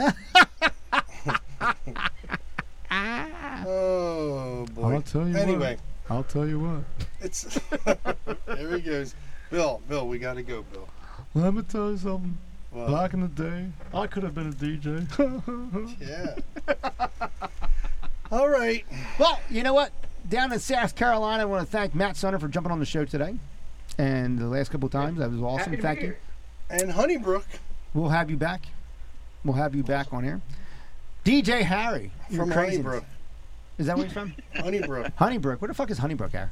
Oh 3.66 4.66
boy. 4.74 4.94
I'll 4.94 5.02
tell 5.02 5.26
you 5.26 5.34
what. 5.34 5.42
Anyway, 5.42 5.76
I'll 6.10 6.24
tell 6.24 6.46
you 6.46 6.60
what. 6.60 6.84
it's 7.20 7.60
there 8.46 8.76
he 8.76 8.80
goes. 8.80 9.14
Bill, 9.50 9.80
Bill, 9.88 10.06
we 10.06 10.18
gotta 10.18 10.42
go, 10.42 10.62
Bill. 10.72 10.88
Let 11.34 11.54
me 11.54 11.62
tell 11.62 11.90
you 11.90 11.98
something. 11.98 12.38
Well, 12.72 12.92
Back 12.92 13.14
in 13.14 13.20
the 13.20 13.28
day, 13.28 13.66
I 13.94 14.06
could 14.06 14.22
have 14.22 14.34
been 14.34 14.48
a 14.48 14.52
DJ. 14.52 15.96
yeah. 16.68 17.06
All 18.30 18.48
right. 18.48 18.84
well, 19.18 19.40
you 19.48 19.62
know 19.62 19.72
what? 19.72 19.90
Down 20.28 20.52
in 20.52 20.58
South 20.58 20.94
Carolina, 20.94 21.42
I 21.42 21.46
want 21.46 21.66
to 21.66 21.70
thank 21.70 21.94
Matt 21.94 22.16
Sunner 22.16 22.38
for 22.38 22.48
jumping 22.48 22.70
on 22.70 22.78
the 22.78 22.84
show 22.84 23.06
today. 23.06 23.36
And 23.96 24.38
the 24.38 24.46
last 24.46 24.70
couple 24.70 24.86
of 24.86 24.92
times, 24.92 25.18
that 25.18 25.30
was 25.30 25.40
awesome. 25.40 25.70
Happy 25.72 25.82
Thank 25.82 26.02
you. 26.02 26.16
And 26.68 26.92
Honeybrook 26.92 27.46
We'll 27.94 28.10
have 28.10 28.30
you 28.30 28.36
back. 28.36 28.66
We'll 29.44 29.56
have 29.56 29.74
you 29.74 29.82
back 29.82 30.12
on 30.12 30.24
here. 30.24 30.40
DJ 31.24 31.62
Harry. 31.62 32.10
From 32.34 32.50
crazy. 32.50 32.76
Honeybrook. 32.76 33.04
Is 33.78 33.86
that 33.86 33.96
where 33.96 34.04
he's 34.06 34.12
from? 34.12 34.34
Honeybrook. 34.56 35.12
Honeybrook. 35.16 35.60
Where 35.62 35.68
the 35.68 35.74
fuck 35.74 35.90
is 35.90 35.98
Honeybrook 35.98 36.34
at? 36.34 36.48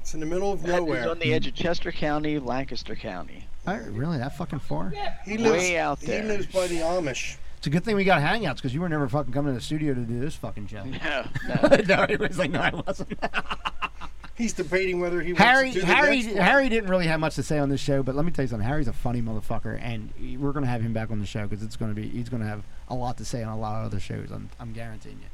It's 0.00 0.14
in 0.14 0.20
the 0.20 0.26
middle 0.26 0.52
of 0.52 0.62
That 0.62 0.68
is 0.68 0.74
nowhere. 0.76 1.10
on 1.10 1.18
the 1.18 1.34
edge 1.34 1.46
of 1.46 1.54
Chester 1.54 1.92
County, 1.92 2.38
Lancaster 2.38 2.94
County. 2.94 3.46
Oh, 3.66 3.76
really? 3.90 4.16
That 4.18 4.36
fucking 4.36 4.60
far? 4.60 4.92
Yeah. 4.94 5.14
He 5.24 5.36
lives 5.36 5.52
Way 5.64 5.78
out 5.78 6.00
there. 6.00 6.22
He 6.22 6.28
lives 6.28 6.46
by 6.46 6.66
the 6.68 6.76
Amish. 6.78 7.36
It's 7.58 7.66
a 7.66 7.70
good 7.70 7.84
thing 7.84 7.96
we 7.96 8.04
got 8.04 8.22
hangouts 8.22 8.56
because 8.56 8.72
you 8.72 8.80
were 8.80 8.88
never 8.88 9.08
fucking 9.08 9.32
coming 9.32 9.52
to 9.52 9.58
the 9.58 9.64
studio 9.64 9.92
to 9.92 10.00
do 10.02 10.20
this 10.20 10.36
fucking 10.36 10.68
show. 10.68 10.84
No, 10.84 11.24
no. 11.68 11.76
no, 11.88 12.06
he 12.06 12.16
was 12.16 12.38
like, 12.38 12.52
no, 12.52 12.60
I 12.60 12.70
wasn't. 12.86 13.12
He's 14.36 14.52
debating 14.52 15.00
whether 15.00 15.20
he 15.20 15.32
wants 15.32 15.42
Harry, 15.42 15.72
to 15.72 15.74
do 15.74 15.80
the 15.80 15.86
Harry, 15.86 16.24
one. 16.24 16.36
Harry 16.36 16.68
didn't 16.68 16.88
really 16.88 17.08
have 17.08 17.18
much 17.18 17.34
to 17.34 17.42
say 17.42 17.58
on 17.58 17.68
this 17.70 17.80
show, 17.80 18.04
but 18.04 18.14
let 18.14 18.24
me 18.24 18.30
tell 18.30 18.44
you 18.44 18.48
something. 18.48 18.66
Harry's 18.66 18.86
a 18.86 18.92
funny 18.92 19.20
motherfucker, 19.20 19.76
and 19.82 20.12
we're 20.40 20.52
gonna 20.52 20.68
have 20.68 20.80
him 20.80 20.92
back 20.92 21.10
on 21.10 21.18
the 21.18 21.26
show 21.26 21.48
because 21.48 21.64
it's 21.64 21.74
gonna 21.74 21.92
be 21.92 22.08
he's 22.08 22.28
gonna 22.28 22.46
have 22.46 22.62
a 22.88 22.94
lot 22.94 23.16
to 23.18 23.24
say 23.24 23.42
on 23.42 23.52
a 23.52 23.58
lot 23.60 23.80
of 23.80 23.86
other 23.86 23.98
shows. 23.98 24.30
I'm, 24.30 24.48
I'm 24.60 24.72
guaranteeing 24.72 25.18
you. 25.18 25.26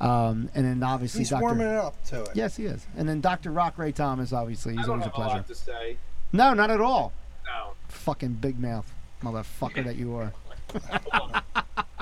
Um, 0.00 0.48
and 0.54 0.64
then 0.64 0.82
obviously 0.82 1.20
He's 1.20 1.30
Dr. 1.30 1.40
warming 1.42 1.66
up 1.66 2.02
to 2.06 2.22
it. 2.22 2.30
Yes, 2.34 2.56
he 2.56 2.66
is. 2.66 2.86
And 2.96 3.08
then 3.08 3.20
Dr. 3.20 3.50
Rock 3.50 3.76
Ray 3.78 3.90
Thomas, 3.92 4.32
obviously, 4.32 4.74
I 4.74 4.76
he's 4.76 4.86
don't 4.86 5.00
always 5.02 5.06
a 5.06 5.10
have 5.10 5.12
a 5.12 5.16
pleasure. 5.16 5.36
lot 5.38 5.48
to 5.48 5.54
say. 5.54 5.96
No, 6.32 6.54
not 6.54 6.70
at 6.70 6.80
all. 6.80 7.12
No. 7.46 7.72
Fucking 7.88 8.34
big 8.34 8.60
mouth, 8.60 8.92
motherfucker 9.22 9.84
that 9.84 9.96
you 9.96 10.14
are. 10.14 10.32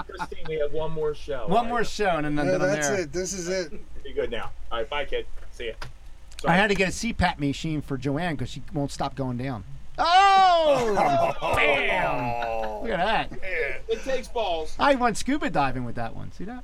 Christine, 0.06 0.44
we 0.48 0.56
have 0.58 0.72
one 0.72 0.90
more 0.92 1.14
show. 1.14 1.46
One 1.46 1.64
All 1.66 1.70
more 1.70 1.84
show, 1.84 2.16
and 2.16 2.26
then, 2.38 2.44
Yeah, 2.46 2.52
then 2.52 2.60
that's 2.60 2.88
there. 2.88 3.00
it. 3.00 3.12
This 3.12 3.32
is 3.32 3.48
it. 3.48 3.72
Be 4.02 4.12
good 4.12 4.30
now. 4.30 4.50
All 4.70 4.78
right, 4.78 4.88
bye, 4.90 5.04
kid. 5.04 5.26
See 5.52 5.68
ya. 5.68 5.72
I 6.46 6.54
had 6.54 6.68
to 6.68 6.74
get 6.74 6.88
a 6.88 6.92
CPAP 6.92 7.38
machine 7.38 7.80
for 7.80 7.96
Joanne 7.96 8.34
because 8.34 8.50
she 8.50 8.62
won't 8.74 8.90
stop 8.92 9.14
going 9.14 9.38
down. 9.38 9.64
Oh, 9.98 10.92
damn! 11.56 12.82
Look 12.82 12.90
at 12.98 13.30
that. 13.30 13.40
It 13.88 14.02
takes 14.04 14.28
balls. 14.28 14.76
I 14.78 14.94
went 14.96 15.16
scuba 15.16 15.48
diving 15.48 15.84
with 15.86 15.94
that 15.94 16.14
one. 16.14 16.30
See 16.32 16.44
that? 16.44 16.62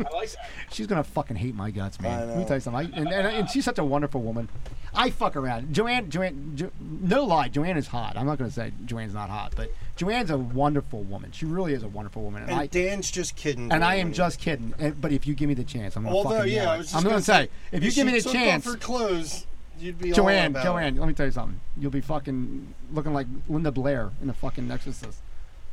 I 0.00 0.14
like 0.14 0.30
that. 0.30 0.48
She's 0.72 0.86
gonna 0.86 1.04
fucking 1.04 1.36
hate 1.36 1.54
my 1.54 1.70
guts, 1.70 2.00
man. 2.00 2.22
I 2.22 2.24
Let 2.24 2.36
me 2.38 2.44
tell 2.44 2.56
you 2.56 2.60
something. 2.60 2.92
I, 2.94 2.98
and, 2.98 3.08
and, 3.08 3.26
and 3.26 3.50
she's 3.50 3.64
such 3.64 3.78
a 3.78 3.84
wonderful 3.84 4.20
woman. 4.22 4.48
I 4.94 5.10
fuck 5.10 5.36
around. 5.36 5.72
Joanne, 5.74 6.10
Joanne, 6.10 6.52
jo, 6.54 6.70
no 6.80 7.24
lie, 7.24 7.48
Joanne 7.48 7.76
is 7.76 7.86
hot. 7.86 8.16
I'm 8.16 8.26
not 8.26 8.38
gonna 8.38 8.50
say 8.50 8.72
Joanne's 8.84 9.14
not 9.14 9.28
hot, 9.30 9.52
but 9.56 9.70
Joanne's 9.96 10.30
a 10.30 10.38
wonderful 10.38 11.02
woman. 11.02 11.30
She 11.32 11.44
really 11.46 11.72
is 11.74 11.82
a 11.82 11.88
wonderful 11.88 12.22
woman. 12.22 12.42
And, 12.42 12.50
And 12.52 12.60
I 12.60 12.66
Dan's 12.66 13.10
just 13.10 13.36
kidding. 13.36 13.70
and 13.72 13.84
I 13.84 13.96
am 13.96 14.12
just 14.12 14.40
kidding. 14.40 14.74
And, 14.78 15.00
but 15.00 15.12
if 15.12 15.26
you 15.26 15.34
give 15.34 15.48
me 15.48 15.54
the 15.54 15.64
chance, 15.64 15.96
I'm 15.96 16.04
gonna 16.04 16.14
Although, 16.16 16.30
fucking 16.38 16.52
yeah, 16.52 16.62
yell 16.62 16.70
I 16.70 16.78
was 16.78 16.86
just 16.86 16.96
I'm 16.96 17.02
gonna 17.02 17.12
gonna 17.14 17.22
say, 17.22 17.44
say, 17.44 17.50
if 17.72 17.84
you 17.84 17.92
give 17.92 18.06
me 18.06 18.18
the 18.18 18.30
chance, 18.30 18.64
for 18.64 18.76
clothes, 18.76 19.46
you'd 19.78 19.98
be 19.98 20.10
all 20.12 20.16
Joanne, 20.16 20.52
about 20.52 20.64
Joanne, 20.64 20.96
let 20.96 21.06
me 21.06 21.14
tell 21.14 21.26
you 21.26 21.32
something. 21.32 21.60
You'll 21.76 21.90
be 21.90 22.00
fucking 22.00 22.74
looking 22.92 23.12
like 23.12 23.26
Linda 23.48 23.70
Blair 23.70 24.10
in 24.20 24.26
the 24.28 24.34
fucking 24.34 24.70
Exorcist. 24.70 25.20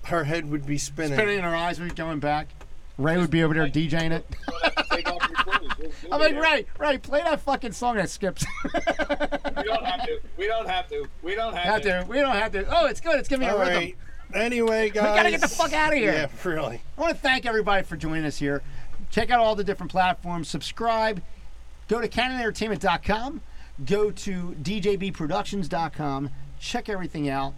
It. 0.03 0.09
Her 0.09 0.23
head 0.26 0.51
would 0.51 0.67
be 0.67 0.78
spinning. 0.78 1.17
Spinning 1.17 1.39
her 1.39 1.55
eyes 1.55 1.80
would 1.80 1.89
be 1.89 1.95
going 1.95 2.19
back. 2.19 2.49
Ray 2.97 3.17
would 3.17 3.29
be 3.31 3.43
over 3.43 3.53
there 3.53 3.67
DJing 3.67 4.11
it. 4.11 4.25
You 4.29 4.35
don't 4.51 4.63
have 4.63 4.75
to 4.75 4.95
take 4.95 5.11
off 5.11 5.29
your 5.29 5.37
clothes. 5.37 5.61
We'll- 5.77 5.91
we'll 6.03 6.13
I'm 6.27 6.35
like. 6.35 6.43
Ray, 6.43 6.65
Ray, 6.79 6.97
play 6.97 7.21
that 7.21 7.41
fucking 7.41 7.73
song 7.73 7.97
that 7.97 8.09
skips. 8.09 8.45
We 8.63 8.69
don't 9.63 9.85
have 9.85 10.05
to. 10.05 10.19
We 10.37 10.47
don't 10.47 10.67
have 10.67 10.87
to. 10.89 11.07
We 11.21 11.35
don't 11.35 11.53
have, 11.53 11.63
have 11.65 11.81
to. 11.83 12.05
We 12.09 12.19
don't 12.19 12.35
have 12.35 12.51
to. 12.53 12.65
Oh, 12.69 12.85
it's 12.87 13.01
good. 13.01 13.19
It's 13.19 13.27
giving 13.29 13.47
me 13.47 13.51
All 13.53 13.57
a 13.61 13.65
rhythm. 13.65 13.75
right. 13.75 13.95
Anyway, 14.33 14.89
guys. 14.89 15.03
We 15.11 15.15
gotta 15.17 15.31
get 15.31 15.41
the 15.41 15.47
fuck 15.47 15.73
out 15.73 15.93
of 15.93 15.99
here. 15.99 16.11
Yeah, 16.13 16.27
really. 16.43 16.81
I 16.97 17.01
want 17.01 17.13
to 17.13 17.19
thank 17.21 17.45
everybody 17.45 17.83
for 17.83 17.95
joining 17.97 18.25
us 18.25 18.37
here. 18.37 18.61
Check 19.11 19.29
out 19.29 19.39
all 19.39 19.55
the 19.55 19.63
different 19.63 19.91
platforms. 19.91 20.47
Subscribe. 20.49 21.21
Go 21.87 22.01
to 22.01 22.07
canonentertainment.com. 22.07 23.41
Go 23.85 24.09
to 24.11 24.55
djbproductions.com. 24.63 26.29
Check 26.59 26.89
everything 26.89 27.29
out. 27.29 27.53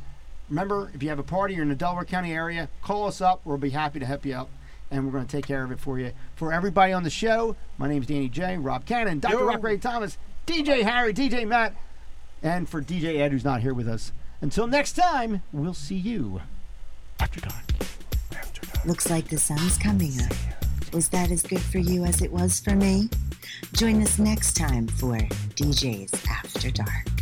Remember, 0.50 0.92
if 0.94 1.02
you 1.04 1.10
have 1.10 1.20
a 1.20 1.24
party, 1.24 1.54
you're 1.54 1.64
in 1.64 1.70
the 1.70 1.76
Delaware 1.76 2.06
County 2.06 2.34
area, 2.34 2.70
call 2.82 3.08
us 3.08 3.22
up. 3.22 3.42
We'll 3.46 3.58
be 3.58 3.70
happy 3.72 4.00
to 4.00 4.06
help 4.06 4.26
you 4.26 4.36
out. 4.36 4.50
And 4.90 5.06
we're 5.06 5.12
going 5.12 5.26
to 5.26 5.32
take 5.32 5.46
care 5.46 5.64
of 5.64 5.72
it 5.72 5.80
for 5.80 6.00
you. 6.00 6.12
For 6.36 6.54
everybody 6.54 6.94
on 6.94 7.04
the 7.04 7.10
show, 7.10 7.56
my 7.78 7.90
name's 7.90 8.08
Danny 8.08 8.30
J, 8.30 8.58
Rob 8.58 8.86
Cannon, 8.86 9.20
Dr. 9.20 9.40
Yo. 9.40 9.46
Rock 9.46 9.64
Ray 9.64 9.78
Thomas, 9.78 10.18
DJ 10.46 10.84
Harry, 10.84 11.14
DJ 11.14 11.48
Matt, 11.48 11.76
and 12.42 12.70
for 12.70 12.82
DJ 12.82 13.20
Ed, 13.20 13.32
who's 13.32 13.44
not 13.44 13.62
here 13.62 13.74
with 13.74 13.88
us. 13.88 14.12
Until 14.40 14.68
next 14.68 14.94
time, 14.94 15.42
we'll 15.52 15.74
see 15.74 15.96
you 15.96 16.42
after 17.20 17.42
dark. 17.42 17.64
Looks 18.86 19.10
like 19.10 19.28
the 19.28 19.38
sun's 19.38 19.78
coming 19.78 20.14
up. 20.22 20.94
Was 20.94 21.10
that 21.10 21.32
as 21.32 21.44
good 21.44 21.62
for 21.62 21.80
you 21.80 22.06
as 22.06 22.22
it 22.22 22.32
was 22.32 22.60
for 22.60 22.76
me? 22.76 23.10
Join 23.74 24.02
us 24.02 24.20
next 24.20 24.56
time 24.56 24.88
for 24.88 25.18
DJ's 25.56 26.14
After 26.30 26.72
Dark. 26.72 27.17